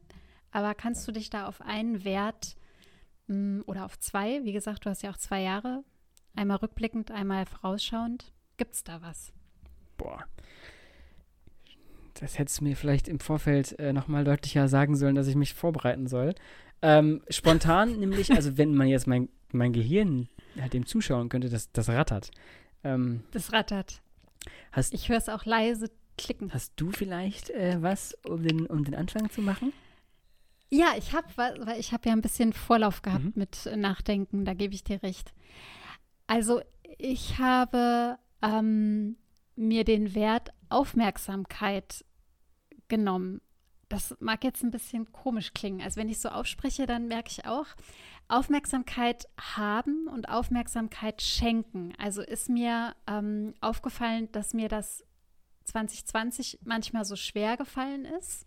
aber 0.52 0.73
kannst 0.73 1.08
du 1.08 1.12
dich 1.12 1.30
da 1.30 1.47
auf 1.47 1.62
einen 1.62 2.04
Wert 2.04 2.56
mm, 3.28 3.62
oder 3.65 3.86
auf 3.86 4.00
zwei, 4.00 4.43
wie 4.43 4.54
gesagt, 4.54 4.86
du 4.86 4.89
hast 4.89 5.04
ja 5.04 5.12
auch 5.12 5.17
zwei 5.17 5.41
Jahre, 5.41 5.84
einmal 6.36 6.58
rückblickend, 6.58 7.12
einmal 7.12 7.45
vorausschauend, 7.45 8.32
gibt 8.56 8.73
es 8.73 8.84
da 8.84 9.02
was? 9.02 9.34
Boah. 9.97 10.26
Das 12.13 12.39
hättest 12.39 12.62
du 12.62 12.63
mir 12.63 12.76
vielleicht 12.76 13.08
im 13.08 13.19
Vorfeld 13.19 13.78
äh, 13.80 13.93
nochmal 13.93 14.23
deutlicher 14.23 14.67
sagen 14.67 14.95
sollen, 14.95 15.15
dass 15.15 15.28
ich 15.28 15.36
mich 15.36 15.54
vorbereiten 15.54 16.08
soll. 16.08 16.34
Ähm, 16.82 17.21
spontan 17.30 17.91
nämlich, 18.00 18.32
also 18.32 18.58
wenn 18.58 18.73
man 18.73 18.88
jetzt 18.88 19.08
mein, 19.08 19.30
mein 19.52 19.73
Gehirn 19.73 20.30
halt 20.60 20.73
dem 20.73 20.86
zuschauen 20.86 21.30
könnte, 21.30 21.50
das, 21.50 21.71
das 21.71 21.89
rattert. 21.89 22.32
Ähm, 22.88 23.23
das 23.32 23.52
rattert. 23.52 24.02
Hast, 24.71 24.93
ich 24.93 25.10
höre 25.10 25.17
es 25.17 25.30
auch 25.30 25.45
leise 25.45 25.91
klicken. 26.17 26.54
Hast 26.54 26.73
du 26.78 26.91
vielleicht 26.91 27.50
äh, 27.50 27.82
was, 27.82 28.15
um 28.26 28.43
den, 28.43 28.65
um 28.67 28.84
den 28.84 28.95
Anfang 28.95 29.30
zu 29.30 29.41
machen? 29.41 29.73
Ja, 30.69 30.88
ich 30.97 31.13
habe, 31.13 31.28
weil 31.36 31.80
ich 31.80 31.93
habe 31.93 32.10
ja 32.10 32.13
ein 32.13 32.21
bisschen 32.21 32.54
Vorlauf 32.54 33.02
gehabt 33.02 33.23
mhm. 33.23 33.34
mit 33.36 33.69
Nachdenken, 33.76 34.43
da 34.43 34.54
gebe 34.54 34.73
ich 34.73 34.84
dir 34.84 35.02
recht. 35.02 35.34
Also 36.28 36.62
ich 36.97 37.39
habe 37.39 38.17
ähm, 38.41 39.15
mir 39.56 39.86
den 39.86 40.13
Wert 40.13 40.50
Aufmerksamkeit 40.69 42.04
genommen. 42.89 43.41
Das 43.89 44.15
mag 44.19 44.43
jetzt 44.43 44.63
ein 44.63 44.71
bisschen 44.71 45.12
komisch 45.12 45.54
klingen. 45.54 45.82
Also 45.82 46.00
wenn 46.00 46.10
ich 46.10 46.19
so 46.19 46.30
ausspreche, 46.30 46.86
dann 46.86 47.08
merke 47.08 47.30
ich 47.32 47.45
auch, 47.45 47.67
Aufmerksamkeit 48.28 49.28
haben 49.39 50.08
und 50.08 50.28
Aufmerksamkeit 50.28 51.21
schenken. 51.21 51.93
Also 51.97 52.21
ist 52.21 52.50
mir 52.50 52.95
ähm, 53.08 53.54
aufgefallen, 53.62 54.30
dass 54.34 54.54
mir 54.54 54.67
das 54.67 55.06
2020 55.65 56.60
manchmal 56.65 57.06
so 57.06 57.15
schwer 57.15 57.56
gefallen 57.56 58.06
ist, 58.06 58.45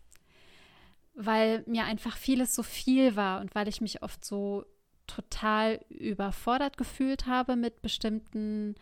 weil 1.15 1.65
mir 1.67 1.85
einfach 1.85 2.17
vieles 2.17 2.55
so 2.55 2.63
viel 2.63 3.17
war 3.17 3.41
und 3.41 3.55
weil 3.55 3.69
ich 3.69 3.81
mich 3.81 4.03
oft 4.03 4.25
so 4.25 4.65
total 5.07 5.81
überfordert 5.89 6.77
gefühlt 6.77 7.27
habe 7.27 7.57
mit 7.57 7.83
bestimmten 7.83 8.75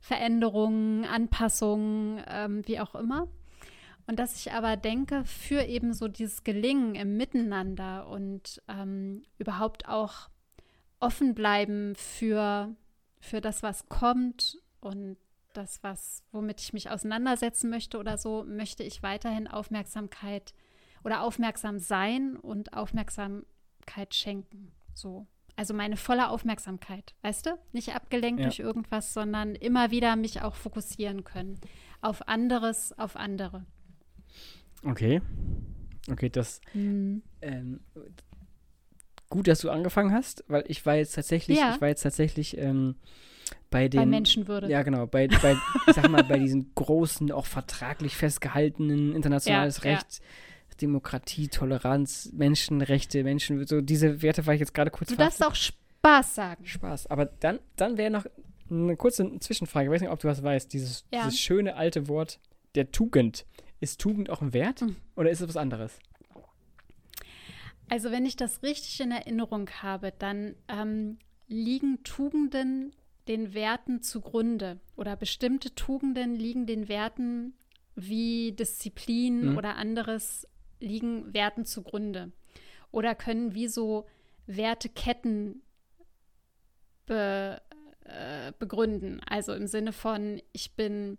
Veränderungen, 0.00 1.04
Anpassungen, 1.04 2.22
ähm, 2.28 2.62
wie 2.66 2.80
auch 2.80 2.94
immer. 2.94 3.28
Und 4.06 4.18
dass 4.18 4.36
ich 4.36 4.52
aber 4.52 4.76
denke, 4.76 5.24
für 5.24 5.62
eben 5.62 5.94
so 5.94 6.08
dieses 6.08 6.44
Gelingen 6.44 6.94
im 6.94 7.16
Miteinander 7.16 8.06
und 8.08 8.62
ähm, 8.68 9.22
überhaupt 9.38 9.88
auch 9.88 10.28
offen 11.00 11.34
bleiben 11.34 11.94
für, 11.96 12.74
für 13.20 13.40
das, 13.40 13.62
was 13.62 13.88
kommt 13.88 14.58
und 14.80 15.16
das, 15.54 15.82
was, 15.82 16.22
womit 16.32 16.60
ich 16.60 16.72
mich 16.72 16.90
auseinandersetzen 16.90 17.70
möchte 17.70 17.98
oder 17.98 18.18
so, 18.18 18.44
möchte 18.46 18.82
ich 18.82 19.02
weiterhin 19.02 19.46
Aufmerksamkeit 19.48 20.52
oder 21.04 21.22
aufmerksam 21.22 21.78
sein 21.78 22.36
und 22.36 22.74
Aufmerksamkeit 22.74 24.14
schenken. 24.14 24.72
So. 24.94 25.26
Also 25.56 25.72
meine 25.72 25.96
volle 25.96 26.30
Aufmerksamkeit, 26.30 27.14
weißt 27.22 27.46
du? 27.46 27.58
Nicht 27.72 27.94
abgelenkt 27.94 28.40
ja. 28.40 28.46
durch 28.46 28.58
irgendwas, 28.58 29.14
sondern 29.14 29.54
immer 29.54 29.90
wieder 29.90 30.16
mich 30.16 30.42
auch 30.42 30.54
fokussieren 30.54 31.22
können. 31.22 31.60
Auf 32.00 32.26
anderes, 32.26 32.98
auf 32.98 33.14
andere. 33.14 33.64
Okay. 34.84 35.20
Okay, 36.10 36.28
das. 36.28 36.60
Mhm. 36.74 37.22
Ähm, 37.40 37.80
gut, 39.30 39.48
dass 39.48 39.60
du 39.60 39.70
angefangen 39.70 40.12
hast, 40.12 40.44
weil 40.48 40.64
ich 40.68 40.84
war 40.84 40.96
jetzt 40.96 41.14
tatsächlich, 41.14 41.58
ja. 41.58 41.74
ich 41.74 41.80
war 41.80 41.88
jetzt 41.88 42.02
tatsächlich 42.02 42.58
ähm, 42.58 42.96
bei 43.70 43.88
den. 43.88 44.00
Bei 44.00 44.06
Menschenwürde. 44.06 44.68
Ja, 44.68 44.82
genau. 44.82 45.06
Bei, 45.06 45.26
bei 45.28 45.56
ich 45.86 45.94
sag 45.94 46.08
mal, 46.08 46.24
bei 46.24 46.38
diesen 46.38 46.74
großen, 46.74 47.32
auch 47.32 47.46
vertraglich 47.46 48.16
festgehaltenen 48.16 49.14
internationales 49.14 49.78
ja, 49.82 49.92
Recht. 49.92 50.18
Ja. 50.18 50.24
Demokratie, 50.80 51.46
Toleranz, 51.46 52.30
Menschenrechte, 52.32 53.22
Menschen, 53.22 53.64
so 53.64 53.80
diese 53.80 54.22
Werte 54.22 54.44
war 54.44 54.54
ich 54.54 54.60
jetzt 54.60 54.74
gerade 54.74 54.90
kurz 54.90 55.08
Du 55.08 55.14
darfst 55.14 55.44
auch 55.44 55.54
Spaß 55.54 56.34
sagen. 56.34 56.66
Spaß. 56.66 57.06
Aber 57.06 57.26
dann, 57.26 57.60
dann 57.76 57.96
wäre 57.96 58.10
noch 58.10 58.26
eine 58.68 58.96
kurze 58.96 59.38
Zwischenfrage. 59.38 59.86
Ich 59.86 59.92
weiß 59.92 60.00
nicht, 60.00 60.10
ob 60.10 60.18
du 60.20 60.28
was 60.28 60.42
weißt. 60.42 60.72
Dieses, 60.72 61.04
dieses 61.12 61.38
schöne 61.38 61.76
alte 61.76 62.08
Wort 62.08 62.40
der 62.74 62.90
Tugend. 62.90 63.46
Ist 63.84 64.00
Tugend 64.00 64.30
auch 64.30 64.40
ein 64.40 64.54
Wert 64.54 64.80
mhm. 64.80 64.96
oder 65.14 65.28
ist 65.28 65.42
es 65.42 65.48
was 65.48 65.58
anderes? 65.58 65.98
Also 67.90 68.10
wenn 68.10 68.24
ich 68.24 68.34
das 68.34 68.62
richtig 68.62 68.98
in 69.00 69.10
Erinnerung 69.10 69.68
habe, 69.82 70.10
dann 70.18 70.54
ähm, 70.68 71.18
liegen 71.48 72.02
Tugenden 72.02 72.94
den 73.28 73.52
Werten 73.52 74.00
zugrunde 74.00 74.80
oder 74.96 75.16
bestimmte 75.16 75.74
Tugenden 75.74 76.34
liegen 76.34 76.64
den 76.64 76.88
Werten 76.88 77.52
wie 77.94 78.52
Disziplin 78.52 79.50
mhm. 79.50 79.58
oder 79.58 79.76
anderes 79.76 80.48
liegen 80.80 81.34
Werten 81.34 81.66
zugrunde 81.66 82.32
oder 82.90 83.14
können 83.14 83.54
wie 83.54 83.68
so 83.68 84.06
Werteketten 84.46 85.60
be, 87.04 87.60
äh, 88.00 88.50
begründen. 88.58 89.20
Also 89.26 89.52
im 89.52 89.66
Sinne 89.66 89.92
von, 89.92 90.40
ich 90.52 90.72
bin, 90.72 91.18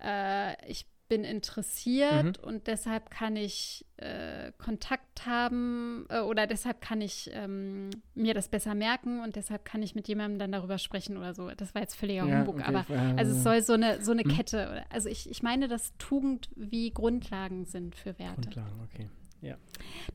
äh, 0.00 0.54
ich 0.70 0.86
bin 1.08 1.24
interessiert 1.24 2.38
mhm. 2.38 2.48
und 2.48 2.66
deshalb 2.66 3.10
kann 3.10 3.34
ich 3.36 3.86
äh, 3.96 4.52
Kontakt 4.58 5.26
haben 5.26 6.06
äh, 6.10 6.20
oder 6.20 6.46
deshalb 6.46 6.80
kann 6.80 7.00
ich 7.00 7.30
ähm, 7.32 7.90
mir 8.14 8.34
das 8.34 8.48
besser 8.48 8.74
merken 8.74 9.22
und 9.22 9.36
deshalb 9.36 9.64
kann 9.64 9.82
ich 9.82 9.94
mit 9.94 10.06
jemandem 10.06 10.38
dann 10.38 10.52
darüber 10.52 10.78
sprechen 10.78 11.16
oder 11.16 11.34
so. 11.34 11.50
Das 11.50 11.74
war 11.74 11.82
jetzt 11.82 11.94
völliger 11.94 12.26
ja, 12.26 12.38
Humbug, 12.38 12.56
okay. 12.56 12.64
aber 12.64 12.86
also 13.16 13.34
es 13.34 13.42
soll 13.42 13.62
so 13.62 13.72
eine, 13.72 14.04
so 14.04 14.12
eine 14.12 14.24
mhm. 14.24 14.28
Kette. 14.28 14.84
Also 14.90 15.08
ich, 15.08 15.30
ich 15.30 15.42
meine, 15.42 15.66
dass 15.66 15.96
Tugend 15.96 16.50
wie 16.54 16.90
Grundlagen 16.90 17.64
sind 17.64 17.96
für 17.96 18.18
Werte. 18.18 18.42
Grundlagen, 18.42 18.80
okay. 18.84 19.08
Ja. 19.40 19.56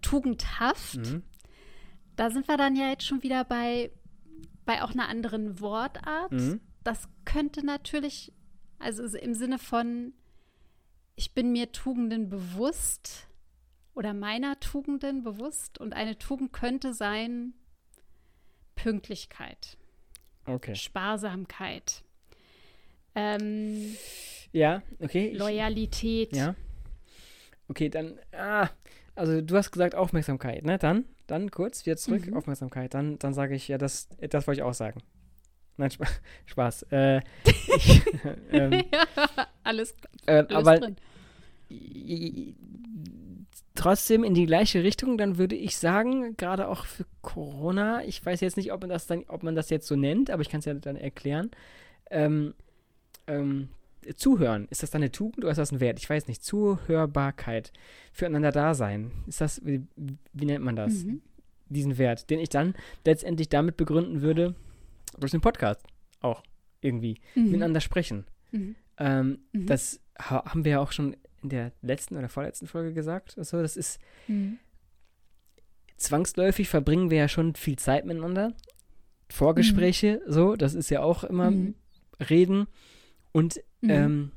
Tugendhaft, 0.02 0.98
mhm. 0.98 1.24
da 2.16 2.30
sind 2.30 2.48
wir 2.48 2.58
dann 2.58 2.76
ja 2.76 2.90
jetzt 2.90 3.06
schon 3.06 3.24
wieder 3.24 3.44
bei, 3.46 3.92
bei 4.66 4.84
auch 4.84 4.92
einer 4.92 5.10
anderen 5.10 5.60
Wortart. 5.60 6.32
Mhm. 6.32 6.62
Das 6.84 7.10
könnte 7.26 7.66
natürlich, 7.66 8.34
also 8.78 9.04
im 9.18 9.34
Sinne 9.34 9.58
von 9.58 10.14
ich 11.16 11.34
bin 11.34 11.52
mir 11.52 11.72
Tugenden 11.72 12.30
bewusst 12.30 13.28
oder 13.94 14.14
meiner 14.14 14.60
Tugenden 14.60 15.24
bewusst 15.24 15.78
und 15.80 15.94
eine 15.94 16.18
Tugend 16.18 16.54
könnte 16.54 16.94
sein 16.94 17.54
Pünktlichkeit, 18.76 19.78
okay. 20.46 20.76
Sparsamkeit, 20.76 22.04
ähm, 23.16 23.96
ja, 24.52 24.82
okay. 25.00 25.32
Loyalität. 25.32 26.32
Ich, 26.32 26.38
ja. 26.38 26.56
Okay, 27.68 27.90
dann, 27.90 28.20
ah, 28.32 28.70
also 29.16 29.42
du 29.42 29.56
hast 29.56 29.72
gesagt 29.72 29.96
Aufmerksamkeit, 29.96 30.64
ne? 30.66 30.78
Dann, 30.78 31.06
dann 31.28 31.52
kurz 31.52 31.86
wieder 31.86 31.98
zurück, 31.98 32.28
mhm. 32.28 32.36
Aufmerksamkeit. 32.36 32.94
Dann, 32.94 33.20
dann 33.20 33.34
sage 33.34 33.56
ich, 33.56 33.68
ja, 33.68 33.78
das, 33.78 34.10
das 34.30 34.48
wollte 34.48 34.62
ich 34.62 34.64
auch 34.64 34.74
sagen. 34.74 35.02
Nein, 35.78 35.90
Sp 35.90 36.06
Spaß. 36.46 36.84
Äh, 36.92 37.22
ich, 37.46 38.02
ähm, 38.52 38.84
ja, 38.92 39.48
alles, 39.64 39.96
äh, 40.26 40.44
alles 40.50 40.52
aber 40.52 40.80
drin. 40.80 40.96
Trotzdem 43.76 44.24
in 44.24 44.36
die 44.36 44.46
gleiche 44.46 44.84
Richtung, 44.84 45.18
dann 45.18 45.38
würde 45.38 45.56
ich 45.56 45.78
sagen, 45.78 46.38
gerade 46.38 46.68
auch 46.68 46.86
für 46.86 47.06
Corona, 47.22 48.04
ich 48.06 48.24
weiß 48.24 48.42
jetzt 48.42 48.56
nicht, 48.56 48.72
ob 48.72 48.82
man 48.82 48.90
das 48.90 49.08
dann, 49.08 49.24
ob 49.28 49.42
man 49.42 49.56
das 49.56 49.70
jetzt 49.72 49.88
so 49.88 49.96
nennt, 49.96 50.30
aber 50.30 50.42
ich 50.42 50.50
kann 50.50 50.60
es 50.60 50.66
ja 50.66 50.74
dann 50.76 50.96
erklären. 50.96 51.50
Ähm, 52.12 52.54
ähm, 53.26 53.70
Zuhören, 54.16 54.68
ist 54.70 54.84
das 54.84 54.92
dann 54.92 55.02
eine 55.02 55.12
Tugend 55.12 55.40
oder 55.40 55.52
ist 55.52 55.58
das 55.58 55.72
ein 55.72 55.80
Wert? 55.80 56.00
Ich 56.00 56.10
weiß 56.10 56.28
nicht. 56.28 56.44
Zuhörbarkeit, 56.44 57.72
füreinander 58.12 58.52
da 58.52 58.74
sein. 58.74 59.12
Ist 59.28 59.42
das, 59.42 59.66
wie, 59.66 59.88
wie 60.34 60.46
nennt 60.46 60.64
man 60.64 60.76
das? 60.76 61.06
Mhm. 61.06 61.22
Diesen 61.70 61.98
Wert, 61.98 62.30
den 62.30 62.40
ich 62.40 62.50
dann 62.50 62.76
letztendlich 63.06 63.50
damit 63.50 63.78
begründen 63.78 64.22
würde, 64.22 64.56
durch 65.20 65.32
den 65.32 65.42
Podcast 65.42 65.82
auch 66.22 66.44
irgendwie 66.82 67.20
mhm. 67.36 67.52
miteinander 67.52 67.82
sprechen. 67.82 68.26
Mhm. 68.52 68.76
Ähm, 68.98 69.40
mhm. 69.52 69.66
Das 69.66 70.00
ha 70.20 70.46
haben 70.46 70.64
wir 70.66 70.74
ja 70.74 70.80
auch 70.80 70.92
schon 70.92 71.16
in 71.42 71.50
der 71.50 71.72
letzten 71.82 72.18
oder 72.18 72.30
vorletzten 72.30 72.68
Folge 72.68 72.94
gesagt. 72.94 73.38
Also, 73.38 73.62
das 73.62 73.76
ist 73.78 74.00
mhm. 74.28 74.60
zwangsläufig 75.98 76.70
verbringen 76.70 77.10
wir 77.10 77.18
ja 77.18 77.28
schon 77.28 77.56
viel 77.56 77.78
Zeit 77.78 78.06
miteinander. 78.06 78.54
Vorgespräche, 79.30 80.22
mhm. 80.26 80.32
so, 80.32 80.56
das 80.56 80.74
ist 80.74 80.90
ja 80.90 81.02
auch 81.02 81.24
immer 81.24 81.52
mhm. 81.52 81.76
Reden. 82.30 82.68
Und, 83.32 83.60
ähm, 83.82 84.32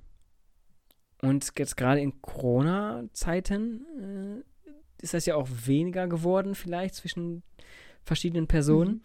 und 1.21 1.53
jetzt 1.59 1.77
gerade 1.77 2.01
in 2.01 2.21
Corona-Zeiten 2.23 3.85
äh, 4.01 5.03
ist 5.03 5.13
das 5.13 5.27
ja 5.27 5.37
auch 5.37 5.49
weniger 5.67 6.09
geworden, 6.09 6.55
vielleicht 6.55 6.95
zwischen 6.95 7.43
verschiedenen 8.03 8.47
Personen. 8.47 9.05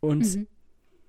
Und 0.00 0.46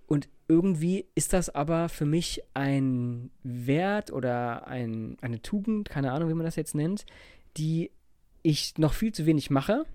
und 0.09 0.27
irgendwie 0.47 1.05
ist 1.13 1.33
das 1.33 1.49
aber 1.53 1.87
für 1.87 2.05
mich 2.05 2.41
ein 2.55 3.29
Wert 3.43 4.11
oder 4.11 4.67
ein, 4.67 5.17
eine 5.21 5.41
Tugend, 5.41 5.87
keine 5.87 6.11
Ahnung, 6.11 6.29
wie 6.29 6.33
man 6.33 6.45
das 6.45 6.55
jetzt 6.55 6.73
nennt, 6.73 7.05
die 7.57 7.91
ich 8.41 8.77
noch 8.79 8.93
viel 8.93 9.13
zu 9.13 9.27
wenig 9.27 9.51
mache, 9.51 9.85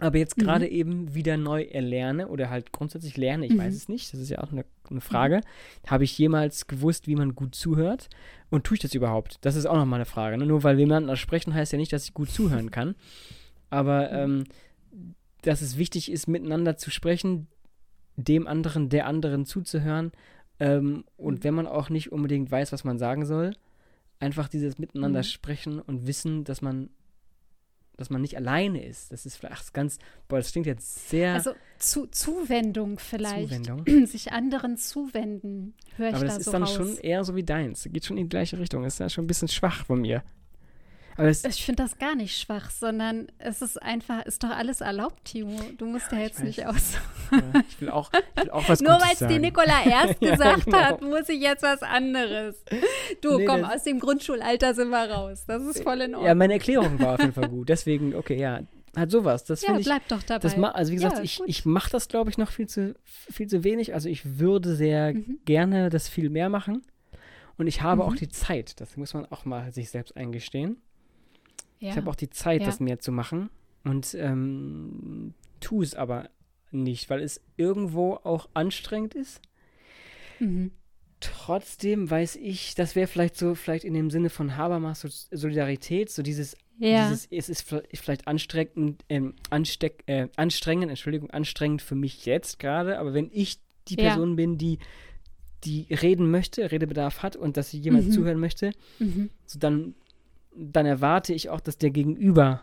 aber 0.00 0.18
jetzt 0.18 0.36
mhm. 0.36 0.42
gerade 0.42 0.64
mhm. 0.66 0.72
eben 0.72 1.14
wieder 1.14 1.36
neu 1.36 1.62
erlerne 1.62 2.26
oder 2.28 2.50
halt 2.50 2.72
grundsätzlich 2.72 3.16
lerne, 3.16 3.46
ich 3.46 3.52
mhm. 3.52 3.58
weiß 3.58 3.74
es 3.74 3.88
nicht, 3.88 4.12
das 4.12 4.20
ist 4.20 4.30
ja 4.30 4.38
auch 4.38 4.50
eine, 4.50 4.64
eine 4.90 5.00
Frage. 5.00 5.36
Mhm. 5.36 5.90
Habe 5.90 6.04
ich 6.04 6.18
jemals 6.18 6.66
gewusst, 6.66 7.06
wie 7.06 7.14
man 7.14 7.36
gut 7.36 7.54
zuhört? 7.54 8.08
Und 8.50 8.64
tue 8.64 8.74
ich 8.74 8.80
das 8.80 8.94
überhaupt? 8.94 9.38
Das 9.42 9.54
ist 9.54 9.66
auch 9.66 9.76
nochmal 9.76 9.98
eine 9.98 10.06
Frage. 10.06 10.36
Ne? 10.36 10.46
Nur 10.46 10.64
weil 10.64 10.78
wir 10.78 10.86
miteinander 10.86 11.16
sprechen, 11.16 11.54
heißt 11.54 11.72
ja 11.72 11.78
nicht, 11.78 11.92
dass 11.92 12.04
ich 12.04 12.14
gut 12.14 12.30
zuhören 12.30 12.72
kann. 12.72 12.96
Aber 13.70 14.26
mhm. 14.26 14.40
ähm, 14.40 14.44
dass 15.42 15.62
es 15.62 15.78
wichtig 15.78 16.10
ist, 16.10 16.26
miteinander 16.26 16.76
zu 16.76 16.90
sprechen, 16.90 17.46
dem 18.18 18.46
anderen, 18.46 18.88
der 18.88 19.06
anderen 19.06 19.46
zuzuhören. 19.46 20.12
Ähm, 20.60 21.04
und 21.16 21.40
mhm. 21.40 21.44
wenn 21.44 21.54
man 21.54 21.66
auch 21.66 21.88
nicht 21.88 22.12
unbedingt 22.12 22.50
weiß, 22.50 22.72
was 22.72 22.84
man 22.84 22.98
sagen 22.98 23.24
soll, 23.24 23.54
einfach 24.18 24.48
dieses 24.48 24.78
Miteinander 24.78 25.20
mhm. 25.20 25.24
sprechen 25.24 25.80
und 25.80 26.06
wissen, 26.06 26.44
dass 26.44 26.60
man 26.60 26.90
dass 27.96 28.10
man 28.10 28.20
nicht 28.20 28.36
alleine 28.36 28.84
ist. 28.84 29.10
Das 29.10 29.26
ist 29.26 29.34
vielleicht 29.34 29.74
ganz, 29.74 29.98
boah, 30.28 30.36
das 30.36 30.52
klingt 30.52 30.68
jetzt 30.68 31.08
sehr. 31.08 31.34
Also 31.34 31.54
zu, 31.80 32.06
Zuwendung 32.06 33.00
vielleicht. 33.00 33.48
Zuwendung. 33.48 33.84
Sich 34.06 34.30
anderen 34.30 34.76
zuwenden, 34.76 35.74
höre 35.96 36.10
ich 36.10 36.14
Aber 36.14 36.24
das 36.26 36.34
da 36.34 36.38
ist 36.38 36.44
so 36.44 36.52
dann 36.52 36.62
raus. 36.62 36.74
schon 36.74 36.96
eher 36.98 37.24
so 37.24 37.34
wie 37.34 37.42
deins. 37.42 37.88
Geht 37.90 38.04
schon 38.04 38.16
in 38.16 38.26
die 38.26 38.28
gleiche 38.28 38.56
Richtung. 38.56 38.84
Das 38.84 38.92
ist 38.94 38.98
ja 39.00 39.08
schon 39.08 39.24
ein 39.24 39.26
bisschen 39.26 39.48
schwach 39.48 39.84
von 39.84 40.00
mir 40.00 40.22
ich 41.18 41.64
finde 41.64 41.82
das 41.82 41.98
gar 41.98 42.14
nicht 42.14 42.38
schwach, 42.38 42.70
sondern 42.70 43.26
es 43.38 43.60
ist 43.60 43.82
einfach, 43.82 44.24
ist 44.24 44.44
doch 44.44 44.50
alles 44.50 44.80
erlaubt, 44.80 45.24
Timo. 45.24 45.58
Du 45.76 45.86
musst 45.86 46.12
ja, 46.12 46.18
ja 46.18 46.24
jetzt 46.24 46.44
nicht 46.44 46.64
aus. 46.66 46.94
Ja, 47.32 47.60
ich, 47.68 47.80
will 47.80 47.90
auch, 47.90 48.10
ich 48.36 48.44
will 48.44 48.50
auch 48.50 48.68
was 48.68 48.80
Nur 48.80 48.92
weil 48.92 49.12
es 49.12 49.26
die 49.26 49.38
Nicola 49.38 49.84
erst 49.84 50.20
gesagt 50.20 50.66
genau. 50.66 50.78
hat, 50.78 51.02
muss 51.02 51.28
ich 51.28 51.40
jetzt 51.40 51.62
was 51.62 51.82
anderes. 51.82 52.62
Du, 53.20 53.38
nee, 53.38 53.44
komm, 53.44 53.64
aus 53.64 53.82
dem 53.82 53.98
Grundschulalter 53.98 54.74
sind 54.74 54.90
wir 54.90 55.10
raus. 55.10 55.44
Das 55.46 55.62
ist 55.64 55.82
voll 55.82 56.02
in 56.02 56.14
Ordnung. 56.14 56.26
Ja, 56.26 56.34
meine 56.34 56.54
Erklärung 56.54 56.98
war 57.00 57.14
auf 57.14 57.20
jeden 57.20 57.32
Fall 57.32 57.48
gut. 57.50 57.68
Deswegen, 57.68 58.14
okay, 58.14 58.38
ja, 58.38 58.60
halt 58.96 59.10
sowas. 59.10 59.44
Das 59.44 59.62
ja, 59.62 59.76
ich, 59.76 59.84
bleib 59.84 60.06
doch 60.08 60.22
dabei. 60.22 60.48
also 60.70 60.92
wie 60.92 60.96
gesagt, 60.96 61.18
ich, 61.22 61.40
ich 61.46 61.64
mache 61.64 61.90
das, 61.90 62.08
glaube 62.08 62.30
ich, 62.30 62.38
noch 62.38 62.50
viel 62.50 62.68
zu, 62.68 62.94
viel 63.04 63.48
zu 63.48 63.64
wenig. 63.64 63.94
Also 63.94 64.08
ich 64.08 64.38
würde 64.38 64.74
sehr 64.74 65.14
mhm. 65.14 65.40
gerne 65.44 65.90
das 65.90 66.08
viel 66.08 66.30
mehr 66.30 66.48
machen. 66.48 66.82
Und 67.56 67.66
ich 67.66 67.82
habe 67.82 68.02
mhm. 68.02 68.08
auch 68.08 68.14
die 68.14 68.28
Zeit. 68.28 68.80
Das 68.80 68.96
muss 68.96 69.14
man 69.14 69.26
auch 69.26 69.44
mal 69.44 69.72
sich 69.72 69.90
selbst 69.90 70.16
eingestehen. 70.16 70.80
Ja. 71.80 71.90
Ich 71.90 71.96
habe 71.96 72.10
auch 72.10 72.16
die 72.16 72.30
Zeit, 72.30 72.60
ja. 72.60 72.66
das 72.66 72.80
mehr 72.80 72.98
zu 72.98 73.12
machen 73.12 73.50
und 73.84 74.14
ähm, 74.14 75.34
tue 75.60 75.84
es 75.84 75.94
aber 75.94 76.30
nicht, 76.70 77.08
weil 77.10 77.20
es 77.20 77.40
irgendwo 77.56 78.14
auch 78.14 78.48
anstrengend 78.54 79.14
ist. 79.14 79.40
Mhm. 80.38 80.72
Trotzdem 81.20 82.08
weiß 82.10 82.36
ich, 82.36 82.74
das 82.74 82.94
wäre 82.94 83.08
vielleicht 83.08 83.36
so, 83.36 83.54
vielleicht 83.54 83.84
in 83.84 83.94
dem 83.94 84.10
Sinne 84.10 84.30
von 84.30 84.56
Habermas 84.56 85.00
so 85.00 85.08
Solidarität, 85.08 86.10
so 86.10 86.22
dieses, 86.22 86.56
ja. 86.78 87.08
dieses 87.08 87.26
es 87.30 87.48
ist 87.48 87.74
vielleicht 87.94 88.28
anstrengend, 88.28 89.04
ähm, 89.08 89.34
ansteck, 89.50 90.04
äh, 90.06 90.28
anstrengend, 90.36 90.90
Entschuldigung, 90.90 91.30
anstrengend 91.30 91.82
für 91.82 91.96
mich 91.96 92.24
jetzt 92.24 92.58
gerade, 92.60 92.98
aber 92.98 93.14
wenn 93.14 93.30
ich 93.32 93.60
die 93.88 93.96
Person 93.96 94.36
bin, 94.36 94.58
die 94.58 94.78
die 95.64 95.86
reden 95.90 96.30
möchte, 96.30 96.70
Redebedarf 96.70 97.22
hat 97.22 97.36
und 97.36 97.56
dass 97.56 97.70
sie 97.70 97.78
jemand 97.78 98.08
mhm. 98.08 98.12
zuhören 98.12 98.38
möchte, 98.38 98.72
mhm. 98.98 99.30
so 99.44 99.58
dann 99.58 99.94
dann 100.58 100.86
erwarte 100.86 101.32
ich 101.32 101.50
auch, 101.50 101.60
dass 101.60 101.78
der 101.78 101.90
Gegenüber 101.90 102.62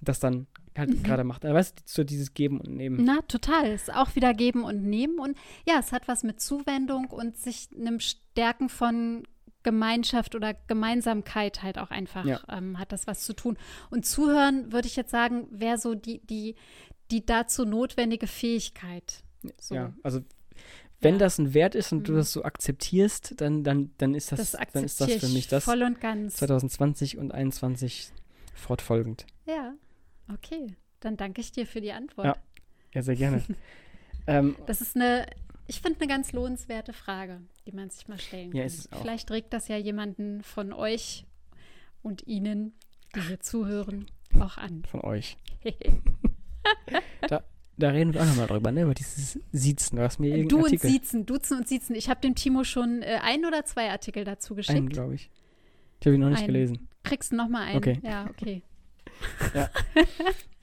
das 0.00 0.20
dann 0.20 0.46
halt 0.76 0.90
mhm. 0.90 1.02
gerade 1.02 1.24
macht. 1.24 1.44
Weißt 1.44 1.78
du, 1.78 1.82
so 1.84 2.04
dieses 2.04 2.34
Geben 2.34 2.60
und 2.60 2.74
Nehmen. 2.74 3.04
Na, 3.04 3.20
total. 3.22 3.66
Es 3.66 3.82
ist 3.88 3.94
auch 3.94 4.14
wieder 4.14 4.32
Geben 4.32 4.64
und 4.64 4.84
Nehmen. 4.84 5.18
Und 5.18 5.36
ja, 5.66 5.78
es 5.78 5.92
hat 5.92 6.08
was 6.08 6.22
mit 6.22 6.40
Zuwendung 6.40 7.06
und 7.06 7.36
sich 7.36 7.68
einem 7.76 8.00
Stärken 8.00 8.68
von 8.68 9.24
Gemeinschaft 9.64 10.34
oder 10.34 10.54
Gemeinsamkeit 10.54 11.62
halt 11.62 11.78
auch 11.78 11.90
einfach 11.90 12.24
ja. 12.24 12.40
ähm, 12.48 12.78
hat 12.78 12.92
das 12.92 13.06
was 13.06 13.22
zu 13.22 13.34
tun. 13.34 13.58
Und 13.90 14.06
zuhören, 14.06 14.72
würde 14.72 14.86
ich 14.86 14.96
jetzt 14.96 15.10
sagen, 15.10 15.48
wäre 15.50 15.78
so 15.78 15.94
die, 15.94 16.20
die, 16.26 16.54
die 17.10 17.26
dazu 17.26 17.64
notwendige 17.64 18.26
Fähigkeit. 18.26 19.24
So. 19.60 19.74
Ja, 19.74 19.92
also 20.02 20.20
wenn 21.00 21.14
ja. 21.14 21.18
das 21.18 21.38
ein 21.38 21.54
Wert 21.54 21.74
ist 21.74 21.92
und 21.92 22.00
mhm. 22.00 22.04
du 22.04 22.12
das 22.14 22.32
so 22.32 22.42
akzeptierst, 22.42 23.40
dann, 23.40 23.62
dann, 23.62 23.90
dann, 23.98 24.14
ist 24.14 24.32
das, 24.32 24.52
das 24.52 24.72
dann 24.72 24.84
ist 24.84 25.00
das 25.00 25.12
für 25.14 25.28
mich 25.28 25.48
das 25.48 25.64
voll 25.64 25.82
und 25.82 26.00
ganz. 26.00 26.36
2020 26.36 27.18
und 27.18 27.30
2021 27.30 28.12
fortfolgend. 28.54 29.26
Ja, 29.46 29.74
okay. 30.32 30.76
Dann 31.00 31.16
danke 31.16 31.40
ich 31.40 31.52
dir 31.52 31.66
für 31.66 31.80
die 31.80 31.92
Antwort. 31.92 32.26
Ja, 32.26 32.36
ja 32.94 33.02
sehr 33.02 33.14
gerne. 33.14 33.42
ähm, 34.26 34.56
das 34.66 34.80
ist 34.80 34.96
eine, 34.96 35.26
ich 35.68 35.80
finde, 35.80 36.00
eine 36.00 36.08
ganz 36.08 36.32
lohnenswerte 36.32 36.92
Frage, 36.92 37.40
die 37.66 37.72
man 37.72 37.90
sich 37.90 38.08
mal 38.08 38.18
stellen 38.18 38.50
kann. 38.50 38.58
Ja, 38.58 38.64
ist 38.66 38.78
es 38.78 38.92
auch. 38.92 39.00
Vielleicht 39.00 39.30
regt 39.30 39.52
das 39.52 39.68
ja 39.68 39.76
jemanden 39.76 40.42
von 40.42 40.72
euch 40.72 41.24
und 42.02 42.26
Ihnen, 42.26 42.72
die 43.14 43.20
hier 43.20 43.40
zuhören, 43.40 44.06
auch 44.40 44.56
an. 44.56 44.84
Von 44.84 45.02
euch. 45.02 45.36
da, 47.28 47.44
da 47.78 47.90
reden 47.90 48.12
wir 48.12 48.20
auch 48.20 48.26
nochmal 48.26 48.46
drüber, 48.48 48.72
ne? 48.72 48.82
Über 48.82 48.94
dieses 48.94 49.38
Siezen. 49.52 49.96
Du 49.96 50.02
hast 50.02 50.18
mir 50.18 50.28
irgendeinen 50.28 50.48
Du 50.48 50.64
Artikel. 50.64 50.86
und 50.86 50.92
Siezen, 50.92 51.26
Duzen 51.26 51.58
und 51.58 51.68
Siezen. 51.68 51.94
Ich 51.94 52.10
habe 52.10 52.20
dem 52.20 52.34
Timo 52.34 52.64
schon 52.64 53.02
äh, 53.02 53.18
ein 53.22 53.44
oder 53.44 53.64
zwei 53.64 53.90
Artikel 53.90 54.24
dazu 54.24 54.54
geschickt. 54.54 54.76
Einen, 54.76 54.88
glaube 54.88 55.14
ich. 55.14 55.30
Ich 56.00 56.06
habe 56.06 56.14
ihn 56.14 56.20
noch 56.20 56.28
nicht 56.28 56.38
einen. 56.38 56.46
gelesen. 56.48 56.88
Kriegst 57.04 57.32
du 57.32 57.36
nochmal 57.36 57.68
einen? 57.68 57.76
Okay. 57.78 58.00
Ja, 58.02 58.26
okay. 58.28 58.62
ja. 59.54 59.70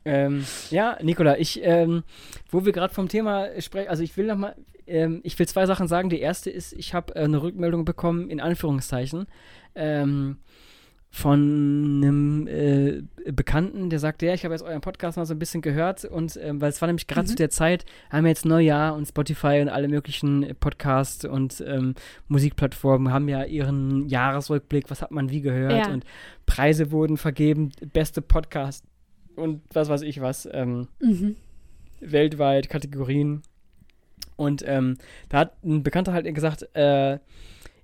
ähm, 0.05 0.45
ja, 0.70 0.97
Nicola, 1.01 1.38
ich, 1.38 1.61
ähm, 1.63 2.03
wo 2.49 2.66
wir 2.66 2.72
gerade 2.72 2.93
vom 2.93 3.07
Thema 3.07 3.49
sprechen, 3.61 3.89
also 3.89 4.03
ich 4.03 4.16
will 4.18 4.28
nochmal, 4.28 4.55
ähm, 4.86 5.22
ich 5.24 5.38
will 5.39 5.47
zwei 5.47 5.66
Sachen 5.66 5.88
sagen. 5.88 6.09
Die 6.09 6.20
erste 6.20 6.49
ist, 6.49 6.74
ich 6.74 6.93
habe 6.93 7.16
äh, 7.16 7.24
eine 7.24 7.41
Rückmeldung 7.41 7.86
bekommen, 7.86 8.30
in 8.30 8.39
Anführungszeichen, 8.39 9.26
ähm, 9.74 10.38
von 11.16 12.01
einem 12.03 12.45
äh, 12.45 13.01
Bekannten, 13.32 13.89
der 13.89 13.99
sagte, 13.99 14.26
ja, 14.26 14.34
ich 14.34 14.43
habe 14.43 14.53
jetzt 14.53 14.63
euren 14.63 14.82
Podcast 14.82 15.16
mal 15.16 15.26
so 15.26 15.34
ein 15.34 15.39
bisschen 15.39 15.61
gehört 15.61 16.03
und 16.03 16.38
ähm, 16.43 16.59
weil 16.59 16.68
es 16.68 16.82
war 16.82 16.88
nämlich 16.88 17.07
gerade 17.07 17.26
mhm. 17.26 17.30
zu 17.30 17.36
der 17.38 17.49
Zeit, 17.49 17.86
haben 18.09 18.26
wir 18.26 18.32
jetzt 18.32 18.43
Neujahr 18.43 18.93
und 18.93 19.07
Spotify 19.07 19.61
und 19.61 19.70
alle 19.70 19.88
möglichen 19.88 20.53
Podcasts 20.59 21.24
und 21.24 21.63
ähm, 21.66 21.95
Musikplattformen 22.28 23.13
haben 23.13 23.30
ja 23.30 23.45
ihren 23.45 24.09
Jahresrückblick, 24.09 24.91
was 24.91 25.01
hat 25.01 25.11
man 25.11 25.30
wie 25.30 25.39
gehört 25.39 25.88
ja. 25.88 25.93
und 25.93 26.03
Preise 26.47 26.91
wurden 26.91 27.16
vergeben, 27.16 27.72
beste 27.93 28.22
Podcast 28.22 28.84
und 29.38 29.61
was 29.72 29.88
weiß 29.88 30.01
ich 30.01 30.20
was, 30.20 30.49
ähm, 30.51 30.89
mhm. 30.99 31.38
weltweit 32.01 32.68
Kategorien 32.68 33.41
und 34.36 34.66
ähm, 34.68 34.97
da 35.30 35.39
hat 35.39 35.63
ein 35.63 35.82
Bekannter 35.82 36.11
halt 36.11 36.26
gesagt, 36.36 36.68
äh, 36.76 37.20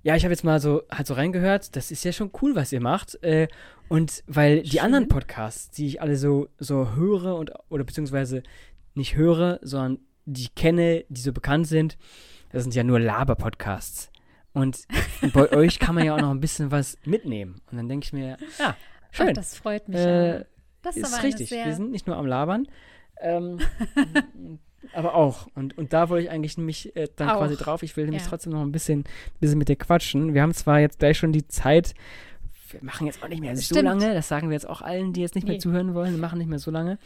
ja, 0.02 0.16
ich 0.16 0.24
habe 0.24 0.32
jetzt 0.32 0.44
mal 0.44 0.60
so 0.60 0.82
halt 0.90 1.06
so 1.06 1.14
reingehört, 1.14 1.76
das 1.76 1.90
ist 1.90 2.04
ja 2.04 2.12
schon 2.12 2.30
cool, 2.42 2.54
was 2.56 2.72
ihr 2.72 2.80
macht. 2.80 3.22
Äh, 3.22 3.48
und 3.88 4.24
weil 4.26 4.62
die 4.62 4.70
Schön. 4.70 4.80
anderen 4.80 5.08
Podcasts, 5.08 5.70
die 5.70 5.86
ich 5.86 6.02
alle 6.02 6.16
so, 6.16 6.48
so 6.58 6.94
höre 6.94 7.36
und 7.36 7.52
oder 7.68 7.84
beziehungsweise 7.84 8.42
nicht 8.94 9.16
höre, 9.16 9.58
sondern 9.62 9.98
die 10.24 10.42
ich 10.42 10.54
kenne, 10.54 11.04
die 11.08 11.20
so 11.20 11.32
bekannt 11.32 11.66
sind, 11.66 11.98
das 12.50 12.62
sind 12.64 12.74
ja 12.74 12.84
nur 12.84 13.00
Laber-Podcasts. 13.00 14.10
Und 14.52 14.86
bei 15.32 15.50
euch 15.52 15.78
kann 15.78 15.94
man 15.94 16.04
ja 16.04 16.14
auch 16.14 16.20
noch 16.20 16.30
ein 16.30 16.40
bisschen 16.40 16.70
was 16.70 16.98
mitnehmen. 17.04 17.60
Und 17.70 17.76
dann 17.76 17.88
denke 17.88 18.04
ich 18.04 18.12
mir, 18.12 18.36
ja, 18.58 18.76
schön. 19.10 19.28
Ach, 19.30 19.34
das 19.34 19.56
freut 19.56 19.88
mich. 19.88 19.98
Äh, 19.98 20.44
das 20.82 20.96
ist, 20.96 21.08
ist 21.08 21.22
richtig. 21.22 21.50
Wir 21.50 21.74
sind 21.74 21.90
nicht 21.90 22.06
nur 22.06 22.16
am 22.16 22.26
Labern. 22.26 22.66
Ähm, 23.22 23.58
aber 24.92 25.14
auch. 25.14 25.48
Und, 25.54 25.78
und 25.78 25.92
da 25.92 26.08
wollte 26.08 26.24
ich 26.24 26.30
eigentlich 26.30 26.58
nämlich 26.58 26.94
äh, 26.96 27.08
dann 27.16 27.30
auch. 27.30 27.38
quasi 27.38 27.56
drauf. 27.56 27.82
Ich 27.82 27.96
will 27.96 28.04
nämlich 28.04 28.22
ja. 28.22 28.28
trotzdem 28.28 28.52
noch 28.52 28.62
ein 28.62 28.72
bisschen, 28.72 29.04
bisschen 29.40 29.58
mit 29.58 29.68
dir 29.68 29.76
quatschen. 29.76 30.34
Wir 30.34 30.42
haben 30.42 30.54
zwar 30.54 30.80
jetzt 30.80 30.98
gleich 30.98 31.18
schon 31.18 31.32
die 31.32 31.46
Zeit, 31.48 31.94
wir 32.72 32.84
machen 32.84 33.06
jetzt 33.06 33.22
auch 33.22 33.28
nicht 33.28 33.40
mehr 33.40 33.56
so 33.56 33.80
lange. 33.80 34.14
Das 34.14 34.28
sagen 34.28 34.48
wir 34.48 34.54
jetzt 34.54 34.68
auch 34.68 34.82
allen, 34.82 35.12
die 35.12 35.20
jetzt 35.20 35.34
nicht 35.34 35.44
nee. 35.44 35.52
mehr 35.52 35.60
zuhören 35.60 35.94
wollen. 35.94 36.12
Wir 36.12 36.20
machen 36.20 36.38
nicht 36.38 36.48
mehr 36.48 36.58
so 36.58 36.70
lange. 36.70 36.98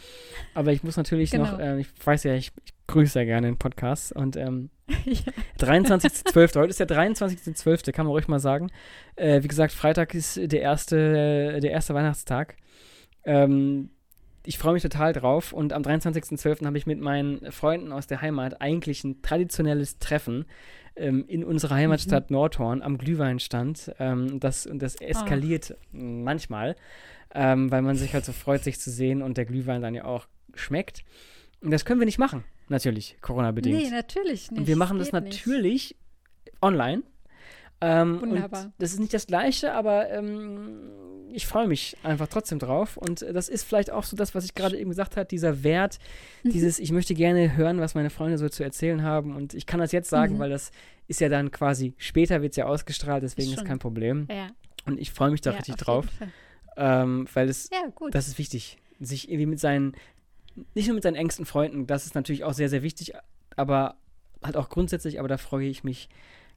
Aber 0.54 0.72
ich 0.72 0.82
muss 0.82 0.96
natürlich 0.96 1.30
genau. 1.30 1.52
noch, 1.52 1.58
äh, 1.58 1.80
ich 1.80 1.88
weiß 2.04 2.24
ja, 2.24 2.34
ich, 2.34 2.52
ich 2.64 2.74
grüße 2.86 3.18
ja 3.18 3.24
gerne 3.24 3.48
den 3.48 3.58
Podcast. 3.58 4.12
Und 4.12 4.36
ähm, 4.36 4.70
ja. 5.04 5.20
23.12., 5.58 6.56
heute 6.56 6.70
ist 6.70 6.80
der 6.80 6.88
23.12., 6.88 7.92
kann 7.92 8.06
man 8.06 8.12
ruhig 8.12 8.28
mal 8.28 8.38
sagen. 8.38 8.70
Äh, 9.16 9.42
wie 9.42 9.48
gesagt, 9.48 9.72
Freitag 9.72 10.14
ist 10.14 10.36
der 10.36 10.60
erste, 10.60 11.60
der 11.60 11.70
erste 11.70 11.94
Weihnachtstag. 11.94 12.56
Ähm, 13.24 13.90
ich 14.46 14.58
freue 14.58 14.74
mich 14.74 14.82
total 14.82 15.12
drauf 15.12 15.52
und 15.52 15.72
am 15.72 15.82
23.12. 15.82 16.64
habe 16.64 16.78
ich 16.78 16.86
mit 16.86 17.00
meinen 17.00 17.50
Freunden 17.50 17.92
aus 17.92 18.06
der 18.06 18.22
Heimat 18.22 18.60
eigentlich 18.60 19.04
ein 19.04 19.20
traditionelles 19.20 19.98
Treffen 19.98 20.46
ähm, 20.94 21.24
in 21.26 21.44
unserer 21.44 21.74
Heimatstadt 21.74 22.30
mhm. 22.30 22.36
Nordhorn 22.36 22.82
am 22.82 22.96
Glühweinstand. 22.96 23.92
Ähm, 23.98 24.40
das, 24.40 24.66
und 24.66 24.80
das 24.80 24.96
eskaliert 24.96 25.76
oh. 25.76 25.96
manchmal, 25.98 26.76
ähm, 27.34 27.70
weil 27.70 27.82
man 27.82 27.96
sich 27.96 28.14
halt 28.14 28.24
so 28.24 28.32
freut, 28.32 28.62
sich 28.62 28.80
zu 28.80 28.90
sehen 28.90 29.20
und 29.20 29.36
der 29.36 29.44
Glühwein 29.44 29.82
dann 29.82 29.94
ja 29.94 30.04
auch 30.04 30.26
schmeckt. 30.54 31.04
Und 31.60 31.72
das 31.72 31.84
können 31.84 32.00
wir 32.00 32.06
nicht 32.06 32.18
machen, 32.18 32.44
natürlich, 32.68 33.16
Corona-bedingt. 33.20 33.76
Nee, 33.76 33.90
natürlich 33.90 34.50
nicht. 34.50 34.60
Und 34.60 34.66
wir 34.66 34.76
machen 34.76 34.98
das 34.98 35.12
natürlich 35.12 35.96
nicht. 36.44 36.62
online. 36.62 37.02
Ähm, 37.86 38.20
Wunderbar. 38.20 38.72
das 38.78 38.92
ist 38.92 38.98
nicht 38.98 39.14
das 39.14 39.28
Gleiche, 39.28 39.72
aber 39.72 40.10
ähm, 40.10 40.90
ich 41.30 41.46
freue 41.46 41.68
mich 41.68 41.96
einfach 42.02 42.26
trotzdem 42.26 42.58
drauf. 42.58 42.96
Und 42.96 43.22
das 43.22 43.48
ist 43.48 43.64
vielleicht 43.64 43.92
auch 43.92 44.02
so 44.02 44.16
das, 44.16 44.34
was 44.34 44.44
ich 44.44 44.54
gerade 44.54 44.76
eben 44.76 44.90
gesagt 44.90 45.16
habe, 45.16 45.26
dieser 45.26 45.62
Wert, 45.62 45.98
mhm. 46.42 46.50
dieses, 46.50 46.80
ich 46.80 46.90
möchte 46.90 47.14
gerne 47.14 47.56
hören, 47.56 47.78
was 47.78 47.94
meine 47.94 48.10
Freunde 48.10 48.38
so 48.38 48.48
zu 48.48 48.64
erzählen 48.64 49.02
haben. 49.02 49.36
Und 49.36 49.54
ich 49.54 49.66
kann 49.66 49.78
das 49.78 49.92
jetzt 49.92 50.10
sagen, 50.10 50.34
mhm. 50.34 50.38
weil 50.40 50.50
das 50.50 50.72
ist 51.06 51.20
ja 51.20 51.28
dann 51.28 51.52
quasi, 51.52 51.94
später 51.98 52.42
wird 52.42 52.52
es 52.52 52.56
ja 52.56 52.66
ausgestrahlt, 52.66 53.22
deswegen 53.22 53.52
ist, 53.52 53.58
ist 53.58 53.64
kein 53.64 53.78
Problem. 53.78 54.26
Ja. 54.30 54.48
Und 54.86 54.98
ich 54.98 55.12
freue 55.12 55.30
mich 55.30 55.40
da 55.40 55.50
ja, 55.50 55.58
richtig 55.58 55.76
drauf. 55.76 56.06
Ähm, 56.78 57.26
weil 57.32 57.48
es, 57.48 57.70
ja, 57.72 57.90
das 58.10 58.28
ist 58.28 58.36
wichtig, 58.36 58.76
sich 59.00 59.30
irgendwie 59.30 59.46
mit 59.46 59.60
seinen, 59.60 59.94
nicht 60.74 60.88
nur 60.88 60.94
mit 60.94 61.04
seinen 61.04 61.14
engsten 61.14 61.46
Freunden, 61.46 61.86
das 61.86 62.04
ist 62.04 62.14
natürlich 62.14 62.44
auch 62.44 62.52
sehr, 62.52 62.68
sehr 62.68 62.82
wichtig, 62.82 63.14
aber 63.56 63.96
halt 64.42 64.58
auch 64.58 64.68
grundsätzlich, 64.68 65.18
aber 65.18 65.28
da 65.28 65.38
freue 65.38 65.66
ich 65.66 65.84
mich 65.84 66.10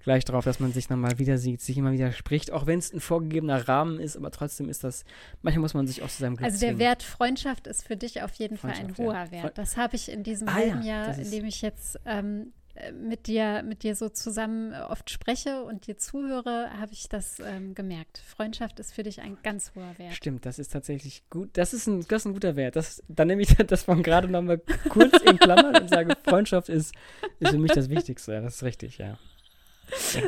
gleich 0.04 0.26
drauf, 0.26 0.46
dass 0.46 0.60
man 0.60 0.72
sich 0.72 0.90
nochmal 0.90 1.20
wieder 1.20 1.38
sieht, 1.38 1.62
sich 1.62 1.78
immer 1.78 1.92
wieder 1.92 2.12
spricht, 2.12 2.52
auch 2.52 2.66
wenn 2.66 2.80
es 2.80 2.94
ein 2.94 3.00
vorgegebener 3.00 3.68
Rahmen 3.68 4.00
ist, 4.00 4.16
aber 4.16 4.32
trotzdem 4.32 4.70
ist 4.70 4.84
das, 4.84 5.04
manchmal 5.42 5.62
muss 5.62 5.74
man 5.74 5.88
sich 5.88 6.02
auch 6.02 6.10
zu 6.10 6.20
seinem 6.20 6.36
Glück 6.36 6.50
Also 6.50 6.66
der 6.66 6.80
Wert 6.80 7.04
Freundschaft 7.04 7.68
ist 7.68 7.86
für 7.86 7.98
dich 7.98 8.22
auf 8.24 8.34
jeden 8.34 8.58
Fall 8.58 8.72
ein 8.72 8.98
hoher 8.98 9.14
ja. 9.14 9.32
Wert. 9.32 9.58
Das 9.58 9.78
habe 9.78 9.96
ich 9.96 10.10
in 10.12 10.24
diesem 10.24 10.48
ah, 10.48 10.54
halben 10.54 10.82
ja, 10.82 11.06
Jahr, 11.06 11.18
in 11.18 11.32
dem 11.32 11.46
ich 11.46 11.62
jetzt 11.62 12.00
ähm, 12.06 12.54
äh, 12.76 12.92
mit 12.92 13.28
dir, 13.28 13.64
mit 13.64 13.84
dir 13.84 13.96
so 13.96 14.10
zusammen 14.10 14.74
oft 14.74 15.10
spreche 15.10 15.64
und 15.64 15.88
dir 15.88 15.98
zuhöre, 15.98 16.70
habe 16.80 16.94
ich 16.94 17.10
das 17.10 17.40
ähm, 17.40 17.76
gemerkt. 17.76 18.20
Freundschaft 18.20 18.80
ist 18.80 18.94
für 18.94 19.04
dich 19.04 19.22
ein 19.22 19.38
ganz 19.44 19.74
hoher 19.76 19.98
Wert. 19.98 20.14
Stimmt, 20.14 20.46
das 20.46 20.60
ist 20.60 20.72
tatsächlich 20.72 21.24
gut. 21.30 21.50
Das 21.54 21.74
ist 21.74 21.88
ein, 21.88 22.06
das 22.08 22.22
ist 22.22 22.26
ein 22.26 22.34
guter 22.34 22.56
Wert. 22.56 22.76
Das, 22.76 23.04
dann 23.08 23.28
nehme 23.28 23.42
ich 23.42 23.56
das 23.68 23.84
von 23.84 24.02
gerade 24.04 24.28
nochmal 24.28 24.60
kurz 24.90 25.22
in 25.24 25.38
Klammern 25.38 25.76
und 25.76 25.90
sage, 25.90 26.16
Freundschaft 26.24 26.70
ist, 26.70 26.94
ist 27.40 27.52
für 27.52 27.58
mich 27.58 27.72
das 27.72 27.90
Wichtigste. 27.90 28.42
Das 28.42 28.56
ist 28.56 28.64
richtig, 28.64 28.98
ja. 28.98 29.18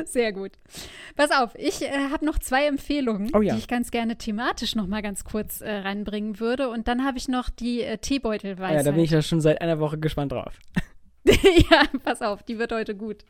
Sehr 0.04 0.32
gut. 0.32 0.52
Pass 1.16 1.30
auf, 1.30 1.54
ich 1.56 1.82
äh, 1.82 2.10
habe 2.10 2.24
noch 2.24 2.38
zwei 2.38 2.66
Empfehlungen, 2.66 3.30
oh, 3.34 3.40
ja. 3.40 3.54
die 3.54 3.60
ich 3.60 3.68
ganz 3.68 3.90
gerne 3.90 4.16
thematisch 4.16 4.74
noch 4.74 4.86
mal 4.86 5.02
ganz 5.02 5.24
kurz 5.24 5.60
äh, 5.60 5.70
reinbringen 5.70 6.40
würde. 6.40 6.68
Und 6.68 6.88
dann 6.88 7.04
habe 7.04 7.18
ich 7.18 7.28
noch 7.28 7.50
die 7.50 7.82
äh, 7.82 7.98
Teebeutelweisheit. 7.98 8.76
Ja, 8.76 8.82
da 8.82 8.90
bin 8.92 9.04
ich 9.04 9.10
ja 9.10 9.22
schon 9.22 9.40
seit 9.40 9.60
einer 9.60 9.78
Woche 9.78 9.98
gespannt 9.98 10.32
drauf. 10.32 10.58
ja, 11.24 11.84
pass 12.04 12.22
auf, 12.22 12.42
die 12.42 12.58
wird 12.58 12.72
heute 12.72 12.94
gut. 12.94 13.24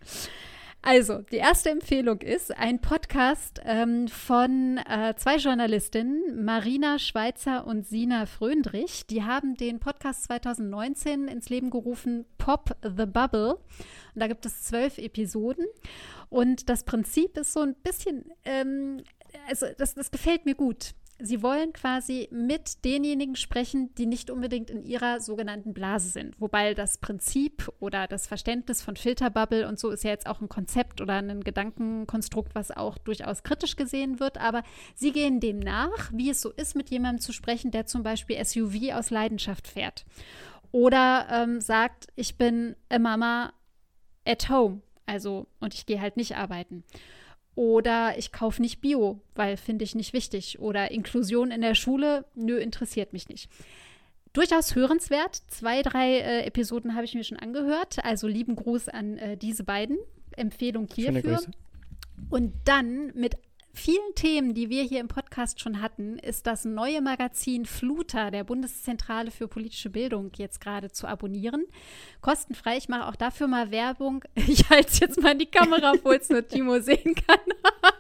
Also, 0.85 1.19
die 1.19 1.37
erste 1.37 1.71
Empfehlung 1.71 2.23
ist 2.23 2.57
ein 2.57 2.81
Podcast 2.81 3.61
ähm, 3.65 4.09
von 4.09 4.79
äh, 4.79 5.15
zwei 5.17 5.37
Journalistinnen, 5.37 6.45
Marina 6.45 6.99
Schweizer 6.99 7.69
und 7.69 7.87
Sina 7.87 8.27
Fröndrich. 8.27 9.07
Die 9.07 9.23
haben 9.23 9.55
den 9.55 9.79
Podcast 9.79 10.25
2019 10.25 11.29
ins 11.29 11.49
Leben 11.51 11.71
gerufen, 11.71 12.25
Pop 12.37 12.77
the 12.83 13.07
Bubble. 13.07 13.55
Und 14.15 14.21
da 14.21 14.27
gibt 14.27 14.45
es 14.45 14.65
zwölf 14.65 14.99
Episoden. 14.99 15.67
Und 16.31 16.69
das 16.69 16.83
Prinzip 16.83 17.39
ist 17.39 17.53
so 17.53 17.61
ein 17.61 17.77
bisschen, 17.77 18.33
ähm, 18.45 19.05
also 19.49 19.67
das, 19.79 19.95
das 19.95 20.11
gefällt 20.11 20.47
mir 20.47 20.57
gut. 20.57 20.95
Sie 21.25 21.41
wollen 21.41 21.73
quasi 21.73 22.29
mit 22.33 22.85
denjenigen 22.85 23.37
sprechen, 23.37 23.95
die 23.95 24.07
nicht 24.07 24.29
unbedingt 24.29 24.71
in 24.71 24.83
ihrer 24.83 25.21
sogenannten 25.21 25.73
Blase 25.73 26.09
sind. 26.09 26.41
Wobei 26.41 26.75
das 26.75 26.99
Prinzip 26.99 27.73
oder 27.79 28.09
das 28.09 28.27
Verständnis 28.27 28.83
von 28.83 28.97
Filterbubble 28.97 29.69
und 29.69 29.79
so 29.79 29.91
ist 29.91 30.03
ja 30.03 30.11
jetzt 30.11 30.27
auch 30.27 30.41
ein 30.41 30.49
Konzept 30.49 31.01
oder 31.01 31.15
ein 31.15 31.45
Gedankenkonstrukt, 31.45 32.57
was 32.57 32.73
auch 32.73 32.99
durchaus 32.99 33.45
kritisch 33.45 33.77
gesehen 33.77 34.19
wird. 34.19 34.37
Aber 34.39 34.65
sie 34.97 35.13
gehen 35.13 35.39
dem 35.39 35.61
nach, 35.61 36.11
wie 36.13 36.31
es 36.31 36.41
so 36.41 36.51
ist, 36.51 36.75
mit 36.75 36.91
jemandem 36.91 37.21
zu 37.21 37.33
sprechen, 37.33 37.71
der 37.71 37.87
zum 37.87 38.03
Beispiel 38.03 38.45
SUV 38.45 38.93
aus 38.93 39.11
Leidenschaft 39.11 39.69
fährt. 39.69 40.05
Oder 40.73 41.29
ähm, 41.31 41.61
sagt, 41.61 42.09
ich 42.17 42.37
bin 42.37 42.75
a 42.89 42.99
Mama 42.99 43.53
at 44.27 44.49
home. 44.49 44.83
Also, 45.07 45.47
und 45.61 45.73
ich 45.75 45.87
gehe 45.87 46.01
halt 46.01 46.17
nicht 46.17 46.37
arbeiten. 46.37 46.83
Oder 47.55 48.17
ich 48.17 48.33
kaufe 48.33 48.63
nicht 48.63 48.81
Bio, 48.81 49.21
weil 49.35 49.57
finde 49.57 49.85
ich 49.85 49.95
nicht 49.95 50.13
wichtig. 50.13 50.59
Oder 50.59 50.91
Inklusion 50.91 51.51
in 51.51 51.61
der 51.61 51.75
Schule, 51.75 52.25
nö, 52.35 52.57
interessiert 52.57 53.13
mich 53.13 53.29
nicht. 53.29 53.51
Durchaus 54.33 54.75
hörenswert. 54.75 55.43
Zwei, 55.49 55.83
drei 55.83 56.19
äh, 56.19 56.47
Episoden 56.47 56.95
habe 56.95 57.05
ich 57.05 57.15
mir 57.15 57.25
schon 57.25 57.39
angehört. 57.39 58.03
Also 58.05 58.27
lieben 58.27 58.57
Gruß 58.57 58.89
an 58.89 59.19
äh, 59.19 59.37
diese 59.37 59.65
beiden. 59.65 59.99
Empfehlung 60.37 60.89
hierfür. 60.93 61.41
Und 62.31 62.55
dann 62.65 63.13
mit 63.15 63.37
vielen 63.73 64.15
Themen, 64.15 64.55
die 64.55 64.69
wir 64.69 64.83
hier 64.83 65.01
im 65.01 65.09
Podcast 65.09 65.61
schon 65.61 65.81
hatten, 65.81 66.19
ist 66.19 66.47
das 66.47 66.65
neue 66.65 67.01
Magazin 67.01 67.67
Fluter 67.67 68.31
der 68.31 68.45
Bundeszentrale 68.45 69.31
für 69.31 69.49
politische 69.49 69.91
Bildung 69.91 70.31
jetzt 70.37 70.61
gerade 70.61 70.91
zu 70.91 71.07
abonnieren. 71.07 71.67
Kostenfrei. 72.21 72.77
Ich 72.77 72.89
mache 72.89 73.09
auch 73.09 73.17
dafür 73.17 73.47
mal 73.47 73.71
Werbung. 73.71 74.25
Ich 74.53 74.69
halte 74.69 74.89
es 74.89 74.99
jetzt 74.99 75.23
mal 75.23 75.33
in 75.33 75.39
die 75.39 75.47
Kamera, 75.47 75.93
obwohl 75.93 76.17
es 76.17 76.29
nur 76.29 76.47
Timo 76.47 76.79
sehen 76.81 77.15
kann. 77.15 77.39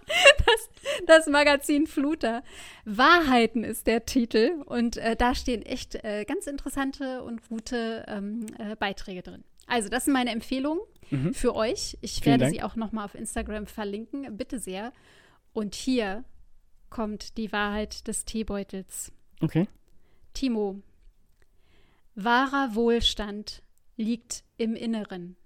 Das, 0.44 0.68
das, 1.06 1.26
Magazin 1.26 1.86
Fluter. 1.86 2.42
Wahrheiten 2.84 3.64
ist 3.64 3.86
der 3.86 4.04
Titel. 4.04 4.62
Und 4.66 4.98
äh, 4.98 5.16
da 5.16 5.34
stehen 5.34 5.62
echt 5.62 5.94
äh, 6.04 6.24
ganz 6.26 6.46
interessante 6.46 7.22
und 7.22 7.48
gute 7.48 8.04
ähm, 8.08 8.44
äh, 8.58 8.76
Beiträge 8.76 9.22
drin. 9.22 9.44
Also, 9.66 9.88
das 9.88 10.04
sind 10.04 10.12
meine 10.12 10.30
Empfehlungen 10.30 10.82
mhm. 11.10 11.32
für 11.32 11.54
euch. 11.54 11.96
Ich 12.02 12.16
Vielen 12.16 12.26
werde 12.26 12.44
Dank. 12.44 12.54
sie 12.54 12.62
auch 12.62 12.76
nochmal 12.76 13.06
auf 13.06 13.14
Instagram 13.14 13.66
verlinken. 13.66 14.36
Bitte 14.36 14.58
sehr. 14.58 14.92
Und 15.52 15.74
hier 15.74 16.24
kommt 16.90 17.36
die 17.36 17.52
Wahrheit 17.52 18.06
des 18.06 18.24
Teebeutels. 18.24 19.12
Okay. 19.40 19.68
Timo, 20.34 20.80
wahrer 22.14 22.74
Wohlstand 22.74 23.62
liegt 23.96 24.44
im 24.56 24.74
Inneren. 24.74 25.36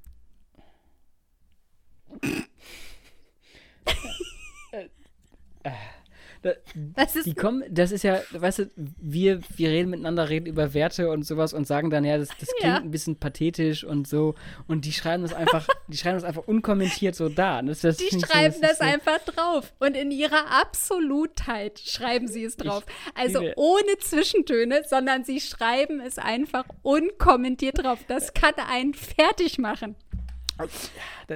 Das 6.74 7.16
ist 7.16 7.26
die 7.26 7.34
kommen, 7.34 7.62
das 7.70 7.92
ist 7.92 8.02
ja, 8.02 8.20
weißt 8.30 8.58
du, 8.60 8.70
wir, 8.76 9.40
wir 9.56 9.70
reden 9.70 9.90
miteinander, 9.90 10.28
reden 10.28 10.46
über 10.46 10.74
Werte 10.74 11.10
und 11.10 11.24
sowas 11.24 11.52
und 11.52 11.66
sagen 11.66 11.90
dann, 11.90 12.04
ja, 12.04 12.18
das, 12.18 12.28
das 12.28 12.48
klingt 12.58 12.74
ja. 12.74 12.76
ein 12.76 12.90
bisschen 12.90 13.16
pathetisch 13.16 13.84
und 13.84 14.06
so. 14.06 14.34
Und 14.66 14.84
die 14.84 14.92
schreiben 14.92 15.22
das 15.22 15.32
einfach, 15.32 15.66
die 15.88 15.96
schreiben 15.96 16.16
das 16.16 16.24
einfach 16.24 16.46
unkommentiert 16.46 17.14
so 17.14 17.28
da. 17.28 17.62
Das, 17.62 17.80
das 17.80 17.96
die 17.96 18.08
schreiben 18.20 18.54
so, 18.54 18.60
das, 18.60 18.80
einfach 18.80 19.18
drauf. 19.20 19.72
Und 19.78 19.96
in 19.96 20.10
ihrer 20.10 20.50
Absolutheit 20.60 21.78
schreiben 21.78 22.28
sie 22.28 22.44
es 22.44 22.56
drauf. 22.56 22.84
Ich, 22.86 23.20
also 23.20 23.40
ohne 23.56 23.98
Zwischentöne, 23.98 24.82
sondern 24.88 25.24
sie 25.24 25.40
schreiben 25.40 26.00
es 26.00 26.18
einfach 26.18 26.64
unkommentiert 26.82 27.82
drauf. 27.82 28.00
Das 28.08 28.34
kann 28.34 28.54
einen 28.68 28.94
fertig 28.94 29.58
machen. 29.58 29.96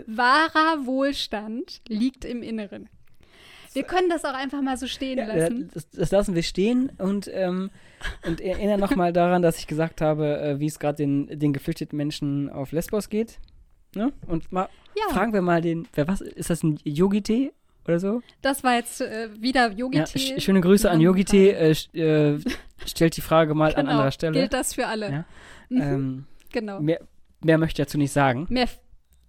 Wahrer 0.07 0.87
Wohlstand 0.87 1.83
liegt 1.89 2.25
im 2.25 2.43
Inneren. 2.43 2.89
Wir 3.75 3.85
können 3.85 4.09
das 4.09 4.25
auch 4.25 4.35
einfach 4.35 4.62
mal 4.62 4.77
so 4.77 4.87
stehen 4.87 5.18
ja, 5.18 5.27
lassen. 5.27 5.71
Das, 5.73 5.89
das, 5.91 6.11
lassen 6.11 6.35
wir 6.35 6.43
stehen 6.43 6.91
und, 6.99 7.31
ähm, 7.33 7.71
und 8.27 8.41
erinnere 8.41 8.79
nochmal 8.79 9.12
daran, 9.12 9.43
dass 9.43 9.59
ich 9.59 9.66
gesagt 9.66 10.01
habe, 10.01 10.41
äh, 10.41 10.59
wie 10.59 10.66
es 10.66 10.79
gerade 10.79 10.97
den, 10.97 11.39
den 11.39 11.53
geflüchteten 11.53 11.97
Menschen 11.97 12.51
auf 12.51 12.73
Lesbos 12.73 13.09
geht. 13.09 13.39
Ne? 13.95 14.12
Und 14.27 14.51
mal 14.53 14.68
ja. 14.97 15.14
fragen 15.14 15.33
wir 15.33 15.43
mal 15.43 15.61
den, 15.61 15.87
wer 15.95 16.09
was, 16.09 16.21
ist 16.21 16.51
das 16.51 16.62
ein 16.62 16.79
Yogi-Tee 16.85 17.53
oder 17.87 18.01
so? 18.01 18.23
Das 18.43 18.64
war 18.64 18.75
jetzt 18.75 19.01
äh, 19.01 19.29
wieder 19.41 19.71
Yogi-Tee. 19.71 20.35
Ja, 20.35 20.41
schöne 20.41 20.61
Grüße 20.61 20.91
an 20.91 21.01
Yogi-Tee. 21.01 21.51
Äh, 21.51 21.71
äh, 21.99 22.41
stellt 22.87 23.16
die 23.16 23.21
Frage 23.21 23.55
mal 23.55 23.73
genau, 23.73 23.81
an 23.81 23.89
anderer 23.89 24.11
Stelle. 24.11 24.33
Gilt 24.33 24.53
das 24.53 24.75
für 24.75 24.87
alle. 24.87 25.11
Ja? 25.11 25.25
Mhm. 25.68 25.81
Ähm, 25.81 26.27
genau. 26.53 26.81
Mehr, 26.81 27.01
mehr 27.43 27.59
möchte 27.59 27.83
ich 27.83 27.87
dazu 27.87 27.99
nicht 27.99 28.12
sagen. 28.12 28.47
Mehr 28.49 28.68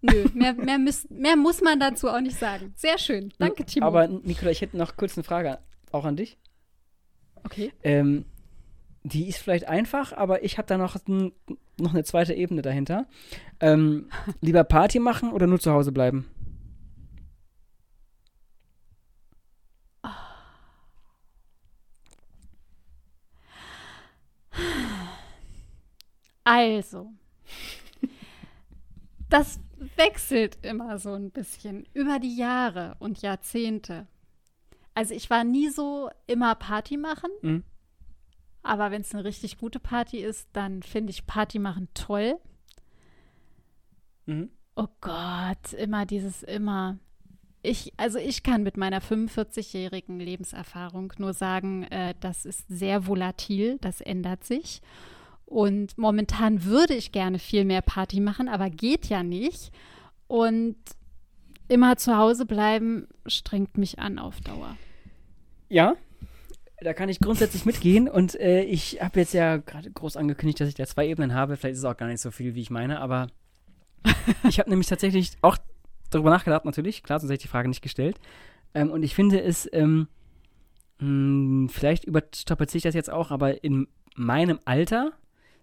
Nö, 0.01 0.25
mehr, 0.33 0.53
mehr, 0.53 0.79
müß, 0.79 1.09
mehr 1.09 1.35
muss 1.35 1.61
man 1.61 1.79
dazu 1.79 2.09
auch 2.09 2.19
nicht 2.19 2.37
sagen. 2.37 2.73
Sehr 2.75 2.97
schön. 2.97 3.31
Danke, 3.37 3.65
Timo. 3.65 3.85
Aber 3.85 4.07
Nicola, 4.07 4.51
ich 4.51 4.61
hätte 4.61 4.77
noch 4.77 4.95
kurz 4.97 5.15
eine 5.15 5.23
Frage 5.23 5.59
auch 5.91 6.05
an 6.05 6.15
dich. 6.15 6.37
Okay. 7.43 7.71
Ähm, 7.83 8.25
die 9.03 9.27
ist 9.27 9.37
vielleicht 9.37 9.67
einfach, 9.67 10.13
aber 10.13 10.43
ich 10.43 10.57
habe 10.57 10.67
da 10.67 10.77
noch, 10.77 10.95
noch 11.05 11.93
eine 11.93 12.03
zweite 12.03 12.33
Ebene 12.33 12.61
dahinter. 12.61 13.07
Ähm, 13.59 14.09
lieber 14.41 14.63
Party 14.63 14.99
machen 14.99 15.31
oder 15.31 15.47
nur 15.47 15.59
zu 15.59 15.71
Hause 15.71 15.91
bleiben? 15.91 16.25
Also, 26.43 27.11
das 29.29 29.59
wechselt 29.95 30.57
immer 30.61 30.97
so 30.99 31.13
ein 31.13 31.31
bisschen 31.31 31.85
über 31.93 32.19
die 32.19 32.35
Jahre 32.35 32.95
und 32.99 33.21
Jahrzehnte. 33.21 34.07
Also 34.93 35.13
ich 35.13 35.29
war 35.29 35.43
nie 35.43 35.69
so 35.69 36.09
immer 36.27 36.55
Party 36.55 36.97
machen. 36.97 37.31
Mhm. 37.41 37.63
Aber 38.63 38.91
wenn 38.91 39.01
es 39.01 39.13
eine 39.13 39.23
richtig 39.23 39.57
gute 39.57 39.79
Party 39.79 40.17
ist, 40.17 40.47
dann 40.53 40.83
finde 40.83 41.11
ich 41.11 41.25
Party 41.25 41.59
machen 41.59 41.87
toll. 41.93 42.37
Mhm. 44.25 44.51
Oh 44.75 44.87
Gott, 45.01 45.73
immer 45.73 46.05
dieses 46.05 46.43
immer. 46.43 46.99
Ich, 47.63 47.93
also 47.97 48.17
ich 48.17 48.41
kann 48.41 48.63
mit 48.63 48.77
meiner 48.77 49.01
45-jährigen 49.01 50.19
Lebenserfahrung 50.19 51.13
nur 51.17 51.33
sagen, 51.33 51.83
äh, 51.83 52.15
das 52.19 52.45
ist 52.45 52.67
sehr 52.67 53.05
volatil, 53.05 53.77
das 53.81 54.01
ändert 54.01 54.43
sich. 54.43 54.81
Und 55.51 55.97
momentan 55.97 56.63
würde 56.63 56.93
ich 56.93 57.11
gerne 57.11 57.37
viel 57.37 57.65
mehr 57.65 57.81
Party 57.81 58.21
machen, 58.21 58.47
aber 58.47 58.69
geht 58.69 59.07
ja 59.07 59.21
nicht. 59.21 59.73
Und 60.27 60.77
immer 61.67 61.97
zu 61.97 62.15
Hause 62.15 62.45
bleiben 62.45 63.09
strengt 63.25 63.77
mich 63.77 63.99
an 63.99 64.17
auf 64.17 64.39
Dauer. 64.39 64.77
Ja, 65.67 65.97
da 66.79 66.93
kann 66.93 67.09
ich 67.09 67.19
grundsätzlich 67.19 67.65
mitgehen. 67.65 68.07
Und 68.07 68.39
äh, 68.39 68.63
ich 68.63 69.01
habe 69.01 69.19
jetzt 69.19 69.33
ja 69.33 69.57
gerade 69.57 69.91
groß 69.91 70.15
angekündigt, 70.15 70.61
dass 70.61 70.69
ich 70.69 70.75
da 70.75 70.85
zwei 70.85 71.05
Ebenen 71.05 71.33
habe. 71.33 71.57
Vielleicht 71.57 71.73
ist 71.73 71.79
es 71.79 71.85
auch 71.85 71.97
gar 71.97 72.07
nicht 72.07 72.21
so 72.21 72.31
viel, 72.31 72.55
wie 72.55 72.61
ich 72.61 72.69
meine, 72.69 73.01
aber 73.01 73.27
ich 74.47 74.57
habe 74.57 74.69
nämlich 74.69 74.87
tatsächlich 74.87 75.33
auch 75.41 75.57
darüber 76.11 76.29
nachgedacht, 76.29 76.63
natürlich. 76.63 77.03
Klar, 77.03 77.19
sonst 77.19 77.29
hätte 77.29 77.39
ich 77.39 77.43
die 77.43 77.49
Frage 77.49 77.67
nicht 77.67 77.81
gestellt. 77.81 78.21
Ähm, 78.73 78.89
und 78.89 79.03
ich 79.03 79.15
finde 79.15 79.41
es, 79.41 79.67
ähm, 79.73 80.07
mh, 80.99 81.07
hm, 81.07 81.69
vielleicht 81.69 82.05
überstrapaziere 82.05 82.77
ich 82.77 82.83
das 82.83 82.95
jetzt 82.95 83.09
auch, 83.09 83.31
aber 83.31 83.65
in 83.65 83.89
meinem 84.15 84.59
Alter 84.63 85.11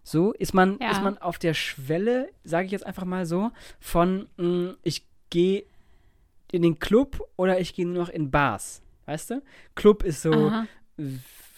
so 0.09 0.33
ist 0.33 0.55
man, 0.55 0.79
ja. 0.81 0.91
ist 0.91 1.03
man 1.03 1.19
auf 1.19 1.39
der 1.39 1.55
Schwelle, 1.55 2.29
sage 2.45 2.67
ich 2.67 2.73
jetzt 2.73 2.87
einfach 2.87 3.05
mal 3.05 3.27
so, 3.27 3.51
von 3.81 4.29
mh, 4.37 4.47
mm, 4.47 4.77
ich 4.83 5.07
gehe 5.31 5.65
in 6.51 6.63
den 6.63 6.79
Club 6.79 7.21
oder 7.37 7.61
ich 7.61 7.75
gehe 7.75 7.87
nur 7.87 8.05
noch 8.05 8.09
in 8.09 8.31
Bars. 8.31 8.83
Weißt 9.07 9.31
du? 9.31 9.43
Club 9.75 10.03
ist 10.03 10.23
so, 10.23 10.33
Aha. 10.33 10.67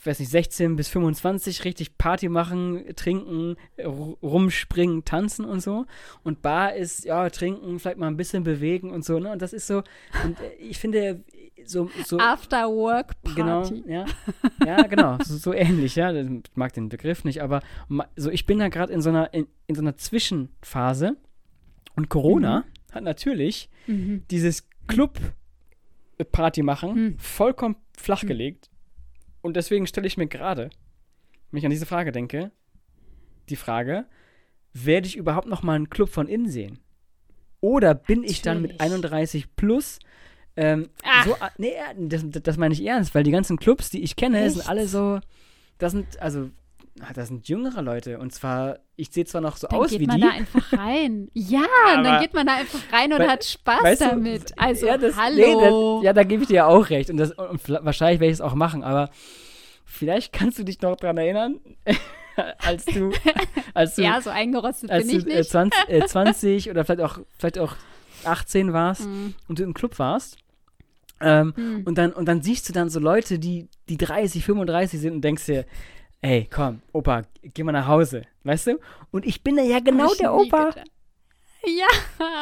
weiß 0.04 0.20
nicht, 0.20 0.30
16 0.30 0.76
bis 0.76 0.88
25, 0.88 1.64
richtig 1.64 1.96
Party 1.98 2.28
machen, 2.28 2.84
trinken, 2.96 3.56
rumspringen, 3.78 5.04
tanzen 5.04 5.44
und 5.44 5.60
so. 5.60 5.86
Und 6.22 6.42
Bar 6.42 6.74
ist, 6.74 7.04
ja, 7.04 7.28
trinken, 7.30 7.78
vielleicht 7.78 7.98
mal 7.98 8.08
ein 8.08 8.16
bisschen 8.16 8.44
bewegen 8.44 8.90
und 8.90 9.04
so, 9.04 9.18
ne? 9.18 9.32
Und 9.32 9.42
das 9.42 9.52
ist 9.52 9.66
so, 9.66 9.82
und 10.24 10.40
äh, 10.40 10.54
ich 10.58 10.78
finde, 10.78 11.24
so, 11.64 11.90
so 12.04 12.18
After 12.18 12.68
Work 12.68 13.22
Party. 13.22 13.34
Genau, 13.34 13.64
ja. 13.86 14.04
Ja, 14.66 14.82
genau, 14.82 15.18
so, 15.22 15.36
so, 15.36 15.52
ähnlich, 15.52 15.96
ja. 15.96 16.12
Ich 16.12 16.42
mag 16.54 16.72
den 16.72 16.88
Begriff 16.88 17.24
nicht, 17.24 17.42
aber 17.42 17.62
so 18.16 18.30
ich 18.30 18.46
bin 18.46 18.58
da 18.58 18.68
gerade 18.68 18.92
in 18.92 19.02
so 19.02 19.10
einer 19.10 19.32
in, 19.32 19.46
in, 19.66 19.74
so 19.74 19.80
einer 19.80 19.96
Zwischenphase 19.96 21.16
und 21.96 22.08
Corona 22.08 22.60
mhm. 22.60 22.94
hat 22.94 23.04
natürlich 23.04 23.70
mhm. 23.86 24.24
dieses 24.30 24.68
Club 24.86 25.18
Party 26.32 26.62
machen 26.62 26.94
mhm. 26.94 27.18
vollkommen 27.18 27.76
flachgelegt 27.96 28.70
und 29.42 29.56
deswegen 29.56 29.86
stelle 29.86 30.06
ich 30.06 30.16
mir 30.16 30.26
gerade, 30.26 30.70
wenn 31.50 31.58
ich 31.58 31.64
an 31.64 31.70
diese 31.70 31.86
Frage 31.86 32.12
denke, 32.12 32.50
die 33.48 33.56
Frage, 33.56 34.06
werde 34.72 35.06
ich 35.06 35.16
überhaupt 35.16 35.48
noch 35.48 35.62
mal 35.62 35.74
einen 35.74 35.90
Club 35.90 36.10
von 36.10 36.28
innen 36.28 36.48
sehen? 36.48 36.78
Oder 37.60 37.94
bin 37.94 38.20
Natürlich. 38.20 38.38
ich 38.38 38.42
dann 38.42 38.62
mit 38.62 38.80
31 38.80 39.56
plus 39.56 39.98
ähm, 40.60 40.90
so, 41.24 41.36
nee, 41.56 41.72
das, 41.96 42.22
das 42.28 42.58
meine 42.58 42.74
ich 42.74 42.84
ernst, 42.84 43.14
weil 43.14 43.22
die 43.22 43.30
ganzen 43.30 43.56
Clubs, 43.56 43.88
die 43.88 44.02
ich 44.02 44.14
kenne, 44.14 44.44
Echt? 44.44 44.56
sind 44.56 44.68
alle 44.68 44.86
so, 44.86 45.18
das 45.78 45.92
sind, 45.92 46.20
also, 46.20 46.50
das 47.14 47.28
sind 47.28 47.48
jüngere 47.48 47.80
Leute 47.80 48.18
und 48.18 48.34
zwar, 48.34 48.80
ich 48.94 49.08
sehe 49.10 49.24
zwar 49.24 49.40
noch 49.40 49.56
so 49.56 49.68
dann 49.68 49.80
aus 49.80 49.92
wie 49.92 49.98
die. 49.98 50.06
Dann 50.06 50.20
geht 50.20 50.24
man 50.26 50.30
da 50.30 50.36
einfach 50.36 50.72
rein. 50.78 51.30
Ja, 51.32 51.64
aber, 51.86 52.02
dann 52.02 52.20
geht 52.20 52.34
man 52.34 52.46
da 52.46 52.56
einfach 52.56 52.80
rein 52.92 53.10
und 53.10 53.20
weil, 53.20 53.28
hat 53.30 53.44
Spaß 53.44 53.82
weißt 53.82 54.00
du, 54.02 54.04
damit. 54.04 54.52
Also, 54.58 54.86
ja, 54.86 54.98
das, 54.98 55.16
hallo. 55.16 55.36
Nee, 55.36 55.54
das, 55.54 56.04
ja, 56.04 56.12
da 56.12 56.24
gebe 56.24 56.42
ich 56.42 56.48
dir 56.48 56.56
ja 56.56 56.66
auch 56.66 56.90
recht 56.90 57.08
und, 57.08 57.16
das, 57.16 57.32
und 57.32 57.66
wahrscheinlich 57.66 58.20
werde 58.20 58.30
ich 58.30 58.36
es 58.36 58.42
auch 58.42 58.54
machen, 58.54 58.84
aber 58.84 59.08
vielleicht 59.86 60.34
kannst 60.34 60.58
du 60.58 60.62
dich 60.62 60.78
noch 60.82 60.96
daran 60.96 61.16
erinnern, 61.16 61.58
als 62.58 62.84
du, 62.84 63.12
als 63.72 63.94
du, 63.94 64.02
ja, 64.02 64.20
so 64.20 64.28
eingerostet 64.28 64.90
als 64.90 65.06
bin 65.06 65.14
du, 65.14 65.18
ich 65.20 65.36
nicht. 65.36 65.50
20, 65.50 65.88
äh, 65.88 66.06
20 66.06 66.70
oder 66.70 66.84
vielleicht 66.84 67.00
auch, 67.00 67.18
vielleicht 67.38 67.58
auch 67.58 67.76
18 68.24 68.74
warst 68.74 69.06
mhm. 69.06 69.34
und 69.48 69.58
du 69.58 69.62
im 69.62 69.72
Club 69.72 69.98
warst. 69.98 70.36
Ähm, 71.20 71.52
mhm. 71.56 71.82
und, 71.84 71.98
dann, 71.98 72.12
und 72.12 72.26
dann 72.26 72.42
siehst 72.42 72.68
du 72.68 72.72
dann 72.72 72.88
so 72.88 73.00
Leute, 73.00 73.38
die, 73.38 73.68
die 73.88 73.96
30, 73.96 74.44
35 74.44 75.00
sind 75.00 75.14
und 75.14 75.20
denkst 75.22 75.46
dir, 75.46 75.66
ey, 76.22 76.48
komm, 76.50 76.80
Opa, 76.92 77.22
geh 77.42 77.62
mal 77.62 77.72
nach 77.72 77.86
Hause, 77.86 78.22
weißt 78.44 78.68
du? 78.68 78.78
Und 79.10 79.26
ich 79.26 79.42
bin 79.42 79.56
ja 79.58 79.80
genau 79.80 80.14
der 80.14 80.34
Opa. 80.34 80.70
Gedacht. 80.70 80.90
Ja, 81.66 81.86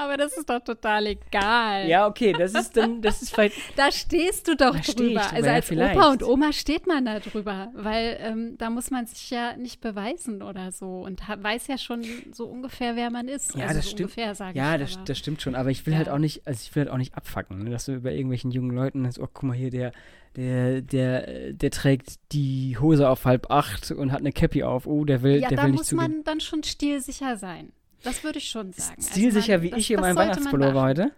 aber 0.03 0.17
das 0.17 0.37
ist 0.37 0.49
doch 0.49 0.61
total 0.61 1.07
egal. 1.07 1.89
Ja, 1.89 2.07
okay, 2.07 2.33
das 2.33 2.55
ist 2.55 2.77
dann, 2.77 3.03
das 3.03 3.23
ist 3.23 3.35
vielleicht. 3.35 3.57
da 3.77 3.91
stehst 3.91 4.49
du 4.49 4.57
doch 4.57 4.79
drüber. 4.79 5.21
drüber. 5.21 5.33
Also 5.33 5.49
als 5.49 5.71
ja, 5.71 5.93
Opa 5.93 6.11
und 6.11 6.23
Oma 6.23 6.53
steht 6.53 6.87
man 6.87 7.05
da 7.05 7.19
drüber, 7.19 7.71
weil 7.75 8.19
ähm, 8.21 8.57
da 8.59 8.71
muss 8.71 8.91
man 8.91 9.07
sich 9.07 9.31
ja 9.31 9.57
nicht 9.57 9.81
beweisen 9.81 10.43
oder 10.43 10.73
so 10.73 11.01
und 11.01 11.21
weiß 11.29 11.67
ja 11.67 11.79
schon 11.79 12.05
so 12.33 12.47
ungefähr, 12.47 12.97
wer 12.97 13.11
man 13.11 13.29
ist. 13.29 13.55
Ja, 13.55 13.67
also 13.67 13.77
das 13.77 13.85
so 13.87 13.91
stimmt. 13.91 14.17
Ungefähr, 14.17 14.53
ja, 14.55 14.79
das, 14.79 14.99
das 15.05 15.19
stimmt 15.19 15.43
schon. 15.43 15.55
Aber 15.55 15.71
ich 15.71 15.87
will 15.87 15.95
halt 15.95 16.07
ja. 16.07 16.13
halt 16.13 16.17
auch 16.17 16.21
nicht, 16.21 16.47
also 16.47 16.61
ich 16.63 16.75
will 16.75 16.85
halt 16.85 16.93
auch 16.93 16.99
nicht 16.99 17.15
abfacken, 17.15 17.65
ne? 17.65 17.71
dass 17.71 17.87
du 17.87 17.95
über 17.95 18.13
irgendwelchen 18.13 18.51
jungen 18.51 18.75
Leuten, 18.75 19.09
oh, 19.19 19.29
guck 19.33 19.43
mal 19.43 19.57
hier, 19.57 19.71
der, 19.71 19.93
der, 20.37 20.83
der, 20.83 21.53
der 21.53 21.71
trägt 21.71 22.33
die 22.33 22.77
Hose 22.79 23.09
auf 23.09 23.25
halb 23.25 23.51
acht 23.51 23.91
und 23.91 24.13
hat 24.13 24.21
eine 24.21 24.33
Cappy 24.33 24.63
auf. 24.63 24.87
Oh, 24.87 25.05
der 25.05 25.23
will, 25.23 25.41
ja, 25.41 25.49
der 25.49 25.63
will 25.63 25.73
nicht 25.73 25.85
zugeben. 25.85 26.03
da 26.03 26.09
muss 26.09 26.17
man 26.17 26.25
dann 26.25 26.41
schon 26.41 26.63
stilsicher 26.63 27.37
sein. 27.37 27.73
Das 28.03 28.25
würde 28.25 28.39
ich 28.39 28.49
schon 28.49 28.73
sagen. 28.73 29.03
Stilsicher 29.03 29.55
also 29.55 29.65
wie 29.65 29.71
das, 29.71 29.79
ich 29.81 29.91
in 29.91 30.01
meinem 30.01 30.17
Weihnachtspullover 30.17 30.83
heute. 30.83 31.13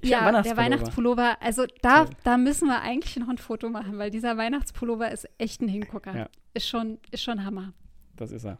Ich 0.00 0.10
ja, 0.10 0.24
Weihnachtspullover. 0.24 0.42
der 0.42 0.56
Weihnachtspullover. 0.56 1.36
Also 1.40 1.66
da, 1.82 2.06
da 2.24 2.36
müssen 2.36 2.68
wir 2.68 2.80
eigentlich 2.80 3.16
noch 3.16 3.28
ein 3.28 3.38
Foto 3.38 3.68
machen, 3.68 3.98
weil 3.98 4.10
dieser 4.10 4.36
Weihnachtspullover 4.36 5.10
ist 5.10 5.28
echt 5.38 5.60
ein 5.60 5.68
Hingucker. 5.68 6.16
Ja. 6.16 6.28
Ist, 6.54 6.68
schon, 6.68 6.98
ist 7.10 7.22
schon 7.22 7.44
Hammer. 7.44 7.72
Das 8.16 8.30
ist 8.30 8.44
er. 8.44 8.58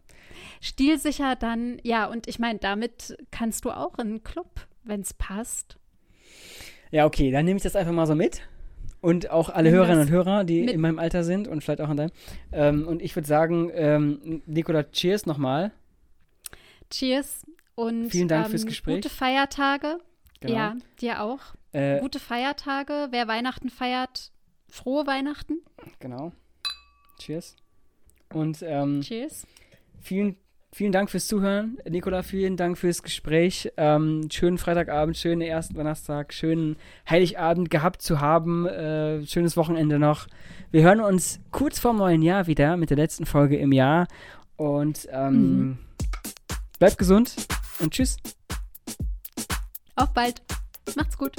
Stilsicher 0.61 1.35
dann, 1.35 1.79
ja, 1.83 2.05
und 2.05 2.27
ich 2.27 2.39
meine, 2.39 2.59
damit 2.59 3.17
kannst 3.31 3.65
du 3.65 3.71
auch 3.71 3.97
in 3.97 4.07
einen 4.07 4.23
Club, 4.23 4.67
wenn 4.83 5.01
es 5.01 5.13
passt. 5.13 5.77
Ja, 6.91 7.05
okay, 7.05 7.31
dann 7.31 7.45
nehme 7.45 7.57
ich 7.57 7.63
das 7.63 7.75
einfach 7.75 7.93
mal 7.93 8.05
so 8.05 8.15
mit. 8.15 8.41
Und 9.01 9.29
auch 9.31 9.49
alle 9.49 9.69
Nimm 9.69 9.79
Hörerinnen 9.79 10.01
und 10.01 10.11
Hörer, 10.11 10.43
die 10.43 10.65
in 10.65 10.79
meinem 10.79 10.97
Alter 10.97 11.23
sind 11.23 11.47
und 11.47 11.61
vielleicht 11.61 11.81
auch 11.81 11.89
an 11.89 11.97
deinem. 11.97 12.11
Ähm, 12.51 12.87
und 12.87 13.01
ich 13.01 13.15
würde 13.15 13.27
sagen, 13.27 13.69
ähm, 13.73 14.41
Nicola, 14.45 14.83
cheers 14.83 15.25
nochmal. 15.25 15.71
Cheers 16.93 17.43
und 17.75 18.09
vielen 18.09 18.27
Dank 18.27 18.45
ähm, 18.45 18.51
fürs 18.51 18.65
Gespräch. 18.65 18.95
Gute 18.95 19.09
Feiertage. 19.09 19.97
Genau. 20.39 20.53
Ja, 20.53 20.75
dir 21.01 21.21
auch. 21.21 21.39
Äh, 21.71 21.99
gute 21.99 22.19
Feiertage. 22.19 23.07
Wer 23.11 23.27
Weihnachten 23.27 23.69
feiert, 23.69 24.31
Frohe 24.69 25.07
Weihnachten. 25.07 25.59
Genau. 25.99 26.31
Cheers. 27.19 27.55
Und 28.33 28.61
ähm, 28.63 29.01
Cheers. 29.01 29.47
vielen, 30.01 30.35
vielen 30.71 30.91
Dank 30.91 31.09
fürs 31.09 31.27
Zuhören. 31.27 31.77
Nicola, 31.89 32.21
vielen 32.23 32.57
Dank 32.57 32.77
fürs 32.77 33.01
Gespräch. 33.03 33.71
Ähm, 33.77 34.27
schönen 34.31 34.57
Freitagabend, 34.57 35.17
schönen 35.17 35.41
ersten 35.41 35.75
Donnerstag, 35.75 36.33
schönen 36.33 36.75
Heiligabend 37.09 37.69
gehabt 37.69 38.01
zu 38.01 38.19
haben. 38.21 38.67
Äh, 38.67 39.25
schönes 39.25 39.55
Wochenende 39.57 39.97
noch. 39.99 40.27
Wir 40.71 40.83
hören 40.83 41.01
uns 41.01 41.39
kurz 41.51 41.79
vor 41.79 41.93
dem 41.93 41.97
neuen 41.97 42.21
Jahr 42.21 42.47
wieder 42.47 42.77
mit 42.77 42.89
der 42.89 42.97
letzten 42.97 43.25
Folge 43.25 43.57
im 43.57 43.71
Jahr. 43.71 44.07
Und 44.57 45.07
ähm, 45.11 45.33
Mhm. 45.59 45.77
Bleibt 46.79 46.97
gesund 46.97 47.35
und 47.79 47.93
tschüss. 47.93 48.17
Auf 49.95 50.13
bald. 50.13 50.41
Macht's 50.95 51.17
gut. 51.17 51.33